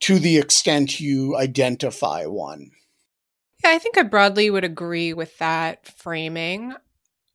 to 0.00 0.18
the 0.18 0.38
extent 0.38 1.00
you 1.00 1.36
identify 1.36 2.24
one. 2.24 2.70
Yeah, 3.64 3.70
I 3.70 3.78
think 3.78 3.98
I 3.98 4.02
broadly 4.02 4.50
would 4.50 4.64
agree 4.64 5.12
with 5.12 5.36
that 5.38 5.86
framing. 5.86 6.74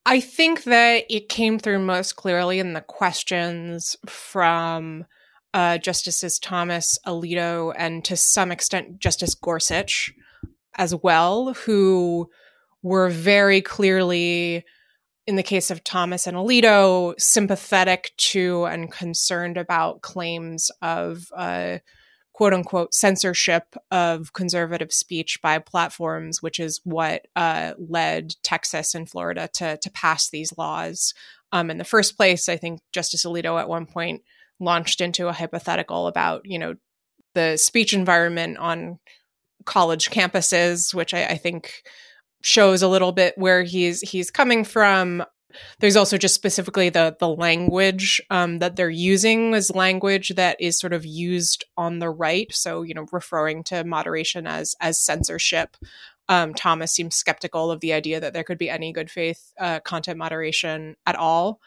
I 0.06 0.20
think 0.20 0.64
that 0.66 1.06
it 1.10 1.30
came 1.30 1.60
through 1.60 1.80
most 1.80 2.16
clearly 2.18 2.60
in 2.60 2.74
the 2.74 2.82
questions 2.82 3.96
from 4.06 5.06
uh, 5.54 5.78
Justices 5.78 6.40
Thomas, 6.40 6.98
Alito, 7.06 7.74
and 7.78 8.04
to 8.06 8.18
some 8.18 8.52
extent 8.52 9.00
Justice 9.00 9.36
Gorsuch 9.36 10.12
as 10.76 10.94
well, 10.94 11.54
who 11.54 12.30
were 12.82 13.10
very 13.10 13.62
clearly, 13.62 14.66
in 15.26 15.36
the 15.38 15.44
case 15.44 15.72
of 15.72 15.84
Thomas 15.84 16.28
and 16.28 16.36
Alito, 16.36 17.14
sympathetic 17.18 18.12
to 18.18 18.66
and 18.66 18.92
concerned 18.92 19.58
about 19.58 20.02
claims 20.02 20.70
of 20.82 21.28
uh, 21.36 21.78
quote 22.34 22.54
unquote 22.54 22.94
censorship 22.94 23.76
of 23.92 24.34
conservative 24.34 24.92
speech 24.92 25.40
by 25.42 25.60
platforms, 25.60 26.42
which 26.42 26.60
is 26.60 26.82
what 26.84 27.28
uh, 27.36 27.74
led 27.78 28.34
Texas 28.44 28.96
and 28.96 29.10
Florida 29.10 29.50
to 29.54 29.78
to 29.78 29.92
pass 29.92 30.30
these 30.30 30.58
laws 30.58 31.14
um, 31.52 31.70
in 31.70 31.78
the 31.78 31.84
first 31.84 32.18
place. 32.18 32.50
I 32.50 32.58
think 32.58 32.82
Justice 32.92 33.26
Alito 33.26 33.60
at 33.60 33.70
one 33.70 33.86
point 33.86 34.24
launched 34.60 35.02
into 35.02 35.28
a 35.28 35.34
hypothetical 35.34 36.08
about 36.08 36.42
you 36.46 36.60
know 36.60 36.76
the 37.36 37.58
speech 37.58 37.94
environment 37.94 38.58
on 38.58 39.00
college 39.66 40.10
campuses, 40.10 40.94
which 40.94 41.14
I, 41.14 41.26
I 41.26 41.38
think 41.38 41.84
shows 42.42 42.82
a 42.82 42.88
little 42.88 43.12
bit 43.12 43.38
where 43.38 43.64
he's 43.64 44.02
he's 44.02 44.32
coming 44.32 44.64
from. 44.64 45.24
There's 45.80 45.96
also 45.96 46.18
just 46.18 46.36
specifically 46.36 46.90
the 46.90 47.16
the 47.20 47.30
language 47.30 48.22
um, 48.30 48.60
that 48.60 48.76
they're 48.76 48.90
using 48.90 49.54
is 49.54 49.74
language 49.74 50.34
that 50.36 50.58
is 50.60 50.80
sort 50.80 50.94
of 50.94 51.06
used 51.06 51.66
on 51.78 52.00
the 52.00 52.10
right. 52.10 52.54
So 52.54 52.82
you 52.82 52.94
know, 52.94 53.06
referring 53.12 53.64
to 53.66 53.84
moderation 53.84 54.48
as 54.48 54.76
as 54.80 55.00
censorship. 55.00 55.78
Um, 56.30 56.54
Thomas 56.54 56.94
seems 56.94 57.16
skeptical 57.16 57.70
of 57.70 57.82
the 57.82 57.92
idea 57.92 58.20
that 58.22 58.34
there 58.34 58.46
could 58.46 58.58
be 58.58 58.70
any 58.70 58.94
good 58.94 59.12
faith 59.12 59.52
uh, 59.60 59.82
content 59.82 60.18
moderation 60.18 60.96
at 61.06 61.16
all. 61.16 61.60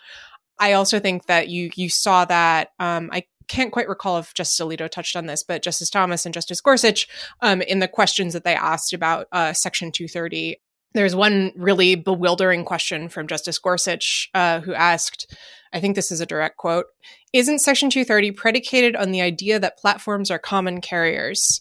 I 0.59 0.72
also 0.72 0.99
think 0.99 1.26
that 1.26 1.49
you 1.49 1.70
you 1.74 1.91
saw 1.91 2.24
that. 2.24 2.70
Um, 2.78 3.11
I 3.12 3.24
can't 3.49 3.72
quite 3.72 3.89
recall 3.89 4.18
if 4.18 4.34
Justice 4.34 4.64
Alito 4.64 4.89
touched 4.89 5.16
on 5.16 5.26
this, 5.26 5.45
but 5.45 5.62
Justice 5.62 5.91
Thomas 5.91 6.24
and 6.24 6.34
Justice 6.34 6.61
Gorsuch, 6.61 7.07
um, 7.41 7.62
in 7.62 7.78
the 7.78 7.89
questions 7.89 8.32
that 8.32 8.45
they 8.45 8.55
asked 8.55 8.93
about 8.93 9.28
uh, 9.32 9.53
Section 9.53 9.93
230, 9.93 10.57
there's 10.97 11.14
one 11.14 11.53
really 11.57 11.94
bewildering 11.94 12.64
question 12.64 13.09
from 13.09 13.26
Justice 13.26 13.59
Gorsuch, 13.59 14.30
uh, 14.34 14.61
who 14.61 14.74
asked, 14.74 15.34
I 15.72 15.80
think 15.80 15.94
this 15.94 16.11
is 16.11 16.20
a 16.20 16.26
direct 16.26 16.57
quote 16.57 16.86
Isn't 17.32 17.61
Section 17.61 17.90
230 17.90 18.32
predicated 18.32 18.97
on 18.97 19.12
the 19.12 19.20
idea 19.20 19.59
that 19.59 19.78
platforms 19.78 20.30
are 20.30 20.38
common 20.38 20.80
carriers? 20.80 21.61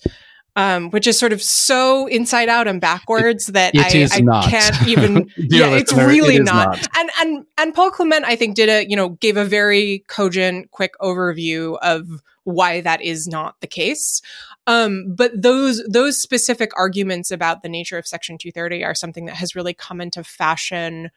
Um, 0.58 0.90
which 0.92 1.06
is 1.06 1.20
sort 1.20 1.34
of 1.34 1.42
so 1.42 2.08
inside 2.08 2.48
out 2.48 2.66
and 2.66 2.80
backwards 2.80 3.48
that 3.48 3.74
I, 3.76 4.08
I 4.10 4.50
can't 4.50 4.88
even. 4.88 5.30
yeah, 5.36 5.72
it's 5.72 5.92
really 5.92 6.38
it 6.38 6.46
not. 6.46 6.78
not. 6.78 6.88
And 6.96 7.10
and 7.20 7.46
and 7.58 7.74
Paul 7.74 7.92
Clement, 7.92 8.24
I 8.24 8.38
think, 8.38 8.56
did 8.56 8.70
a 8.70 8.90
you 8.90 8.96
know 8.96 9.10
gave 9.10 9.36
a 9.36 9.44
very 9.44 10.06
cogent, 10.08 10.72
quick 10.72 10.94
overview 11.02 11.78
of 11.82 12.08
why 12.46 12.80
that 12.82 13.02
is 13.02 13.28
not 13.28 13.60
the 13.60 13.68
case. 13.68 14.22
Um, 14.68 15.14
but 15.16 15.32
those 15.40 15.84
those 15.84 16.20
specific 16.20 16.72
arguments 16.78 17.30
about 17.30 17.62
the 17.62 17.70
nature 17.70 17.98
of 17.98 18.08
Section 18.08 18.38
230 18.38 18.84
are 18.84 18.96
something 18.96 19.26
that 19.26 19.36
has 19.36 19.56
really 19.56 19.74
come 19.74 20.00
into 20.00 20.24
fashion 20.24 21.12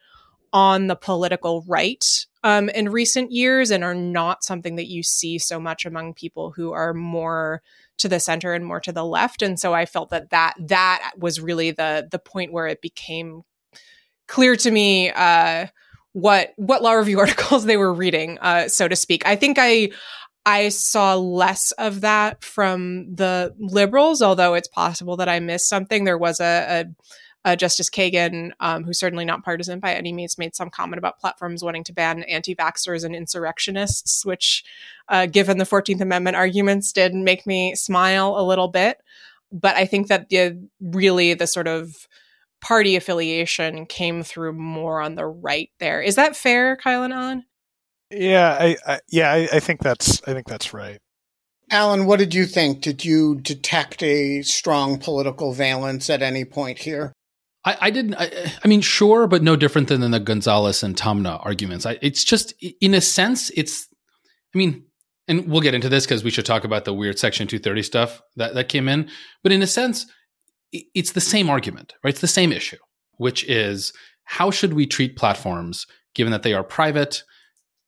on 0.51 0.87
the 0.87 0.95
political 0.95 1.63
right 1.67 2.25
um, 2.43 2.69
in 2.69 2.89
recent 2.89 3.31
years 3.31 3.71
and 3.71 3.83
are 3.83 3.95
not 3.95 4.43
something 4.43 4.75
that 4.75 4.87
you 4.87 5.03
see 5.03 5.37
so 5.37 5.59
much 5.59 5.85
among 5.85 6.13
people 6.13 6.51
who 6.51 6.71
are 6.71 6.93
more 6.93 7.61
to 7.97 8.07
the 8.07 8.19
center 8.19 8.53
and 8.53 8.65
more 8.65 8.79
to 8.79 8.91
the 8.91 9.05
left. 9.05 9.41
And 9.41 9.59
so 9.59 9.73
I 9.73 9.85
felt 9.85 10.09
that 10.09 10.29
that 10.31 10.55
that 10.59 11.11
was 11.17 11.39
really 11.39 11.71
the 11.71 12.07
the 12.09 12.19
point 12.19 12.51
where 12.51 12.67
it 12.67 12.81
became 12.81 13.43
clear 14.27 14.55
to 14.55 14.71
me 14.71 15.11
uh, 15.11 15.67
what 16.13 16.53
what 16.55 16.81
law 16.81 16.93
review 16.93 17.19
articles 17.19 17.65
they 17.65 17.77
were 17.77 17.93
reading, 17.93 18.37
uh, 18.39 18.67
so 18.67 18.87
to 18.87 18.95
speak. 18.95 19.25
I 19.27 19.35
think 19.35 19.57
I 19.59 19.89
I 20.49 20.69
saw 20.69 21.13
less 21.13 21.71
of 21.73 22.01
that 22.01 22.43
from 22.43 23.13
the 23.13 23.53
liberals, 23.59 24.23
although 24.23 24.55
it's 24.55 24.67
possible 24.67 25.15
that 25.17 25.29
I 25.29 25.39
missed 25.39 25.69
something. 25.69 26.05
There 26.05 26.17
was 26.17 26.39
a, 26.39 26.87
uh, 27.45 27.55
Justice 27.55 27.87
Kagan, 27.87 28.53
um, 28.59 28.83
who's 28.83 28.99
certainly 28.99 29.25
not 29.25 29.45
partisan 29.45 29.79
by 29.79 29.93
any 29.93 30.11
means, 30.11 30.39
made 30.39 30.55
some 30.55 30.71
comment 30.71 30.97
about 30.97 31.19
platforms 31.19 31.63
wanting 31.63 31.83
to 31.83 31.93
ban 31.93 32.23
anti 32.23 32.55
vaxxers 32.55 33.03
and 33.03 33.15
insurrectionists, 33.15 34.25
which, 34.25 34.63
uh, 35.07 35.27
given 35.27 35.59
the 35.59 35.65
14th 35.65 36.01
Amendment 36.01 36.35
arguments, 36.35 36.91
did 36.91 37.13
make 37.13 37.45
me 37.45 37.75
smile 37.75 38.33
a 38.35 38.41
little 38.43 38.69
bit. 38.69 38.97
But 39.51 39.75
I 39.75 39.85
think 39.85 40.07
that 40.07 40.29
the, 40.29 40.67
really 40.81 41.35
the 41.35 41.45
sort 41.45 41.67
of 41.67 42.07
party 42.59 42.95
affiliation 42.95 43.85
came 43.85 44.23
through 44.23 44.53
more 44.53 44.99
on 44.99 45.13
the 45.13 45.27
right 45.27 45.69
there. 45.77 46.01
Is 46.01 46.15
that 46.15 46.35
fair, 46.35 46.75
Kyle 46.75 47.03
and 47.03 47.13
Alan? 47.13 47.45
Yeah, 48.11 48.57
I, 48.59 48.77
I 48.85 48.99
yeah, 49.09 49.31
I, 49.31 49.47
I 49.53 49.59
think 49.59 49.81
that's 49.81 50.21
I 50.23 50.33
think 50.33 50.47
that's 50.47 50.73
right. 50.73 50.99
Alan, 51.71 52.05
what 52.05 52.19
did 52.19 52.33
you 52.33 52.45
think? 52.45 52.81
Did 52.81 53.05
you 53.05 53.35
detect 53.35 54.01
a 54.01 54.41
strong 54.41 54.97
political 54.97 55.53
valence 55.53 56.09
at 56.09 56.23
any 56.23 56.43
point 56.43 56.79
here? 56.79 57.13
I, 57.65 57.77
I 57.81 57.89
didn't. 57.91 58.15
I, 58.15 58.31
I, 58.63 58.67
mean, 58.67 58.81
sure, 58.81 59.27
but 59.27 59.43
no 59.43 59.55
different 59.55 59.89
than 59.89 60.09
the 60.09 60.19
Gonzalez 60.19 60.81
and 60.81 60.95
Taamneh 60.95 61.45
arguments. 61.45 61.85
I, 61.85 61.99
it's 62.01 62.23
just, 62.23 62.53
in 62.81 62.93
a 62.93 63.01
sense, 63.01 63.51
it's. 63.51 63.87
I 64.55 64.57
mean, 64.57 64.85
and 65.27 65.47
we'll 65.47 65.61
get 65.61 65.75
into 65.75 65.89
this 65.89 66.05
because 66.05 66.23
we 66.23 66.31
should 66.31 66.45
talk 66.45 66.63
about 66.63 66.85
the 66.85 66.93
weird 66.93 67.19
Section 67.19 67.47
230 67.47 67.83
stuff 67.83 68.21
that 68.37 68.55
that 68.55 68.69
came 68.69 68.87
in. 68.87 69.09
But 69.43 69.51
in 69.51 69.61
a 69.61 69.67
sense, 69.67 70.07
it's 70.71 71.11
the 71.11 71.21
same 71.21 71.49
argument, 71.49 71.93
right? 72.03 72.11
It's 72.11 72.21
the 72.21 72.27
same 72.27 72.51
issue, 72.51 72.77
which 73.17 73.43
is 73.43 73.93
how 74.23 74.49
should 74.49 74.73
we 74.73 74.87
treat 74.87 75.15
platforms 75.15 75.85
given 76.15 76.31
that 76.31 76.43
they 76.43 76.53
are 76.53 76.63
private, 76.63 77.23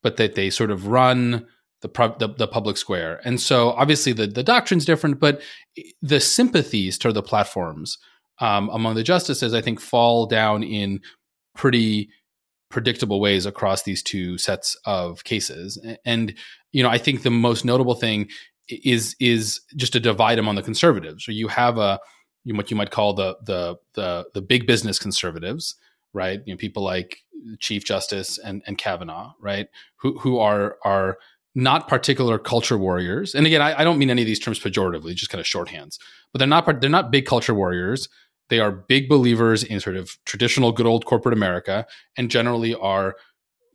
but 0.04 0.18
that 0.18 0.36
they 0.36 0.50
sort 0.50 0.72
of 0.72 0.88
run 0.88 1.46
the, 1.82 2.16
the, 2.20 2.28
the 2.38 2.48
public 2.48 2.78
square. 2.78 3.22
And 3.24 3.40
so 3.40 3.72
obviously 3.72 4.14
the, 4.14 4.28
the 4.28 4.44
doctrine's 4.44 4.86
different, 4.86 5.20
but 5.20 5.42
the 6.02 6.20
sympathies 6.20 6.98
to 7.00 7.12
the 7.12 7.24
platforms 7.24 7.98
um, 8.40 8.70
among 8.72 8.96
the 8.96 9.04
justices, 9.04 9.54
I 9.54 9.62
think, 9.62 9.80
fall 9.80 10.26
down 10.26 10.64
in 10.64 11.02
pretty 11.56 12.10
predictable 12.70 13.20
ways 13.20 13.46
across 13.46 13.84
these 13.84 14.02
two 14.02 14.38
sets 14.38 14.78
of 14.86 15.24
cases. 15.24 15.78
And, 16.06 16.34
you 16.72 16.82
know, 16.82 16.90
I 16.90 16.98
think 16.98 17.24
the 17.24 17.30
most 17.32 17.66
notable 17.66 17.96
thing 17.96 18.30
is 18.68 19.16
is 19.20 19.60
just 19.76 19.96
a 19.96 20.00
divide 20.00 20.40
among 20.40 20.56
the 20.56 20.64
conservatives. 20.64 21.26
So 21.26 21.32
you 21.32 21.50
have 21.50 21.78
a 21.78 22.00
what 22.46 22.72
you 22.72 22.78
might 22.78 22.92
call 22.92 23.14
the 23.14 23.36
the 23.44 23.76
the 23.94 24.26
the 24.34 24.42
big 24.42 24.66
business 24.66 24.98
conservatives, 24.98 25.76
right? 26.14 26.42
You 26.46 26.54
know, 26.54 26.58
people 26.58 26.84
like 26.84 27.20
Chief 27.60 27.84
Justice 27.86 28.38
and 28.38 28.62
and 28.68 28.78
Kavanaugh, 28.78 29.34
right? 29.40 29.68
Who 29.98 30.20
who 30.20 30.40
are 30.40 30.78
are 30.84 31.18
not 31.56 31.88
particular 31.88 32.40
culture 32.40 32.78
warriors. 32.78 33.36
And 33.36 33.46
again, 33.46 33.62
I, 33.62 33.82
I, 33.82 33.84
don't 33.84 33.98
mean 33.98 34.10
any 34.10 34.22
of 34.22 34.26
these 34.26 34.40
terms 34.40 34.58
pejoratively, 34.58 35.14
just 35.16 35.30
kind 35.30 35.42
of 35.42 35.46
shorthands. 35.46 35.98
But 36.32 36.40
they're 36.40 36.48
not 36.48 36.80
they're 36.80 36.90
not 36.90 37.12
big 37.12 37.26
culture 37.26 37.54
warriors. 37.54 38.08
They 38.50 38.60
are 38.60 38.72
big 38.72 39.10
believers 39.10 39.64
in 39.64 39.80
sort 39.80 39.96
of 39.96 40.12
traditional 40.26 40.72
good 40.72 40.86
old 40.86 41.06
corporate 41.06 41.34
America, 41.34 41.86
and 42.18 42.32
generally 42.32 42.74
are 42.76 43.16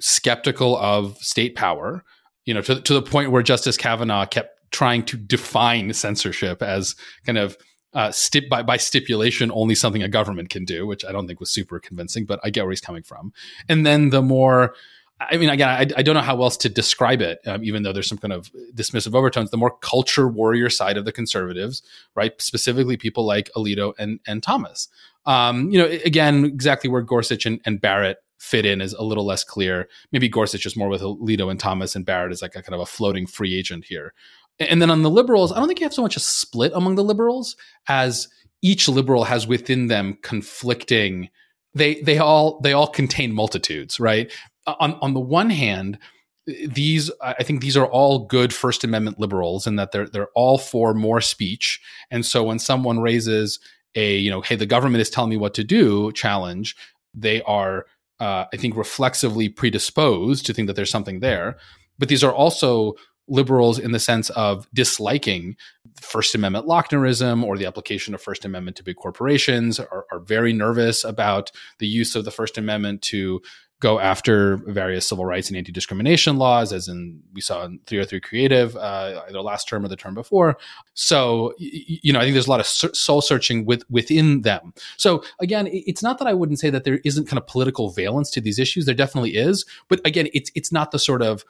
skeptical 0.01 0.76
of 0.78 1.16
state 1.18 1.55
power. 1.55 2.03
You 2.45 2.55
know, 2.55 2.62
to 2.62 2.80
to 2.80 2.95
the 2.95 3.03
point 3.03 3.30
where 3.30 3.43
Justice 3.43 3.76
Kavanaugh 3.76 4.26
kept 4.26 4.51
trying 4.70 5.05
to 5.05 5.16
define 5.16 5.93
censorship 5.93 6.62
as 6.62 6.97
kind 7.24 7.39
of 7.39 7.57
uh, 7.93 8.11
stip- 8.11 8.49
by, 8.49 8.62
by 8.62 8.76
stipulation 8.76 9.51
only 9.53 9.74
something 9.74 10.03
a 10.03 10.09
government 10.09 10.51
can 10.51 10.64
do, 10.64 10.87
which 10.87 11.05
I 11.05 11.12
don't 11.12 11.26
think 11.26 11.41
was 11.41 11.51
super 11.51 11.78
convincing, 11.80 12.26
but 12.26 12.41
I 12.45 12.51
get 12.51 12.64
where 12.64 12.72
he's 12.72 12.80
coming 12.80 13.03
from. 13.03 13.32
And 13.68 13.87
then 13.87 14.11
the 14.11 14.22
more 14.22 14.74
I 15.18 15.39
mean, 15.39 15.49
again, 15.49 15.68
I, 15.68 15.80
I, 15.80 16.03
don't 16.03 16.14
know 16.14 16.20
how 16.20 16.43
else 16.43 16.59
to 16.59 16.68
describe 16.68 17.22
it, 17.22 17.39
um, 17.47 17.64
even 17.64 17.82
though 17.82 17.93
there's 17.93 18.09
some 18.09 18.18
kind 18.18 18.34
of 18.34 18.51
dismissive 18.74 19.14
overtones. 19.14 19.51
The 19.51 19.57
more 19.57 19.74
culture 19.78 20.28
warrior 20.28 20.68
side 20.68 20.99
of 20.99 21.07
the 21.07 21.12
conservatives, 21.12 21.82
right? 22.14 22.39
Specifically, 22.41 22.99
people 22.99 23.24
like 23.24 23.51
Alito 23.57 23.95
and 23.99 24.20
and 24.26 24.43
Thomas. 24.43 24.89
Um, 25.24 25.70
you 25.70 25.78
know, 25.78 25.87
again, 26.05 26.45
exactly 26.45 26.91
where 26.91 27.01
Gorsuch 27.01 27.47
and, 27.47 27.61
and, 27.64 27.80
Barrett 27.80 28.18
fit 28.39 28.64
in 28.64 28.80
is 28.80 28.93
a 28.93 29.03
little 29.03 29.24
less 29.24 29.43
clear. 29.43 29.89
Maybe 30.12 30.28
Gorsuch 30.28 30.66
is 30.66 30.76
more 30.76 30.89
with 30.89 31.01
Alito 31.01 31.51
and 31.51 31.59
Thomas, 31.59 31.97
and 31.97 32.05
Barrett 32.05 32.32
is 32.32 32.43
like 32.43 32.55
a 32.55 32.62
kind 32.62 32.74
of 32.74 32.80
a 32.80 32.87
floating 32.87 33.26
free 33.26 33.57
agent 33.57 33.87
here. 33.87 34.12
And 34.59 34.80
then 34.80 34.90
on 34.90 35.02
the 35.02 35.11
liberals, 35.11 35.52
I 35.52 35.59
don't 35.59 35.68
think 35.68 35.80
you 35.80 35.84
have 35.84 35.94
so 35.94 36.02
much 36.02 36.16
a 36.16 36.20
split 36.20 36.72
among 36.74 36.94
the 36.94 37.04
liberals 37.04 37.57
as 37.88 38.28
each 38.62 38.88
liberal 38.88 39.24
has 39.24 39.46
within 39.46 39.88
them 39.88 40.18
conflicting 40.22 41.28
they 41.76 42.00
they 42.00 42.18
all 42.18 42.59
they 42.61 42.72
all 42.72 42.86
contain 42.86 43.32
multitudes, 43.32 44.00
right? 44.00 44.32
On 44.66 44.94
on 44.94 45.14
the 45.14 45.20
one 45.20 45.50
hand, 45.50 45.98
these 46.46 47.11
I 47.20 47.42
think 47.42 47.61
these 47.61 47.76
are 47.76 47.86
all 47.86 48.20
good 48.20 48.52
First 48.52 48.82
Amendment 48.82 49.20
liberals, 49.20 49.66
and 49.66 49.78
that 49.78 49.92
they're 49.92 50.09
they're 50.09 50.30
all 50.34 50.59
for 50.59 50.94
more 50.94 51.20
speech. 51.20 51.80
And 52.11 52.24
so 52.24 52.42
when 52.42 52.59
someone 52.59 53.00
raises 53.00 53.61
a 53.94 54.16
you 54.16 54.30
know, 54.30 54.40
hey, 54.40 54.57
the 54.57 54.66
government 54.66 55.02
is 55.02 55.11
telling 55.11 55.30
me 55.30 55.36
what 55.36 55.54
to 55.54 55.64
do 55.64 56.12
challenge, 56.12 56.74
they 57.12 57.42
are 57.42 57.86
uh, 58.20 58.46
I 58.52 58.57
think 58.57 58.74
reflexively 58.74 59.50
predisposed 59.50 60.46
to 60.46 60.54
think 60.54 60.66
that 60.68 60.76
there's 60.76 60.90
something 60.90 61.20
there. 61.20 61.59
But 61.98 62.09
these 62.09 62.24
are 62.24 62.32
also 62.32 62.94
liberals 63.28 63.78
in 63.78 63.92
the 63.92 63.98
sense 63.98 64.30
of 64.30 64.68
disliking 64.72 65.56
First 66.00 66.34
Amendment 66.34 66.66
Lochnerism 66.66 67.42
or 67.42 67.56
the 67.56 67.66
application 67.66 68.14
of 68.14 68.22
First 68.22 68.44
Amendment 68.44 68.76
to 68.76 68.82
big 68.82 68.96
corporations, 68.96 69.80
are, 69.80 70.06
are, 70.12 70.20
very 70.20 70.52
nervous 70.52 71.04
about 71.04 71.50
the 71.78 71.86
use 71.86 72.14
of 72.14 72.24
the 72.24 72.30
First 72.30 72.58
Amendment 72.58 73.02
to 73.02 73.40
go 73.80 74.00
after 74.00 74.56
various 74.56 75.06
civil 75.06 75.26
rights 75.26 75.48
and 75.48 75.56
anti-discrimination 75.56 76.38
laws, 76.38 76.72
as 76.72 76.88
in 76.88 77.20
we 77.34 77.40
saw 77.42 77.64
in 77.64 77.78
303 77.86 78.20
Creative, 78.20 78.76
uh, 78.76 79.22
either 79.28 79.40
last 79.42 79.68
term 79.68 79.84
or 79.84 79.88
the 79.88 79.96
term 79.96 80.14
before. 80.14 80.56
So, 80.94 81.52
you 81.58 82.12
know, 82.12 82.20
I 82.20 82.22
think 82.22 82.34
there's 82.34 82.46
a 82.46 82.50
lot 82.50 82.60
of 82.60 82.66
soul 82.66 83.20
searching 83.20 83.66
with, 83.66 83.82
within 83.90 84.42
them. 84.42 84.72
So 84.96 85.22
again, 85.40 85.68
it's 85.70 86.02
not 86.02 86.18
that 86.18 86.28
I 86.28 86.32
wouldn't 86.32 86.58
say 86.58 86.70
that 86.70 86.84
there 86.84 87.00
isn't 87.04 87.28
kind 87.28 87.38
of 87.38 87.46
political 87.46 87.90
valence 87.90 88.30
to 88.30 88.40
these 88.40 88.58
issues. 88.58 88.86
There 88.86 88.94
definitely 88.94 89.36
is, 89.36 89.66
but 89.88 90.00
again, 90.06 90.28
it's 90.32 90.50
it's 90.54 90.72
not 90.72 90.90
the 90.90 90.98
sort 90.98 91.22
of 91.22 91.44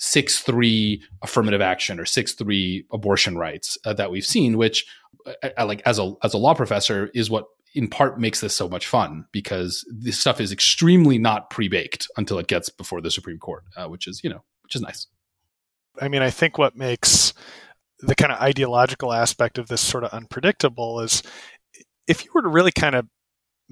six 0.00 0.40
three 0.40 1.02
affirmative 1.22 1.60
action 1.60 2.00
or 2.00 2.06
six 2.06 2.32
three 2.32 2.86
abortion 2.90 3.36
rights 3.36 3.78
uh, 3.84 3.92
that 3.92 4.10
we've 4.10 4.24
seen, 4.24 4.56
which, 4.56 4.86
uh, 5.26 5.50
uh, 5.56 5.66
like 5.66 5.82
as 5.84 5.98
a 5.98 6.14
as 6.24 6.34
a 6.34 6.38
law 6.38 6.54
professor, 6.54 7.10
is 7.14 7.30
what 7.30 7.44
in 7.74 7.86
part 7.86 8.18
makes 8.18 8.40
this 8.40 8.56
so 8.56 8.68
much 8.68 8.86
fun 8.86 9.26
because 9.30 9.86
this 9.88 10.18
stuff 10.18 10.40
is 10.40 10.50
extremely 10.50 11.18
not 11.18 11.50
pre 11.50 11.68
baked 11.68 12.08
until 12.16 12.38
it 12.38 12.48
gets 12.48 12.68
before 12.70 13.00
the 13.00 13.10
Supreme 13.10 13.38
Court, 13.38 13.62
uh, 13.76 13.86
which 13.86 14.08
is 14.08 14.22
you 14.24 14.30
know 14.30 14.42
which 14.62 14.74
is 14.74 14.80
nice. 14.80 15.06
I 16.00 16.08
mean, 16.08 16.22
I 16.22 16.30
think 16.30 16.56
what 16.56 16.74
makes 16.74 17.34
the 18.00 18.14
kind 18.14 18.32
of 18.32 18.40
ideological 18.40 19.12
aspect 19.12 19.58
of 19.58 19.68
this 19.68 19.82
sort 19.82 20.04
of 20.04 20.10
unpredictable 20.10 21.00
is 21.00 21.22
if 22.08 22.24
you 22.24 22.30
were 22.34 22.42
to 22.42 22.48
really 22.48 22.72
kind 22.72 22.94
of 22.94 23.06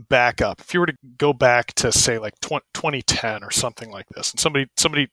back 0.09 0.41
up 0.41 0.61
if 0.61 0.73
you 0.73 0.79
were 0.79 0.87
to 0.87 0.97
go 1.17 1.33
back 1.33 1.73
to 1.75 1.91
say 1.91 2.19
like 2.19 2.35
2010 2.41 3.43
or 3.43 3.51
something 3.51 3.91
like 3.91 4.07
this 4.15 4.31
and 4.31 4.39
somebody 4.39 4.67
somebody 4.77 5.09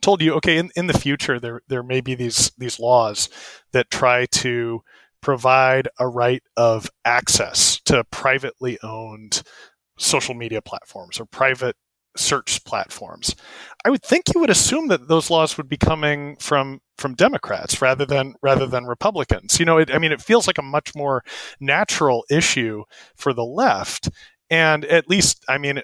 told 0.00 0.22
you, 0.22 0.34
okay, 0.34 0.58
in, 0.58 0.70
in 0.76 0.86
the 0.86 0.98
future 0.98 1.38
there 1.40 1.62
there 1.68 1.82
may 1.82 2.00
be 2.00 2.14
these 2.14 2.52
these 2.58 2.78
laws 2.78 3.28
that 3.72 3.90
try 3.90 4.26
to 4.26 4.82
provide 5.20 5.88
a 5.98 6.06
right 6.06 6.42
of 6.56 6.88
access 7.04 7.80
to 7.80 8.04
privately 8.04 8.78
owned 8.82 9.42
social 9.98 10.34
media 10.34 10.62
platforms 10.62 11.18
or 11.18 11.26
private 11.26 11.76
search 12.16 12.64
platforms. 12.64 13.34
I 13.84 13.90
would 13.90 14.02
think 14.02 14.24
you 14.34 14.40
would 14.40 14.50
assume 14.50 14.88
that 14.88 15.08
those 15.08 15.30
laws 15.30 15.56
would 15.56 15.68
be 15.68 15.76
coming 15.76 16.36
from 16.36 16.80
from 16.96 17.14
Democrats 17.14 17.80
rather 17.80 18.04
than 18.04 18.34
rather 18.42 18.66
than 18.66 18.84
Republicans. 18.84 19.58
You 19.58 19.66
know, 19.66 19.78
it, 19.78 19.92
I 19.92 19.98
mean, 19.98 20.12
it 20.12 20.20
feels 20.20 20.46
like 20.46 20.58
a 20.58 20.62
much 20.62 20.94
more 20.94 21.22
natural 21.60 22.24
issue 22.30 22.84
for 23.16 23.32
the 23.32 23.44
left, 23.44 24.10
and 24.50 24.84
at 24.84 25.08
least, 25.08 25.44
I 25.48 25.58
mean, 25.58 25.80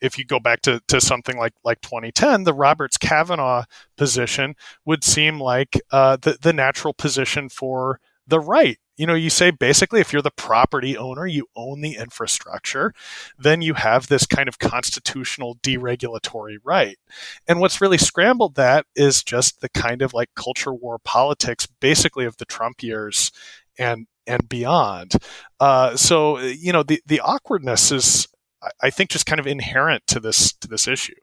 if 0.00 0.18
you 0.18 0.24
go 0.24 0.40
back 0.40 0.62
to, 0.62 0.80
to 0.88 1.00
something 1.00 1.36
like 1.36 1.54
like 1.64 1.80
2010, 1.80 2.44
the 2.44 2.54
Roberts 2.54 2.96
Kavanaugh 2.96 3.64
position 3.96 4.54
would 4.84 5.04
seem 5.04 5.40
like 5.40 5.80
uh, 5.90 6.16
the 6.20 6.38
the 6.40 6.52
natural 6.52 6.94
position 6.94 7.48
for 7.48 8.00
the 8.26 8.40
right. 8.40 8.78
You 8.96 9.06
know, 9.06 9.14
you 9.14 9.28
say 9.28 9.50
basically 9.50 10.00
if 10.00 10.12
you're 10.12 10.22
the 10.22 10.30
property 10.30 10.96
owner, 10.96 11.26
you 11.26 11.46
own 11.54 11.82
the 11.82 11.96
infrastructure, 11.96 12.94
then 13.38 13.60
you 13.60 13.74
have 13.74 14.06
this 14.06 14.24
kind 14.26 14.48
of 14.48 14.58
constitutional 14.58 15.56
deregulatory 15.56 16.56
right. 16.64 16.96
And 17.46 17.60
what's 17.60 17.80
really 17.80 17.98
scrambled 17.98 18.54
that 18.54 18.86
is 18.94 19.22
just 19.22 19.60
the 19.60 19.68
kind 19.68 20.00
of 20.00 20.14
like 20.14 20.30
culture 20.34 20.72
war 20.72 20.98
politics, 20.98 21.66
basically 21.66 22.24
of 22.24 22.38
the 22.38 22.46
Trump 22.46 22.82
years 22.82 23.32
and 23.78 24.06
and 24.26 24.48
beyond. 24.48 25.12
Uh, 25.60 25.96
so 25.96 26.38
you 26.38 26.72
know 26.72 26.82
the 26.82 27.02
the 27.06 27.20
awkwardness 27.20 27.92
is 27.92 28.28
I 28.82 28.90
think 28.90 29.10
just 29.10 29.26
kind 29.26 29.40
of 29.40 29.46
inherent 29.46 30.06
to 30.08 30.20
this 30.20 30.52
to 30.54 30.68
this 30.68 30.88
issue. 30.88 31.14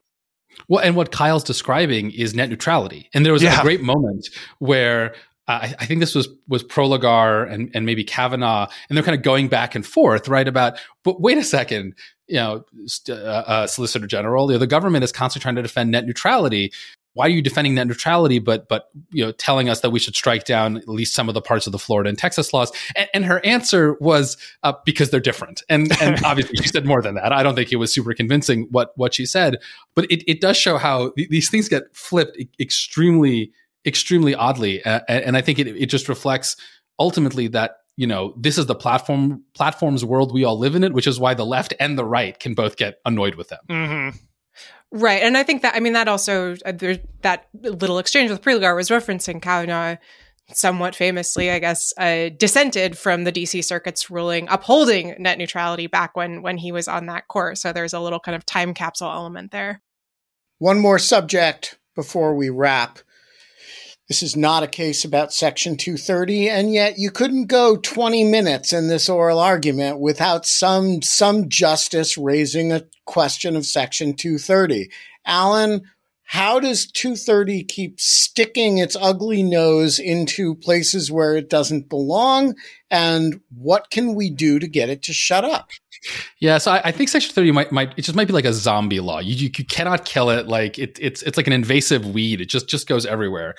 Well, 0.68 0.84
and 0.84 0.96
what 0.96 1.12
Kyle's 1.12 1.44
describing 1.44 2.12
is 2.12 2.34
net 2.34 2.50
neutrality, 2.50 3.10
and 3.14 3.26
there 3.26 3.34
was 3.34 3.44
yeah. 3.44 3.60
a 3.60 3.64
great 3.64 3.82
moment 3.82 4.30
where 4.60 5.16
uh, 5.48 5.60
I, 5.64 5.76
I, 5.80 5.86
think 5.86 6.00
this 6.00 6.16
was 6.16 6.30
was 6.48 6.64
Prelogar 6.64 7.52
and 7.52 7.72
and 7.74 7.86
maybe 7.86 8.04
Kavanaugh, 8.04 8.68
and 8.88 8.98
they're 8.98 9.04
kind 9.04 9.18
of 9.18 9.24
going 9.24 9.48
back 9.48 9.76
and 9.76 9.86
forth, 9.86 10.28
right? 10.28 10.48
About 10.48 10.80
but 11.04 11.22
wait 11.22 11.38
a 11.38 11.44
second, 11.44 11.96
you 12.28 12.36
know, 12.36 12.66
uh, 13.10 13.14
uh, 13.14 13.68
Solicitor 13.68 14.08
General, 14.08 14.50
you 14.50 14.56
know, 14.56 14.60
the 14.60 14.68
government 14.68 15.04
is 15.04 15.12
constantly 15.12 15.44
trying 15.44 15.56
to 15.56 15.62
defend 15.62 15.92
net 15.92 16.06
neutrality. 16.06 16.72
Why 17.14 17.28
are 17.28 17.30
you 17.30 17.42
defending 17.42 17.76
net 17.76 17.88
neutrality, 17.88 18.40
but 18.40 18.68
but 18.68 18.90
you 19.12 19.24
know 19.24 19.32
telling 19.32 19.70
us 19.70 19.82
that 19.82 19.92
we 19.92 20.00
should 20.00 20.16
strike 20.16 20.46
down 20.46 20.78
at 20.78 20.88
least 20.88 21.14
some 21.14 21.28
of 21.28 21.34
the 21.34 21.42
parts 21.42 21.68
of 21.68 21.72
the 21.72 21.80
Florida 21.80 22.10
and 22.10 22.18
Texas 22.18 22.54
laws? 22.54 22.72
And, 22.96 23.10
and 23.14 23.26
her 23.26 23.44
answer 23.46 23.96
was 24.00 24.38
uh, 24.64 24.74
because 24.86 25.12
they're 25.12 25.20
different. 25.20 25.64
And 25.70 25.92
and 26.02 26.24
obviously 26.26 26.58
she 26.58 26.68
said 26.68 26.86
more 26.86 27.02
than 27.02 27.16
that. 27.16 27.32
I 27.32 27.44
don't 27.44 27.56
think 27.56 27.72
it 27.72 27.78
was 27.78 27.94
super 27.94 28.14
convincing 28.14 28.68
what 28.72 28.94
what 28.98 29.14
she 29.14 29.26
said, 29.26 29.58
but 29.96 30.06
it, 30.12 30.30
it 30.30 30.42
does 30.42 30.58
show 30.58 30.78
how 30.78 31.12
th- 31.12 31.30
these 31.30 31.50
things 31.50 31.70
get 31.70 31.84
flipped 31.96 32.38
extremely 32.60 33.52
extremely 33.86 34.34
oddly, 34.34 34.84
uh, 34.84 35.02
and 35.08 35.38
I 35.38 35.42
think 35.42 35.60
it 35.60 35.68
it 35.68 35.88
just 35.88 36.10
reflects 36.10 36.56
ultimately 37.00 37.48
that 37.50 37.78
you 37.96 38.08
know 38.08 38.34
this 38.38 38.58
is 38.58 38.66
the 38.66 38.76
platform 38.76 39.44
platforms 39.54 40.04
world 40.04 40.34
we 40.34 40.44
all 40.44 40.58
live 40.58 40.76
in 40.76 40.84
it, 40.84 40.94
which 40.94 41.08
is 41.08 41.20
why 41.20 41.34
the 41.34 41.46
left 41.46 41.74
and 41.80 41.98
the 41.98 42.06
right 42.06 42.40
can 42.40 42.54
both 42.56 42.76
get 42.76 43.00
annoyed 43.06 43.36
with 43.36 43.50
them. 43.50 43.60
Mm-hmm. 43.70 44.18
Right. 44.96 45.24
And 45.24 45.36
I 45.36 45.42
think 45.42 45.64
that, 45.64 45.76
I 45.76 45.80
mean, 45.80 45.94
that 45.94 46.08
also, 46.08 46.56
uh, 46.66 46.72
there's 46.72 47.00
that 47.24 47.48
little 47.62 47.98
exchange 47.98 48.30
with 48.30 48.44
Prelogar 48.44 48.76
was 48.76 48.90
referencing 48.90 49.42
Kavanaugh 49.42 49.98
somewhat 50.54 50.94
famously, 50.94 51.50
I 51.50 51.58
guess, 51.58 51.92
uh, 51.98 52.30
dissented 52.38 52.96
from 52.96 53.24
the 53.24 53.32
DC 53.32 53.64
Circuit's 53.64 54.12
ruling 54.12 54.48
upholding 54.50 55.16
net 55.18 55.40
neutrality 55.40 55.88
back 55.88 56.16
when 56.16 56.44
when 56.44 56.58
he 56.58 56.72
was 56.72 56.88
on 56.88 57.08
that 57.08 57.28
court. 57.28 57.58
So 57.58 57.74
there's 57.74 57.94
a 57.94 58.00
little 58.00 58.20
kind 58.20 58.36
of 58.36 58.46
time 58.46 58.76
capsule 58.76 59.10
element 59.10 59.52
there. 59.52 59.82
One 60.60 60.80
more 60.80 61.00
subject 61.00 61.80
before 61.96 62.36
we 62.36 62.52
wrap. 62.52 63.00
This 64.14 64.22
is 64.22 64.36
not 64.36 64.62
a 64.62 64.68
case 64.68 65.04
about 65.06 65.34
Section 65.34 65.76
230, 65.76 66.48
and 66.48 66.72
yet 66.72 67.00
you 67.00 67.10
couldn't 67.10 67.48
go 67.48 67.78
20 67.78 68.24
minutes 68.26 68.72
in 68.72 68.88
this 68.88 69.10
oral 69.10 69.40
argument 69.40 69.98
without 69.98 70.46
some 70.46 71.02
some 71.02 71.50
justice 71.50 72.16
raising 72.16 72.72
a 72.72 72.84
question 73.08 73.56
of 73.56 73.66
Section 73.66 74.14
230. 74.14 74.92
Alan, 75.26 75.82
how 76.22 76.60
does 76.60 76.86
230 76.86 77.64
keep 77.64 78.00
sticking 78.00 78.78
its 78.78 78.96
ugly 79.02 79.42
nose 79.42 79.98
into 79.98 80.54
places 80.58 81.12
where 81.12 81.36
it 81.36 81.50
doesn't 81.50 81.90
belong? 81.90 82.54
And 82.92 83.42
what 83.58 83.90
can 83.90 84.14
we 84.14 84.30
do 84.30 84.60
to 84.60 84.68
get 84.68 84.90
it 84.90 85.02
to 85.04 85.12
shut 85.12 85.44
up? 85.44 85.72
Yeah, 86.38 86.60
so 86.60 86.72
I, 86.72 86.82
I, 86.86 86.92
think 86.92 87.10
Section 87.10 87.34
30 87.34 87.52
might, 87.52 87.72
might 87.72 87.94
it 87.98 88.04
just 88.04 88.16
might 88.16 88.28
be 88.28 88.34
like 88.34 88.46
a 88.46 88.54
zombie 88.54 89.00
law. 89.00 89.18
You, 89.18 89.34
you, 89.34 89.50
you 89.58 89.66
cannot 89.66 90.06
kill 90.06 90.30
it. 90.30 90.48
Like 90.48 90.78
it, 90.78 91.00
it's 91.02 91.24
it's 91.24 91.36
like 91.36 91.48
an 91.48 91.54
invasive 91.54 92.06
weed. 92.06 92.42
It 92.42 92.50
just 92.50 92.70
just 92.70 92.88
goes 92.88 93.08
everywhere. 93.08 93.56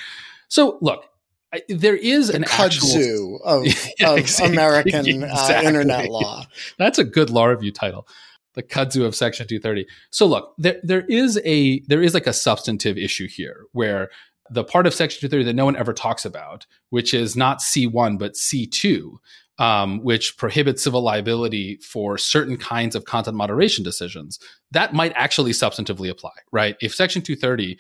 So 0.49 0.79
look, 0.81 1.05
I, 1.53 1.63
there 1.69 1.97
is 1.97 2.29
the 2.29 2.37
an 2.37 2.45
kudzu 2.45 3.37
actual, 3.37 3.41
of, 3.45 3.67
of 4.11 4.19
exactly, 4.19 4.53
American 4.53 5.07
exactly. 5.07 5.55
uh, 5.55 5.63
internet 5.69 6.09
law. 6.09 6.45
That's 6.79 6.99
a 6.99 7.05
good 7.05 7.31
law 7.31 7.47
review 7.47 7.73
title. 7.73 8.09
The 8.55 8.63
kudzu 8.63 9.05
of 9.05 9.15
Section 9.15 9.47
230. 9.47 9.87
So 10.11 10.27
look, 10.27 10.55
there 10.59 10.81
there 10.83 11.05
is 11.09 11.41
a 11.45 11.81
there 11.87 12.03
is 12.03 12.15
like 12.15 12.27
a 12.27 12.33
substantive 12.33 12.99
issue 12.99 13.29
here 13.29 13.67
where 13.73 14.11
the 14.51 14.65
part 14.65 14.87
of 14.87 14.95
Section 14.95 15.21
230 15.21 15.45
that 15.45 15.57
no 15.57 15.65
one 15.65 15.77
ever 15.77 15.93
talks 15.93 16.25
about, 16.25 16.67
which 16.91 17.15
is 17.15 17.35
not 17.37 17.61
C1 17.61 18.19
but 18.19 18.35
C2, 18.35 19.17
um, 19.59 20.03
which 20.03 20.37
prohibits 20.37 20.83
civil 20.83 21.03
liability 21.03 21.77
for 21.77 22.19
certain 22.19 22.57
kinds 22.57 22.95
of 22.95 23.05
content 23.05 23.37
moderation 23.37 23.85
decisions, 23.85 24.39
that 24.73 24.93
might 24.93 25.13
actually 25.15 25.53
substantively 25.53 26.11
apply, 26.11 26.33
right? 26.53 26.77
If 26.81 26.95
Section 26.95 27.23
230 27.23 27.79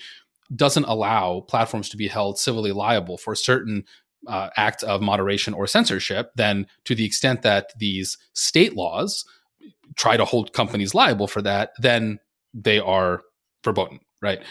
doesn't 0.54 0.84
allow 0.84 1.40
platforms 1.40 1.88
to 1.90 1.96
be 1.96 2.08
held 2.08 2.38
civilly 2.38 2.72
liable 2.72 3.16
for 3.16 3.34
certain 3.34 3.84
uh, 4.26 4.50
act 4.56 4.82
of 4.82 5.02
moderation 5.02 5.54
or 5.54 5.66
censorship, 5.66 6.32
then 6.34 6.66
to 6.84 6.94
the 6.94 7.04
extent 7.04 7.42
that 7.42 7.72
these 7.78 8.18
state 8.32 8.74
laws 8.74 9.24
try 9.96 10.16
to 10.16 10.24
hold 10.24 10.52
companies 10.52 10.94
liable 10.94 11.26
for 11.26 11.42
that, 11.42 11.72
then 11.78 12.18
they 12.52 12.78
are 12.78 13.22
verboten, 13.62 14.00
right? 14.22 14.42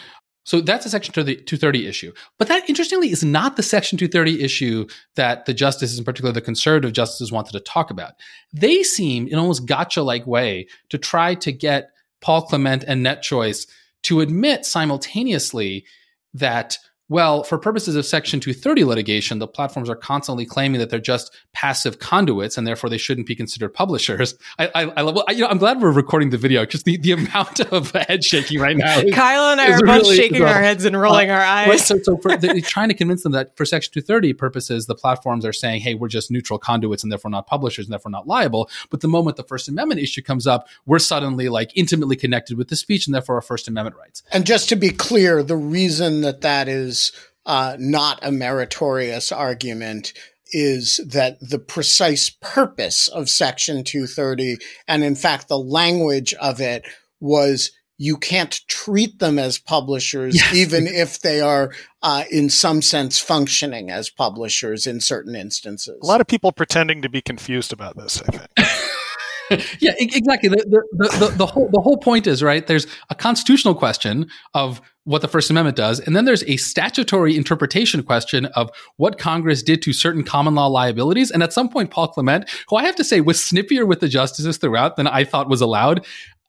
So 0.44 0.60
that's 0.60 0.84
a 0.84 0.90
Section 0.90 1.14
230 1.14 1.86
issue. 1.86 2.12
But 2.38 2.48
that, 2.48 2.68
interestingly, 2.68 3.10
is 3.10 3.24
not 3.24 3.56
the 3.56 3.62
Section 3.62 3.96
230 3.96 4.42
issue 4.42 4.86
that 5.16 5.46
the 5.46 5.54
justices, 5.54 5.98
in 5.98 6.04
particular 6.04 6.32
the 6.32 6.42
conservative 6.42 6.92
justices, 6.92 7.32
wanted 7.32 7.52
to 7.52 7.60
talk 7.60 7.90
about. 7.90 8.12
They 8.52 8.82
seem, 8.82 9.26
in 9.26 9.38
almost 9.38 9.66
gotcha 9.66 10.02
like 10.02 10.26
way, 10.26 10.68
to 10.90 10.98
try 10.98 11.34
to 11.36 11.50
get 11.50 11.90
Paul 12.20 12.42
Clement 12.42 12.84
and 12.86 13.04
NetChoice 13.04 13.66
to 14.04 14.20
admit 14.20 14.64
simultaneously 14.64 15.84
that 16.32 16.78
well, 17.14 17.44
for 17.44 17.58
purposes 17.58 17.94
of 17.94 18.04
Section 18.04 18.40
230 18.40 18.82
litigation, 18.82 19.38
the 19.38 19.46
platforms 19.46 19.88
are 19.88 19.94
constantly 19.94 20.44
claiming 20.44 20.80
that 20.80 20.90
they're 20.90 20.98
just 20.98 21.32
passive 21.52 22.00
conduits 22.00 22.58
and 22.58 22.66
therefore 22.66 22.90
they 22.90 22.98
shouldn't 22.98 23.28
be 23.28 23.36
considered 23.36 23.68
publishers. 23.68 24.34
I, 24.58 24.66
I, 24.74 24.82
I 24.96 25.00
love, 25.02 25.22
you 25.28 25.42
know, 25.42 25.46
I'm 25.46 25.58
glad 25.58 25.80
we're 25.80 25.92
recording 25.92 26.30
the 26.30 26.38
video 26.38 26.62
because 26.62 26.82
the, 26.82 26.96
the 26.96 27.12
amount 27.12 27.60
of 27.72 27.92
head 27.92 28.24
shaking 28.24 28.58
right 28.58 28.76
now. 28.76 28.98
Is, 28.98 29.14
Kyle 29.14 29.52
and 29.52 29.60
I 29.60 29.70
are 29.70 29.78
both 29.78 30.02
really, 30.02 30.16
shaking 30.16 30.42
our 30.42 30.60
heads 30.60 30.84
and 30.84 31.00
rolling 31.00 31.30
uh, 31.30 31.34
our 31.34 31.40
eyes. 31.40 31.68
Right, 31.68 31.78
so, 31.78 32.00
so 32.02 32.16
for, 32.16 32.36
they're 32.36 32.60
trying 32.60 32.88
to 32.88 32.96
convince 32.96 33.22
them 33.22 33.30
that 33.30 33.56
for 33.56 33.64
Section 33.64 33.92
230 33.92 34.32
purposes, 34.32 34.86
the 34.86 34.96
platforms 34.96 35.44
are 35.44 35.52
saying, 35.52 35.82
hey, 35.82 35.94
we're 35.94 36.08
just 36.08 36.32
neutral 36.32 36.58
conduits 36.58 37.04
and 37.04 37.12
therefore 37.12 37.30
not 37.30 37.46
publishers 37.46 37.86
and 37.86 37.92
therefore 37.92 38.10
not 38.10 38.26
liable. 38.26 38.68
But 38.90 39.02
the 39.02 39.08
moment 39.08 39.36
the 39.36 39.44
First 39.44 39.68
Amendment 39.68 40.00
issue 40.00 40.22
comes 40.22 40.48
up, 40.48 40.66
we're 40.84 40.98
suddenly 40.98 41.48
like 41.48 41.70
intimately 41.76 42.16
connected 42.16 42.58
with 42.58 42.70
the 42.70 42.76
speech 42.76 43.06
and 43.06 43.14
therefore 43.14 43.36
our 43.36 43.40
First 43.40 43.68
Amendment 43.68 43.94
rights. 43.94 44.24
And 44.32 44.44
just 44.44 44.68
to 44.70 44.74
be 44.74 44.90
clear, 44.90 45.44
the 45.44 45.56
reason 45.56 46.22
that 46.22 46.40
that 46.40 46.66
is 46.66 47.03
uh, 47.46 47.76
not 47.78 48.18
a 48.22 48.32
meritorious 48.32 49.32
argument 49.32 50.12
is 50.52 51.00
that 51.06 51.36
the 51.40 51.58
precise 51.58 52.30
purpose 52.30 53.08
of 53.08 53.28
Section 53.28 53.82
230, 53.82 54.58
and 54.86 55.02
in 55.02 55.16
fact, 55.16 55.48
the 55.48 55.58
language 55.58 56.32
of 56.34 56.60
it 56.60 56.84
was 57.20 57.72
you 57.96 58.16
can't 58.16 58.60
treat 58.68 59.18
them 59.18 59.38
as 59.38 59.58
publishers, 59.58 60.34
yes. 60.34 60.54
even 60.54 60.86
if 60.86 61.20
they 61.20 61.40
are, 61.40 61.72
uh, 62.02 62.24
in 62.30 62.50
some 62.50 62.82
sense, 62.82 63.18
functioning 63.18 63.90
as 63.90 64.10
publishers 64.10 64.86
in 64.86 65.00
certain 65.00 65.34
instances. 65.34 65.96
A 66.02 66.06
lot 66.06 66.20
of 66.20 66.26
people 66.26 66.52
pretending 66.52 67.02
to 67.02 67.08
be 67.08 67.22
confused 67.22 67.72
about 67.72 67.96
this, 67.96 68.20
I 68.22 68.36
think. 68.36 69.70
yeah, 69.80 69.92
exactly. 69.98 70.48
The, 70.48 70.84
the, 70.92 71.18
the, 71.18 71.34
the, 71.36 71.46
whole 71.46 71.68
the 71.70 71.80
whole 71.80 71.96
point 71.96 72.26
is 72.26 72.42
right. 72.42 72.66
There's 72.66 72.86
a 73.10 73.14
constitutional 73.14 73.74
question 73.74 74.28
of 74.54 74.80
what 75.04 75.22
the 75.22 75.28
First 75.28 75.50
Amendment 75.50 75.76
does, 75.76 76.00
and 76.00 76.16
then 76.16 76.24
there's 76.24 76.42
a 76.44 76.56
statutory 76.56 77.36
interpretation 77.36 78.02
question 78.02 78.46
of 78.46 78.70
what 78.96 79.18
Congress 79.18 79.62
did 79.62 79.82
to 79.82 79.92
certain 79.92 80.24
common 80.24 80.54
law 80.54 80.66
liabilities. 80.66 81.30
And 81.30 81.42
at 81.42 81.52
some 81.52 81.68
point, 81.68 81.90
Paul 81.90 82.08
Clement, 82.08 82.48
who 82.68 82.76
I 82.76 82.84
have 82.84 82.96
to 82.96 83.04
say 83.04 83.20
was 83.20 83.38
snippier 83.38 83.86
with 83.86 84.00
the 84.00 84.08
justices 84.08 84.56
throughout 84.56 84.96
than 84.96 85.06
I 85.06 85.24
thought 85.24 85.48
was 85.48 85.60
allowed, 85.60 86.04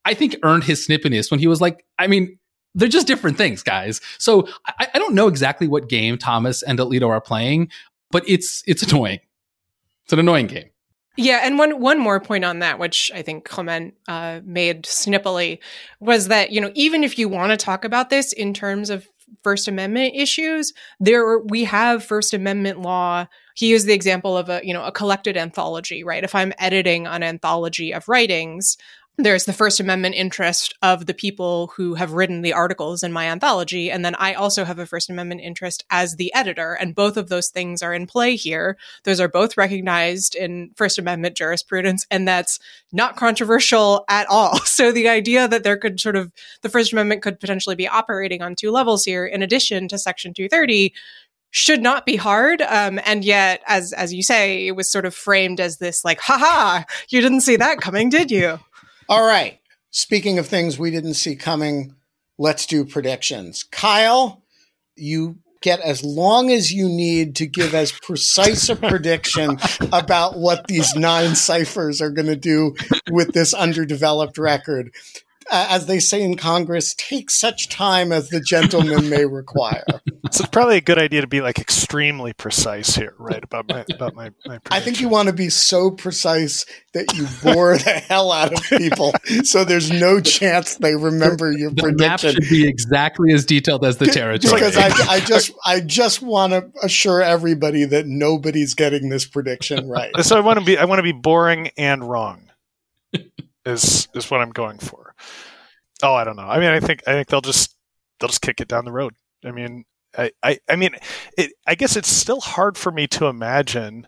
I 0.06 0.14
think 0.14 0.38
earned 0.43 0.64
his 0.64 0.88
snippiness 0.88 1.30
when 1.30 1.39
he 1.39 1.47
was 1.47 1.62
like, 1.62 1.86
I 1.99 2.08
mean. 2.08 2.38
They're 2.78 2.89
just 2.89 3.08
different 3.08 3.38
things, 3.38 3.64
guys. 3.64 4.01
So 4.18 4.49
I, 4.68 4.89
I 4.93 4.99
don't 4.99 5.16
know 5.16 5.30
exactly 5.30 5.66
what 5.66 5.88
game 5.88 6.18
Thomas 6.18 6.62
and 6.62 6.78
Alito 6.78 7.08
are 7.08 7.22
playing, 7.22 7.70
but 8.12 8.28
it's 8.28 8.64
it's 8.68 8.84
annoying. 8.84 9.20
It's 10.03 10.12
an 10.12 10.20
annoying 10.20 10.47
game. 10.47 10.72
Yeah, 11.18 11.41
and 11.43 11.57
one 11.57 11.80
one 11.80 11.99
more 11.99 12.20
point 12.20 12.43
on 12.43 12.59
that, 12.59 12.78
which 12.78 13.09
I 13.13 13.22
think 13.22 13.45
Clement 13.45 13.93
uh, 14.07 14.41
made 14.43 14.84
snippily, 14.84 15.59
was 15.99 16.28
that 16.28 16.51
you 16.51 16.59
know 16.59 16.72
even 16.76 17.03
if 17.03 17.18
you 17.18 17.30
want 17.30 17.51
to 17.51 17.57
talk 17.57 17.86
about 17.86 18.09
this 18.09 18.34
in 18.34 18.53
terms 18.53 18.89
of 18.89 19.07
First 19.43 19.68
Amendment 19.68 20.13
issues, 20.16 20.74
there 20.99 21.39
we 21.39 21.63
have 21.63 22.03
First 22.03 22.34
Amendment 22.34 22.82
law. 22.82 23.28
He 23.55 23.70
used 23.70 23.88
the 23.88 23.93
example 23.93 24.38
of 24.38 24.49
a 24.49 24.59
you 24.63 24.74
know 24.74 24.84
a 24.84 24.91
collected 24.91 25.38
anthology, 25.38 26.03
right? 26.03 26.24
If 26.24 26.36
I'm 26.36 26.53
editing 26.59 27.07
an 27.07 27.24
anthology 27.24 27.93
of 27.93 28.09
writings, 28.09 28.78
there's 29.18 29.45
the 29.45 29.53
First 29.53 29.80
Amendment 29.80 30.16
interest 30.16 30.74
of 30.82 31.05
the 31.05 31.13
people 31.13 31.72
who 31.76 31.93
have 31.93 32.11
written 32.11 32.41
the 32.41 32.51
articles 32.51 33.01
in 33.01 33.13
my 33.13 33.28
anthology. 33.28 33.89
And 33.89 34.03
then 34.03 34.16
I 34.16 34.34
also 34.34 34.66
have 34.66 34.78
a 34.78 34.86
First 34.86 35.09
Amendment 35.09 35.41
interest 35.41 35.86
as 35.89 36.16
the 36.16 36.34
editor. 36.34 36.74
And 36.74 36.93
both 36.93 37.16
of 37.16 37.30
those 37.30 37.47
things 37.47 37.82
are 37.82 37.93
in 37.93 38.07
play 38.07 38.36
here. 38.36 38.78
Those 39.03 39.22
are 39.22 39.30
both 39.30 39.55
recognized 39.55 40.36
in 40.36 40.72
First 40.76 40.99
Amendment 40.99 41.38
jurisprudence. 41.38 42.05
And 42.11 42.28
that's 42.28 42.59
not 42.91 43.16
controversial 43.16 44.03
at 44.09 44.28
all. 44.28 44.59
So 44.76 44.91
the 44.91 45.07
idea 45.07 45.47
that 45.47 45.63
there 45.63 45.78
could 45.78 46.01
sort 46.01 46.18
of, 46.18 46.34
the 46.61 46.70
First 46.70 46.91
Amendment 46.91 47.22
could 47.22 47.39
potentially 47.39 47.78
be 47.78 47.88
operating 47.88 48.41
on 48.41 48.55
two 48.55 48.70
levels 48.70 49.05
here, 49.05 49.26
in 49.26 49.41
addition 49.41 49.88
to 49.88 49.97
Section 49.97 50.34
230, 50.34 50.93
should 51.55 51.82
not 51.82 52.05
be 52.05 52.18
hard. 52.18 52.61
Um, 52.61 52.99
and 53.05 53.24
yet, 53.24 53.61
as 53.66 53.93
as 53.93 54.13
you 54.13 54.22
say, 54.22 54.68
it 54.68 54.76
was 54.76 54.91
sort 54.91 55.05
of 55.05 55.16
framed 55.16 55.61
as 55.61 55.78
this 55.78 56.03
like, 56.03 56.20
haha, 56.20 56.84
you 57.07 57.22
didn't 57.22 57.41
see 57.41 57.55
that 57.55 57.80
coming, 57.80 58.09
did 58.09 58.32
you? 58.32 58.59
All 59.08 59.26
right. 59.26 59.60
Speaking 59.91 60.39
of 60.39 60.47
things 60.47 60.80
we 60.80 60.91
didn't 60.91 61.14
see 61.14 61.36
coming, 61.36 61.95
let's 62.38 62.66
do 62.66 62.84
predictions. 62.86 63.64
Kyle, 63.64 64.43
you 64.95 65.38
get 65.62 65.80
as 65.80 66.03
long 66.03 66.51
as 66.51 66.72
you 66.72 66.88
need 66.88 67.36
to 67.36 67.47
give 67.47 67.74
as 67.74 67.91
precise 67.91 68.70
a 68.70 68.76
prediction 68.76 69.58
about 69.91 70.38
what 70.38 70.68
these 70.68 70.95
nine 70.95 71.36
ciphers 71.36 72.01
are 72.01 72.10
going 72.10 72.28
to 72.28 72.36
do 72.36 72.76
with 73.10 73.34
this 73.34 73.53
underdeveloped 73.53 74.38
record. 74.38 74.91
Uh, 75.51 75.67
as 75.69 75.85
they 75.85 75.99
say 75.99 76.23
in 76.23 76.35
Congress, 76.37 76.95
take 76.95 77.29
such 77.29 77.69
time 77.69 78.11
as 78.11 78.29
the 78.29 78.39
gentleman 78.39 79.09
may 79.09 79.25
require. 79.25 79.83
So 80.31 80.43
it's 80.43 80.45
probably 80.47 80.77
a 80.77 80.81
good 80.81 80.97
idea 80.97 81.21
to 81.21 81.27
be 81.27 81.41
like 81.41 81.59
extremely 81.59 82.33
precise 82.33 82.95
here, 82.95 83.13
right? 83.19 83.43
About 83.43 83.67
my 83.67 83.85
about 83.93 84.15
my. 84.15 84.31
my 84.45 84.59
I 84.71 84.79
think 84.79 84.99
you 84.99 85.07
want 85.07 85.27
to 85.27 85.33
be 85.33 85.49
so 85.49 85.91
precise 85.91 86.65
that 86.93 87.15
you 87.15 87.27
bore 87.43 87.77
the 87.77 87.91
hell 88.07 88.31
out 88.31 88.53
of 88.53 88.63
people, 88.63 89.13
so 89.43 89.63
there's 89.63 89.91
no 89.91 90.19
chance 90.19 90.75
they 90.75 90.95
remember 90.95 91.51
your 91.51 91.69
the 91.69 91.83
prediction. 91.83 92.07
map 92.07 92.19
should 92.19 92.49
be 92.49 92.67
exactly 92.67 93.31
as 93.31 93.45
detailed 93.45 93.85
as 93.85 93.97
the 93.97 94.07
territory. 94.07 94.53
because 94.53 94.77
I, 94.77 95.15
I 95.15 95.19
just 95.25 95.51
I 95.65 95.79
just 95.79 96.21
want 96.21 96.53
to 96.53 96.71
assure 96.81 97.21
everybody 97.21 97.85
that 97.85 98.07
nobody's 98.07 98.73
getting 98.73 99.09
this 99.09 99.25
prediction 99.25 99.87
right. 99.87 100.11
So 100.21 100.37
I 100.37 100.39
want 100.39 100.59
to 100.59 100.65
be 100.65 100.77
I 100.77 100.85
want 100.85 100.99
to 100.99 101.03
be 101.03 101.11
boring 101.11 101.69
and 101.77 102.07
wrong. 102.07 102.49
is 103.65 104.07
is 104.15 104.31
what 104.31 104.41
I'm 104.41 104.51
going 104.51 104.79
for. 104.79 105.05
Oh, 106.03 106.13
I 106.13 106.23
don't 106.23 106.35
know. 106.35 106.43
I 106.47 106.59
mean, 106.59 106.69
I 106.69 106.79
think 106.79 107.01
I 107.07 107.13
think 107.13 107.27
they'll 107.27 107.41
just 107.41 107.75
they'll 108.19 108.29
just 108.29 108.41
kick 108.41 108.59
it 108.61 108.67
down 108.67 108.85
the 108.85 108.91
road. 108.91 109.13
I 109.43 109.51
mean, 109.51 109.85
I 110.17 110.31
I, 110.43 110.59
I 110.69 110.75
mean, 110.75 110.91
it, 111.37 111.53
I 111.67 111.75
guess 111.75 111.95
it's 111.95 112.09
still 112.09 112.41
hard 112.41 112.77
for 112.77 112.91
me 112.91 113.07
to 113.07 113.27
imagine 113.27 114.07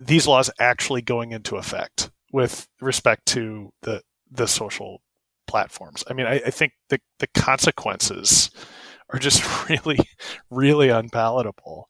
these 0.00 0.26
laws 0.26 0.50
actually 0.60 1.02
going 1.02 1.32
into 1.32 1.56
effect 1.56 2.10
with 2.32 2.68
respect 2.80 3.26
to 3.26 3.72
the 3.82 4.02
the 4.30 4.46
social 4.48 5.02
platforms. 5.46 6.04
I 6.08 6.14
mean, 6.14 6.26
I, 6.26 6.34
I 6.46 6.50
think 6.50 6.72
the 6.88 7.00
the 7.18 7.28
consequences 7.28 8.50
are 9.12 9.18
just 9.18 9.42
really, 9.68 10.00
really 10.50 10.88
unpalatable. 10.88 11.88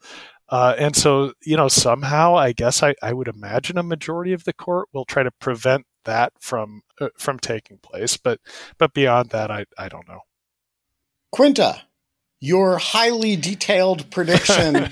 Uh, 0.49 0.75
and 0.79 0.95
so, 0.95 1.33
you 1.47 1.57
know, 1.57 1.69
somehow, 1.69 2.37
I 2.37 2.53
guess 2.53 2.83
I, 2.83 2.95
I 3.03 3.15
would 3.15 3.29
imagine 3.29 3.79
a 3.79 3.83
majority 3.83 4.35
of 4.35 4.45
the 4.45 4.53
court 4.53 4.89
will 4.93 5.07
try 5.07 5.23
to 5.23 5.31
prevent 5.31 5.87
that 6.05 6.33
from 6.41 6.83
uh, 7.01 7.09
from 7.19 7.39
taking 7.39 7.79
place. 7.79 8.17
But 8.17 8.41
but 8.79 8.95
beyond 8.95 9.31
that, 9.31 9.51
I 9.51 9.67
I 9.79 9.89
don't 9.89 10.09
know. 10.09 10.21
Quinta, 11.31 11.83
your 12.41 12.79
highly 12.79 13.37
detailed 13.37 14.11
prediction. 14.11 14.75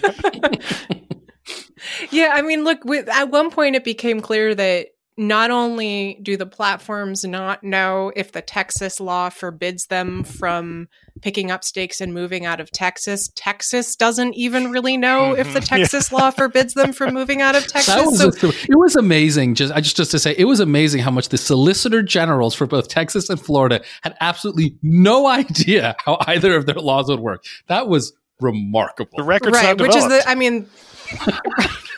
yeah, 2.10 2.32
I 2.34 2.42
mean, 2.42 2.64
look, 2.64 2.84
with, 2.84 3.08
at 3.08 3.30
one 3.30 3.50
point 3.50 3.76
it 3.76 3.84
became 3.84 4.20
clear 4.20 4.54
that 4.54 4.88
not 5.20 5.50
only 5.50 6.18
do 6.22 6.38
the 6.38 6.46
platforms 6.46 7.24
not 7.24 7.62
know 7.62 8.10
if 8.16 8.32
the 8.32 8.40
Texas 8.40 8.98
law 8.98 9.28
forbids 9.28 9.84
them 9.88 10.24
from 10.24 10.88
picking 11.20 11.50
up 11.50 11.62
stakes 11.62 12.00
and 12.00 12.14
moving 12.14 12.46
out 12.46 12.58
of 12.58 12.70
Texas, 12.70 13.30
Texas 13.34 13.96
doesn't 13.96 14.32
even 14.32 14.70
really 14.70 14.96
know 14.96 15.34
if 15.34 15.52
the 15.52 15.60
mm-hmm. 15.60 15.76
Texas 15.76 16.10
yeah. 16.10 16.18
law 16.18 16.30
forbids 16.30 16.72
them 16.72 16.94
from 16.94 17.12
moving 17.12 17.42
out 17.42 17.54
of 17.54 17.66
Texas. 17.68 17.96
Was 17.96 18.40
so, 18.40 18.48
a, 18.48 18.52
it 18.66 18.78
was 18.78 18.96
amazing. 18.96 19.56
Just 19.56 19.74
I 19.74 19.82
just 19.82 19.94
just 19.94 20.10
to 20.12 20.18
say, 20.18 20.34
it 20.38 20.46
was 20.46 20.58
amazing 20.58 21.02
how 21.02 21.10
much 21.10 21.28
the 21.28 21.36
solicitor 21.36 22.02
generals 22.02 22.54
for 22.54 22.66
both 22.66 22.88
Texas 22.88 23.28
and 23.28 23.38
Florida 23.38 23.82
had 24.00 24.16
absolutely 24.22 24.78
no 24.82 25.26
idea 25.26 25.96
how 25.98 26.16
either 26.28 26.56
of 26.56 26.64
their 26.64 26.76
laws 26.76 27.10
would 27.10 27.20
work. 27.20 27.44
That 27.66 27.88
was 27.88 28.14
remarkable. 28.40 29.18
The 29.18 29.24
record's 29.24 29.58
right, 29.58 29.78
which 29.78 29.94
is 29.94 30.08
the 30.08 30.26
I 30.26 30.34
mean 30.34 30.66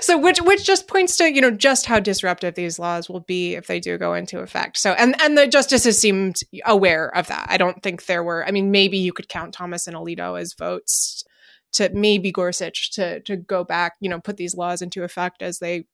so 0.00 0.18
which 0.18 0.40
which 0.40 0.64
just 0.64 0.88
points 0.88 1.16
to 1.16 1.32
you 1.32 1.40
know 1.40 1.50
just 1.50 1.86
how 1.86 2.00
disruptive 2.00 2.54
these 2.54 2.78
laws 2.78 3.08
will 3.08 3.20
be 3.20 3.54
if 3.54 3.66
they 3.66 3.80
do 3.80 3.98
go 3.98 4.14
into 4.14 4.40
effect. 4.40 4.78
So 4.78 4.92
and 4.92 5.20
and 5.22 5.36
the 5.36 5.46
justices 5.46 5.98
seemed 5.98 6.36
aware 6.64 7.14
of 7.16 7.26
that. 7.28 7.46
I 7.48 7.56
don't 7.56 7.82
think 7.82 8.06
there 8.06 8.22
were 8.22 8.46
i 8.46 8.50
mean 8.50 8.70
maybe 8.70 8.98
you 8.98 9.12
could 9.12 9.28
count 9.28 9.54
thomas 9.54 9.86
and 9.86 9.96
alito 9.96 10.40
as 10.40 10.54
votes 10.54 11.24
to 11.72 11.90
maybe 11.92 12.32
gorsuch 12.32 12.92
to 12.92 13.20
to 13.20 13.36
go 13.36 13.64
back 13.64 13.94
you 14.00 14.08
know 14.08 14.20
put 14.20 14.36
these 14.36 14.56
laws 14.56 14.82
into 14.82 15.02
effect 15.02 15.42
as 15.42 15.58
they 15.58 15.86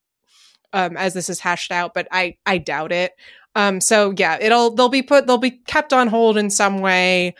um 0.72 0.96
as 0.96 1.14
this 1.14 1.28
is 1.28 1.40
hashed 1.40 1.72
out 1.72 1.94
but 1.94 2.06
i 2.10 2.36
i 2.46 2.58
doubt 2.58 2.92
it. 2.92 3.12
Um 3.54 3.80
so 3.80 4.14
yeah 4.16 4.38
it'll 4.40 4.74
they'll 4.74 4.88
be 4.88 5.02
put 5.02 5.26
they'll 5.26 5.38
be 5.38 5.50
kept 5.50 5.92
on 5.92 6.08
hold 6.08 6.36
in 6.36 6.50
some 6.50 6.78
way 6.78 7.34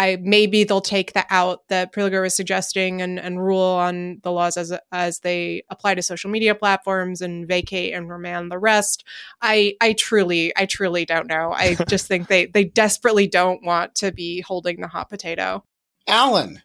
I 0.00 0.16
maybe 0.18 0.64
they'll 0.64 0.80
take 0.80 1.12
the 1.12 1.26
out 1.28 1.68
that 1.68 1.92
Prelogar 1.92 2.22
was 2.22 2.34
suggesting 2.34 3.02
and, 3.02 3.20
and 3.20 3.38
rule 3.38 3.60
on 3.60 4.18
the 4.22 4.32
laws 4.32 4.56
as 4.56 4.72
as 4.90 5.18
they 5.18 5.62
apply 5.68 5.94
to 5.94 6.00
social 6.00 6.30
media 6.30 6.54
platforms 6.54 7.20
and 7.20 7.46
vacate 7.46 7.92
and 7.92 8.08
remand 8.08 8.50
the 8.50 8.58
rest. 8.58 9.04
I 9.42 9.74
I 9.78 9.92
truly 9.92 10.54
I 10.56 10.64
truly 10.64 11.04
don't 11.04 11.26
know. 11.26 11.52
I 11.54 11.74
just 11.88 12.06
think 12.06 12.28
they 12.28 12.46
they 12.46 12.64
desperately 12.64 13.26
don't 13.26 13.62
want 13.62 13.94
to 13.96 14.10
be 14.10 14.40
holding 14.40 14.80
the 14.80 14.88
hot 14.88 15.10
potato. 15.10 15.64
Alan, 16.08 16.62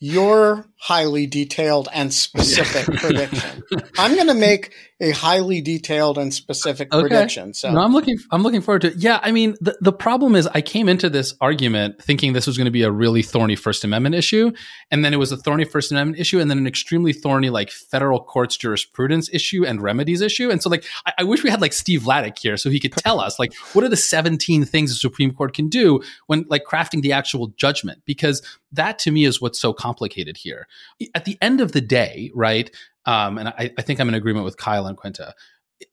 your 0.00 0.64
highly 0.78 1.26
detailed 1.26 1.90
and 1.92 2.14
specific 2.14 2.86
prediction. 3.00 3.64
I'm 3.98 4.14
going 4.14 4.28
to 4.28 4.34
make 4.34 4.72
a 5.00 5.10
highly 5.10 5.60
detailed 5.60 6.18
and 6.18 6.34
specific 6.34 6.92
okay. 6.92 7.08
prediction. 7.08 7.54
So 7.54 7.70
no, 7.70 7.80
I'm 7.80 7.92
looking. 7.92 8.18
I'm 8.32 8.42
looking 8.42 8.60
forward 8.60 8.82
to. 8.82 8.88
It. 8.88 8.96
Yeah, 8.96 9.20
I 9.22 9.30
mean, 9.30 9.56
the 9.60 9.78
the 9.80 9.92
problem 9.92 10.34
is, 10.34 10.48
I 10.48 10.60
came 10.60 10.88
into 10.88 11.08
this 11.08 11.34
argument 11.40 12.02
thinking 12.02 12.32
this 12.32 12.46
was 12.46 12.56
going 12.56 12.64
to 12.64 12.72
be 12.72 12.82
a 12.82 12.90
really 12.90 13.22
thorny 13.22 13.54
First 13.54 13.84
Amendment 13.84 14.16
issue, 14.16 14.50
and 14.90 15.04
then 15.04 15.14
it 15.14 15.18
was 15.18 15.30
a 15.30 15.36
thorny 15.36 15.64
First 15.64 15.92
Amendment 15.92 16.20
issue, 16.20 16.40
and 16.40 16.50
then 16.50 16.58
an 16.58 16.66
extremely 16.66 17.12
thorny 17.12 17.48
like 17.48 17.70
federal 17.70 18.20
courts 18.20 18.56
jurisprudence 18.56 19.28
issue 19.32 19.64
and 19.64 19.80
remedies 19.80 20.20
issue. 20.20 20.50
And 20.50 20.60
so, 20.60 20.68
like, 20.68 20.84
I, 21.06 21.12
I 21.18 21.24
wish 21.24 21.44
we 21.44 21.50
had 21.50 21.60
like 21.60 21.72
Steve 21.72 22.02
Vladeck 22.02 22.36
here 22.38 22.56
so 22.56 22.68
he 22.68 22.80
could 22.80 22.92
tell 22.96 23.20
us 23.20 23.38
like 23.38 23.54
what 23.74 23.84
are 23.84 23.88
the 23.88 23.96
17 23.96 24.64
things 24.64 24.90
the 24.90 24.96
Supreme 24.96 25.32
Court 25.32 25.54
can 25.54 25.68
do 25.68 26.00
when 26.26 26.44
like 26.48 26.64
crafting 26.64 27.02
the 27.02 27.12
actual 27.12 27.48
judgment, 27.56 28.02
because 28.04 28.42
that 28.72 28.98
to 29.00 29.12
me 29.12 29.24
is 29.24 29.40
what's 29.40 29.60
so 29.60 29.72
complicated 29.72 30.36
here. 30.36 30.66
At 31.14 31.24
the 31.24 31.38
end 31.40 31.60
of 31.60 31.70
the 31.72 31.80
day, 31.80 32.30
right? 32.34 32.70
Um, 33.08 33.38
and 33.38 33.48
I, 33.48 33.72
I 33.78 33.82
think 33.82 34.00
I'm 34.00 34.08
in 34.10 34.14
agreement 34.14 34.44
with 34.44 34.58
Kyle 34.58 34.86
and 34.86 34.96
Quinta. 34.96 35.34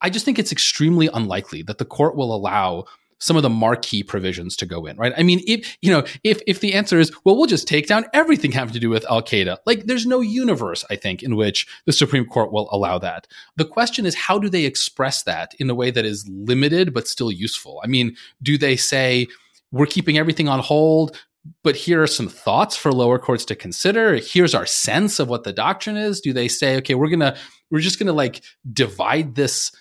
I 0.01 0.09
just 0.09 0.25
think 0.25 0.37
it's 0.37 0.51
extremely 0.51 1.07
unlikely 1.13 1.61
that 1.63 1.77
the 1.77 1.85
court 1.85 2.17
will 2.17 2.35
allow 2.35 2.85
some 3.19 3.37
of 3.37 3.43
the 3.43 3.49
marquee 3.49 4.03
provisions 4.03 4.57
to 4.57 4.65
go 4.65 4.85
in, 4.85 4.97
right? 4.97 5.13
I 5.15 5.23
mean, 5.23 5.41
if 5.47 5.77
you 5.81 5.91
know, 5.91 6.03
if 6.25 6.41
if 6.45 6.59
the 6.59 6.73
answer 6.73 6.99
is, 6.99 7.13
well, 7.23 7.37
we'll 7.37 7.45
just 7.45 7.69
take 7.69 7.87
down 7.87 8.05
everything 8.11 8.51
having 8.51 8.73
to 8.73 8.81
do 8.81 8.89
with 8.89 9.05
Al 9.09 9.21
Qaeda, 9.21 9.59
like 9.65 9.85
there's 9.85 10.05
no 10.05 10.19
universe, 10.19 10.83
I 10.89 10.97
think, 10.97 11.23
in 11.23 11.37
which 11.37 11.65
the 11.85 11.93
Supreme 11.93 12.25
Court 12.25 12.51
will 12.51 12.67
allow 12.69 12.99
that. 12.99 13.27
The 13.55 13.63
question 13.63 14.05
is, 14.05 14.15
how 14.15 14.37
do 14.37 14.49
they 14.49 14.65
express 14.65 15.23
that 15.23 15.55
in 15.57 15.69
a 15.69 15.75
way 15.75 15.91
that 15.91 16.03
is 16.03 16.27
limited 16.27 16.93
but 16.93 17.07
still 17.07 17.31
useful? 17.31 17.79
I 17.81 17.87
mean, 17.87 18.17
do 18.43 18.57
they 18.57 18.75
say 18.75 19.27
we're 19.71 19.85
keeping 19.85 20.17
everything 20.17 20.49
on 20.49 20.59
hold? 20.59 21.17
But 21.63 21.75
here 21.75 22.01
are 22.01 22.07
some 22.07 22.27
thoughts 22.27 22.75
for 22.75 22.91
lower 22.91 23.19
courts 23.19 23.45
to 23.45 23.55
consider. 23.55 24.15
Here's 24.15 24.55
our 24.55 24.65
sense 24.65 25.19
of 25.19 25.29
what 25.29 25.43
the 25.43 25.53
doctrine 25.53 25.97
is. 25.97 26.21
Do 26.21 26.33
they 26.33 26.47
say, 26.47 26.77
okay, 26.77 26.95
we're 26.95 27.09
gonna 27.09 27.35
we're 27.69 27.79
just 27.79 27.99
gonna 27.99 28.13
like 28.13 28.41
divide 28.71 29.35
this 29.35 29.71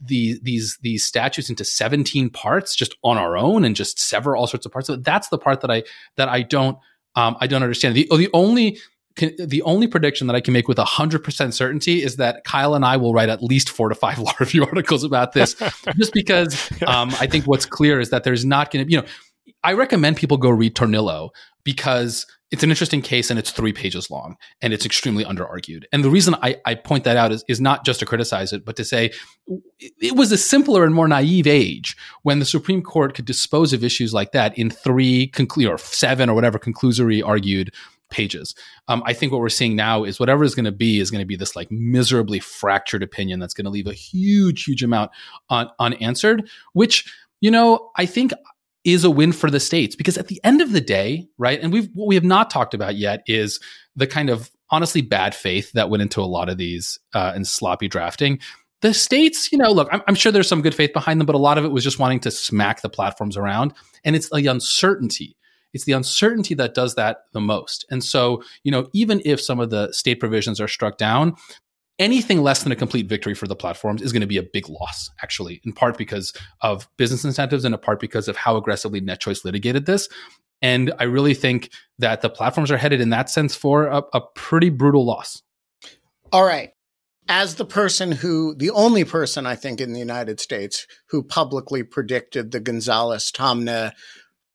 the, 0.00 0.38
these 0.42 0.78
these 0.82 1.04
statutes 1.04 1.50
into 1.50 1.64
17 1.64 2.30
parts 2.30 2.76
just 2.76 2.96
on 3.02 3.18
our 3.18 3.36
own 3.36 3.64
and 3.64 3.74
just 3.74 3.98
sever 3.98 4.36
all 4.36 4.46
sorts 4.46 4.66
of 4.66 4.72
parts. 4.72 4.86
So 4.86 4.96
that's 4.96 5.28
the 5.28 5.38
part 5.38 5.60
that 5.62 5.70
I 5.70 5.84
that 6.16 6.28
I 6.28 6.42
don't 6.42 6.78
um, 7.16 7.36
I 7.40 7.46
don't 7.46 7.62
understand. 7.62 7.96
The 7.96 8.06
the 8.10 8.30
only 8.32 8.78
the 9.16 9.62
only 9.62 9.86
prediction 9.86 10.26
that 10.26 10.34
I 10.34 10.40
can 10.40 10.52
make 10.52 10.66
with 10.66 10.78
100% 10.78 11.54
certainty 11.54 12.02
is 12.02 12.16
that 12.16 12.42
Kyle 12.42 12.74
and 12.74 12.84
I 12.84 12.96
will 12.96 13.12
write 13.12 13.28
at 13.28 13.42
least 13.44 13.70
four 13.70 13.88
to 13.88 13.94
five 13.94 14.18
law 14.18 14.32
review 14.40 14.64
articles 14.64 15.04
about 15.04 15.32
this, 15.32 15.54
just 15.96 16.12
because 16.12 16.70
um, 16.86 17.10
I 17.20 17.26
think 17.26 17.44
what's 17.44 17.64
clear 17.64 18.00
is 18.00 18.10
that 18.10 18.24
there's 18.24 18.44
not 18.44 18.72
going 18.72 18.84
to, 18.84 18.90
you 18.90 19.00
know, 19.00 19.06
I 19.62 19.72
recommend 19.72 20.16
people 20.16 20.36
go 20.36 20.50
read 20.50 20.74
Tornillo 20.74 21.30
because 21.64 22.26
it's 22.50 22.62
an 22.62 22.70
interesting 22.70 23.02
case 23.02 23.30
and 23.30 23.38
it's 23.38 23.50
three 23.50 23.72
pages 23.72 24.10
long 24.10 24.36
and 24.62 24.72
it's 24.72 24.86
extremely 24.86 25.24
underargued. 25.24 25.82
And 25.92 26.04
the 26.04 26.10
reason 26.10 26.36
I, 26.40 26.56
I 26.64 26.76
point 26.76 27.04
that 27.04 27.16
out 27.16 27.32
is, 27.32 27.44
is 27.48 27.60
not 27.60 27.84
just 27.84 27.98
to 28.00 28.06
criticize 28.06 28.52
it, 28.52 28.64
but 28.64 28.76
to 28.76 28.84
say 28.84 29.10
it 30.00 30.14
was 30.14 30.30
a 30.30 30.36
simpler 30.36 30.84
and 30.84 30.94
more 30.94 31.08
naive 31.08 31.46
age 31.46 31.96
when 32.22 32.38
the 32.38 32.44
Supreme 32.44 32.80
Court 32.80 33.14
could 33.14 33.24
dispose 33.24 33.72
of 33.72 33.82
issues 33.82 34.14
like 34.14 34.32
that 34.32 34.56
in 34.56 34.70
three 34.70 35.30
conclu- 35.30 35.68
or 35.68 35.78
seven 35.78 36.30
or 36.30 36.34
whatever 36.34 36.58
conclusory 36.58 37.26
argued 37.26 37.74
pages. 38.10 38.54
Um, 38.86 39.02
I 39.04 39.14
think 39.14 39.32
what 39.32 39.40
we're 39.40 39.48
seeing 39.48 39.74
now 39.74 40.04
is 40.04 40.20
whatever 40.20 40.44
is 40.44 40.54
going 40.54 40.66
to 40.66 40.72
be 40.72 41.00
is 41.00 41.10
going 41.10 41.22
to 41.22 41.26
be 41.26 41.36
this 41.36 41.56
like 41.56 41.72
miserably 41.72 42.38
fractured 42.38 43.02
opinion 43.02 43.40
that's 43.40 43.54
going 43.54 43.64
to 43.64 43.70
leave 43.70 43.88
a 43.88 43.92
huge, 43.92 44.64
huge 44.64 44.84
amount 44.84 45.10
un- 45.50 45.70
unanswered, 45.80 46.48
which, 46.74 47.12
you 47.40 47.50
know, 47.50 47.90
I 47.96 48.06
think 48.06 48.32
is 48.84 49.04
a 49.04 49.10
win 49.10 49.32
for 49.32 49.50
the 49.50 49.60
states 49.60 49.96
because 49.96 50.18
at 50.18 50.28
the 50.28 50.40
end 50.44 50.60
of 50.60 50.72
the 50.72 50.80
day, 50.80 51.26
right? 51.38 51.60
And 51.60 51.72
we've 51.72 51.88
what 51.94 52.06
we 52.06 52.14
have 52.14 52.24
not 52.24 52.50
talked 52.50 52.74
about 52.74 52.96
yet 52.96 53.22
is 53.26 53.60
the 53.96 54.06
kind 54.06 54.30
of 54.30 54.50
honestly 54.70 55.02
bad 55.02 55.34
faith 55.34 55.72
that 55.72 55.90
went 55.90 56.02
into 56.02 56.20
a 56.20 56.22
lot 56.26 56.48
of 56.48 56.58
these 56.58 56.98
uh, 57.14 57.32
and 57.34 57.46
sloppy 57.46 57.88
drafting. 57.88 58.38
The 58.82 58.92
states, 58.92 59.50
you 59.50 59.56
know, 59.56 59.70
look, 59.70 59.88
I'm, 59.90 60.02
I'm 60.06 60.14
sure 60.14 60.30
there's 60.30 60.48
some 60.48 60.60
good 60.60 60.74
faith 60.74 60.92
behind 60.92 61.18
them, 61.18 61.26
but 61.26 61.34
a 61.34 61.38
lot 61.38 61.56
of 61.56 61.64
it 61.64 61.72
was 61.72 61.84
just 61.84 61.98
wanting 61.98 62.20
to 62.20 62.30
smack 62.30 62.82
the 62.82 62.90
platforms 62.90 63.36
around, 63.36 63.72
and 64.04 64.14
it's 64.14 64.28
the 64.28 64.46
uncertainty. 64.46 65.36
It's 65.72 65.84
the 65.84 65.92
uncertainty 65.92 66.54
that 66.54 66.74
does 66.74 66.94
that 66.94 67.18
the 67.32 67.40
most. 67.40 67.84
And 67.90 68.04
so, 68.04 68.42
you 68.62 68.70
know, 68.70 68.88
even 68.92 69.20
if 69.24 69.40
some 69.40 69.58
of 69.58 69.70
the 69.70 69.90
state 69.92 70.20
provisions 70.20 70.60
are 70.60 70.68
struck 70.68 70.98
down, 70.98 71.34
anything 71.98 72.42
less 72.42 72.62
than 72.62 72.72
a 72.72 72.76
complete 72.76 73.08
victory 73.08 73.34
for 73.34 73.46
the 73.46 73.56
platforms 73.56 74.02
is 74.02 74.12
going 74.12 74.20
to 74.20 74.26
be 74.26 74.36
a 74.36 74.42
big 74.42 74.68
loss, 74.68 75.10
actually, 75.22 75.60
in 75.64 75.72
part 75.72 75.96
because 75.96 76.32
of 76.60 76.88
business 76.96 77.24
incentives 77.24 77.64
and 77.64 77.74
in 77.74 77.80
part 77.80 78.00
because 78.00 78.28
of 78.28 78.36
how 78.36 78.56
aggressively 78.56 79.00
NetChoice 79.00 79.44
litigated 79.44 79.86
this. 79.86 80.08
And 80.62 80.92
I 80.98 81.04
really 81.04 81.34
think 81.34 81.70
that 81.98 82.20
the 82.22 82.30
platforms 82.30 82.70
are 82.70 82.76
headed 82.76 83.00
in 83.00 83.10
that 83.10 83.28
sense 83.28 83.54
for 83.54 83.86
a, 83.86 84.02
a 84.12 84.20
pretty 84.34 84.70
brutal 84.70 85.04
loss. 85.04 85.42
All 86.32 86.44
right. 86.44 86.70
as 87.28 87.54
the 87.54 87.64
person 87.64 88.12
who, 88.12 88.54
the 88.54 88.70
only 88.70 89.04
person 89.04 89.46
I 89.46 89.56
think 89.56 89.80
in 89.80 89.92
the 89.92 89.98
United 89.98 90.40
States 90.40 90.86
who 91.08 91.22
publicly 91.22 91.82
predicted 91.82 92.50
the 92.50 92.60
Gonzalez 92.60 93.30
Taamneh 93.32 93.92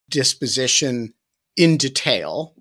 disposition 0.09 1.13
in 1.55 1.77
detail, 1.77 2.55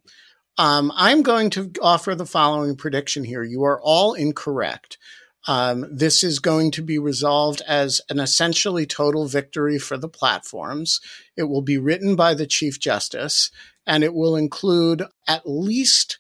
um, 0.59 0.93
I'm 0.97 1.23
going 1.23 1.51
to 1.51 1.71
offer 1.81 2.15
the 2.15 2.27
following 2.27 2.77
prediction 2.77 3.25
here. 3.25 3.45
You 3.45 3.63
are 3.65 3.81
all 3.81 4.15
incorrect. 4.15 4.99
Um, 5.47 5.87
this 5.91 6.25
is 6.25 6.41
going 6.41 6.73
to 6.73 6.83
be 6.83 6.99
resolved 6.99 7.63
as 7.67 8.01
an 8.11 8.19
essentially 8.19 8.85
total 8.85 9.27
victory 9.27 9.79
for 9.79 9.97
the 9.97 10.09
platforms. 10.09 11.01
It 11.37 11.45
will 11.45 11.63
be 11.63 11.79
written 11.79 12.17
by 12.17 12.35
the 12.35 12.47
Chief 12.47 12.79
Justice, 12.81 13.51
and 13.87 14.03
it 14.03 14.13
will 14.13 14.37
include 14.37 15.05
at 15.27 15.49
least 15.49 16.19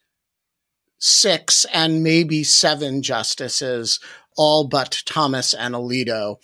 six 0.99 1.66
and 1.72 2.03
maybe 2.03 2.45
seven 2.45 3.03
justices, 3.03 4.01
all 4.36 4.68
but 4.68 5.03
Thomas 5.05 5.53
and 5.53 5.74
Alito. 5.74 6.36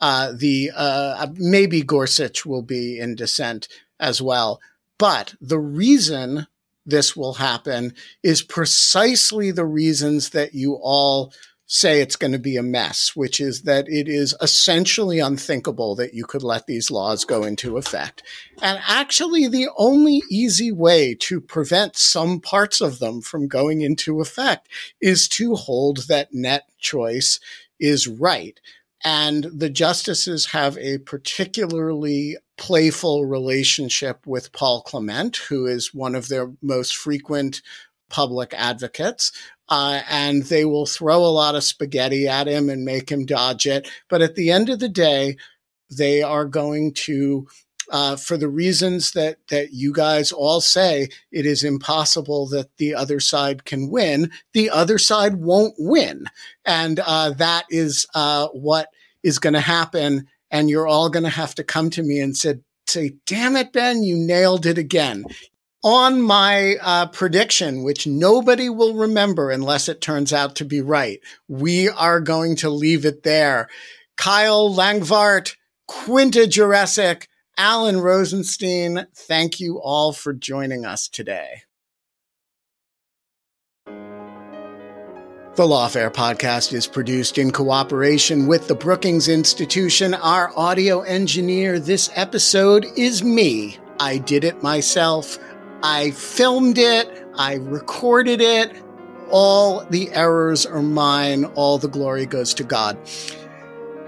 Uh, 0.00 0.32
the 0.36 0.70
uh, 0.74 1.26
maybe 1.34 1.82
Gorsuch 1.82 2.44
will 2.44 2.62
be 2.62 2.98
in 2.98 3.14
dissent 3.14 3.68
as 4.00 4.20
well. 4.20 4.60
But 4.98 5.34
the 5.40 5.58
reason 5.58 6.46
this 6.86 7.16
will 7.16 7.34
happen 7.34 7.94
is 8.22 8.42
precisely 8.42 9.50
the 9.50 9.64
reasons 9.64 10.30
that 10.30 10.54
you 10.54 10.78
all 10.82 11.32
say 11.66 12.00
it's 12.00 12.16
going 12.16 12.32
to 12.32 12.38
be 12.38 12.56
a 12.56 12.62
mess, 12.62 13.12
which 13.14 13.40
is 13.40 13.62
that 13.62 13.88
it 13.88 14.06
is 14.06 14.34
essentially 14.40 15.18
unthinkable 15.18 15.94
that 15.94 16.12
you 16.12 16.24
could 16.24 16.42
let 16.42 16.66
these 16.66 16.90
laws 16.90 17.24
go 17.24 17.42
into 17.42 17.78
effect. 17.78 18.22
And 18.60 18.78
actually, 18.86 19.48
the 19.48 19.68
only 19.78 20.22
easy 20.30 20.70
way 20.70 21.14
to 21.20 21.40
prevent 21.40 21.96
some 21.96 22.40
parts 22.40 22.80
of 22.80 22.98
them 22.98 23.22
from 23.22 23.48
going 23.48 23.80
into 23.80 24.20
effect 24.20 24.68
is 25.00 25.26
to 25.28 25.54
hold 25.54 26.06
that 26.08 26.34
net 26.34 26.64
choice 26.78 27.40
is 27.80 28.06
right. 28.06 28.60
And 29.04 29.44
the 29.44 29.68
justices 29.68 30.46
have 30.46 30.78
a 30.78 30.98
particularly 30.98 32.38
playful 32.56 33.26
relationship 33.26 34.26
with 34.26 34.52
Paul 34.52 34.82
Clement, 34.82 35.36
who 35.36 35.66
is 35.66 35.92
one 35.92 36.14
of 36.14 36.28
their 36.28 36.52
most 36.62 36.96
frequent 36.96 37.60
public 38.08 38.54
advocates. 38.56 39.32
Uh, 39.68 40.02
and 40.08 40.44
they 40.44 40.64
will 40.64 40.86
throw 40.86 41.18
a 41.24 41.26
lot 41.26 41.54
of 41.54 41.64
spaghetti 41.64 42.26
at 42.28 42.46
him 42.46 42.68
and 42.68 42.84
make 42.84 43.10
him 43.10 43.24
dodge 43.26 43.66
it. 43.66 43.88
But 44.08 44.22
at 44.22 44.34
the 44.34 44.50
end 44.50 44.68
of 44.68 44.78
the 44.78 44.88
day, 44.88 45.36
they 45.90 46.22
are 46.22 46.44
going 46.44 46.92
to, 46.94 47.46
uh, 47.90 48.16
for 48.16 48.36
the 48.36 48.48
reasons 48.48 49.12
that 49.12 49.38
that 49.48 49.72
you 49.72 49.92
guys 49.92 50.32
all 50.32 50.60
say, 50.60 51.08
it 51.32 51.46
is 51.46 51.64
impossible 51.64 52.46
that 52.48 52.76
the 52.78 52.94
other 52.94 53.20
side 53.20 53.64
can 53.64 53.90
win. 53.90 54.30
The 54.52 54.70
other 54.70 54.98
side 54.98 55.36
won't 55.36 55.74
win, 55.78 56.26
and 56.64 57.00
uh, 57.00 57.30
that 57.30 57.64
is 57.70 58.06
uh, 58.14 58.48
what 58.48 58.88
is 59.22 59.38
going 59.38 59.54
to 59.54 59.60
happen. 59.60 60.26
And 60.50 60.70
you're 60.70 60.86
all 60.86 61.10
going 61.10 61.24
to 61.24 61.30
have 61.30 61.54
to 61.56 61.64
come 61.64 61.90
to 61.90 62.02
me 62.02 62.20
and 62.20 62.36
say, 62.36 62.56
say, 62.86 63.14
damn 63.26 63.56
it, 63.56 63.72
Ben, 63.72 64.04
you 64.04 64.16
nailed 64.16 64.66
it 64.66 64.78
again 64.78 65.24
on 65.84 66.22
my 66.22 66.76
uh, 66.80 67.06
prediction, 67.08 67.82
which 67.82 68.06
nobody 68.06 68.70
will 68.70 68.94
remember 68.94 69.50
unless 69.50 69.86
it 69.88 70.00
turns 70.00 70.32
out 70.32 70.56
to 70.56 70.64
be 70.64 70.80
right, 70.80 71.20
we 71.46 71.90
are 71.90 72.20
going 72.20 72.56
to 72.56 72.70
leave 72.70 73.04
it 73.04 73.22
there. 73.22 73.68
Kyle 74.16 74.74
Langvardt, 74.74 75.56
Quinta 75.86 76.40
Jurecic, 76.40 77.26
Alan 77.56 77.96
Rozenshtein, 77.96 79.06
thank 79.14 79.60
you 79.60 79.80
all 79.80 80.12
for 80.12 80.32
joining 80.32 80.84
us 80.84 81.06
today. 81.08 81.62
The 83.86 85.62
Lawfare 85.62 86.12
podcast 86.12 86.72
is 86.72 86.88
produced 86.88 87.38
in 87.38 87.52
cooperation 87.52 88.48
with 88.48 88.66
the 88.66 88.74
Brookings 88.74 89.28
Institution. 89.28 90.14
Our 90.14 90.52
audio 90.58 91.02
engineer 91.02 91.78
this 91.78 92.10
episode 92.16 92.86
is 92.96 93.22
me. 93.22 93.78
I 94.00 94.18
did 94.18 94.42
it 94.42 94.60
myself. 94.64 95.38
I 95.80 96.10
filmed 96.10 96.78
it, 96.78 97.24
I 97.36 97.54
recorded 97.54 98.40
it. 98.40 98.74
All 99.30 99.84
the 99.84 100.10
errors 100.12 100.66
are 100.66 100.82
mine, 100.82 101.44
all 101.54 101.78
the 101.78 101.88
glory 101.88 102.26
goes 102.26 102.52
to 102.54 102.64
God. 102.64 102.98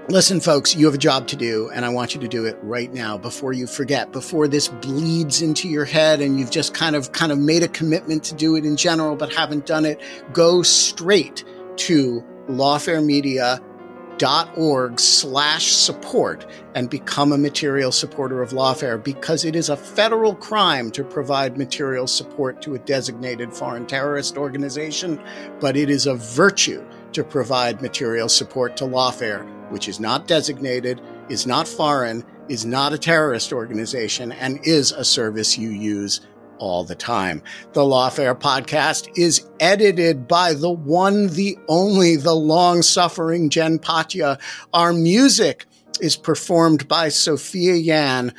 Listen, 0.08 0.38
folks, 0.38 0.76
you 0.76 0.86
have 0.86 0.94
a 0.94 0.98
job 0.98 1.26
to 1.26 1.34
do, 1.34 1.68
and 1.70 1.84
I 1.84 1.88
want 1.88 2.14
you 2.14 2.20
to 2.20 2.28
do 2.28 2.44
it 2.44 2.56
right 2.62 2.94
now 2.94 3.18
before 3.18 3.52
you 3.52 3.66
forget, 3.66 4.12
before 4.12 4.46
this 4.46 4.68
bleeds 4.68 5.42
into 5.42 5.68
your 5.68 5.84
head 5.84 6.20
and 6.20 6.38
you've 6.38 6.52
just 6.52 6.74
kind 6.74 6.94
of 6.94 7.10
kind 7.10 7.32
of 7.32 7.38
made 7.40 7.64
a 7.64 7.68
commitment 7.68 8.22
to 8.24 8.36
do 8.36 8.54
it 8.54 8.64
in 8.64 8.76
general 8.76 9.16
but 9.16 9.32
haven't 9.32 9.66
done 9.66 9.84
it. 9.84 10.00
Go 10.32 10.62
straight 10.62 11.44
to 11.78 12.24
Lawfare 12.48 13.04
Media 13.04 13.60
org 14.56 14.98
slash 14.98 15.72
support 15.72 16.46
and 16.74 16.88
become 16.88 17.32
a 17.32 17.38
material 17.38 17.92
supporter 17.92 18.40
of 18.40 18.50
lawfare 18.50 19.02
because 19.02 19.44
it 19.44 19.54
is 19.54 19.68
a 19.68 19.76
federal 19.76 20.34
crime 20.34 20.90
to 20.90 21.04
provide 21.04 21.58
material 21.58 22.06
support 22.06 22.62
to 22.62 22.74
a 22.74 22.78
designated 22.78 23.52
foreign 23.52 23.86
terrorist 23.86 24.38
organization, 24.38 25.20
but 25.60 25.76
it 25.76 25.90
is 25.90 26.06
a 26.06 26.14
virtue 26.14 26.82
to 27.12 27.22
provide 27.24 27.82
material 27.82 28.28
support 28.28 28.76
to 28.76 28.84
lawfare, 28.84 29.46
which 29.70 29.88
is 29.88 30.00
not 30.00 30.26
designated, 30.26 31.00
is 31.28 31.46
not 31.46 31.66
foreign, 31.68 32.24
is 32.48 32.64
not 32.64 32.92
a 32.92 32.98
terrorist 32.98 33.52
organization, 33.52 34.32
and 34.32 34.64
is 34.64 34.92
a 34.92 35.04
service 35.04 35.58
you 35.58 35.70
use 35.70 36.20
all 36.58 36.84
the 36.84 36.94
time. 36.94 37.42
The 37.72 37.82
Lawfare 37.82 38.38
podcast 38.38 39.10
is 39.16 39.48
edited 39.60 40.26
by 40.26 40.54
the 40.54 40.70
one, 40.70 41.28
the 41.28 41.58
only, 41.68 42.16
the 42.16 42.34
long 42.34 42.82
suffering 42.82 43.50
Jen 43.50 43.78
Patja. 43.78 44.40
Our 44.72 44.92
music 44.92 45.66
is 46.00 46.16
performed 46.16 46.88
by 46.88 47.08
Sophia 47.08 47.74
Yan. 47.74 48.34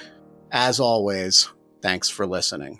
As 0.51 0.80
always, 0.80 1.49
thanks 1.82 2.09
for 2.09 2.25
listening. 2.25 2.80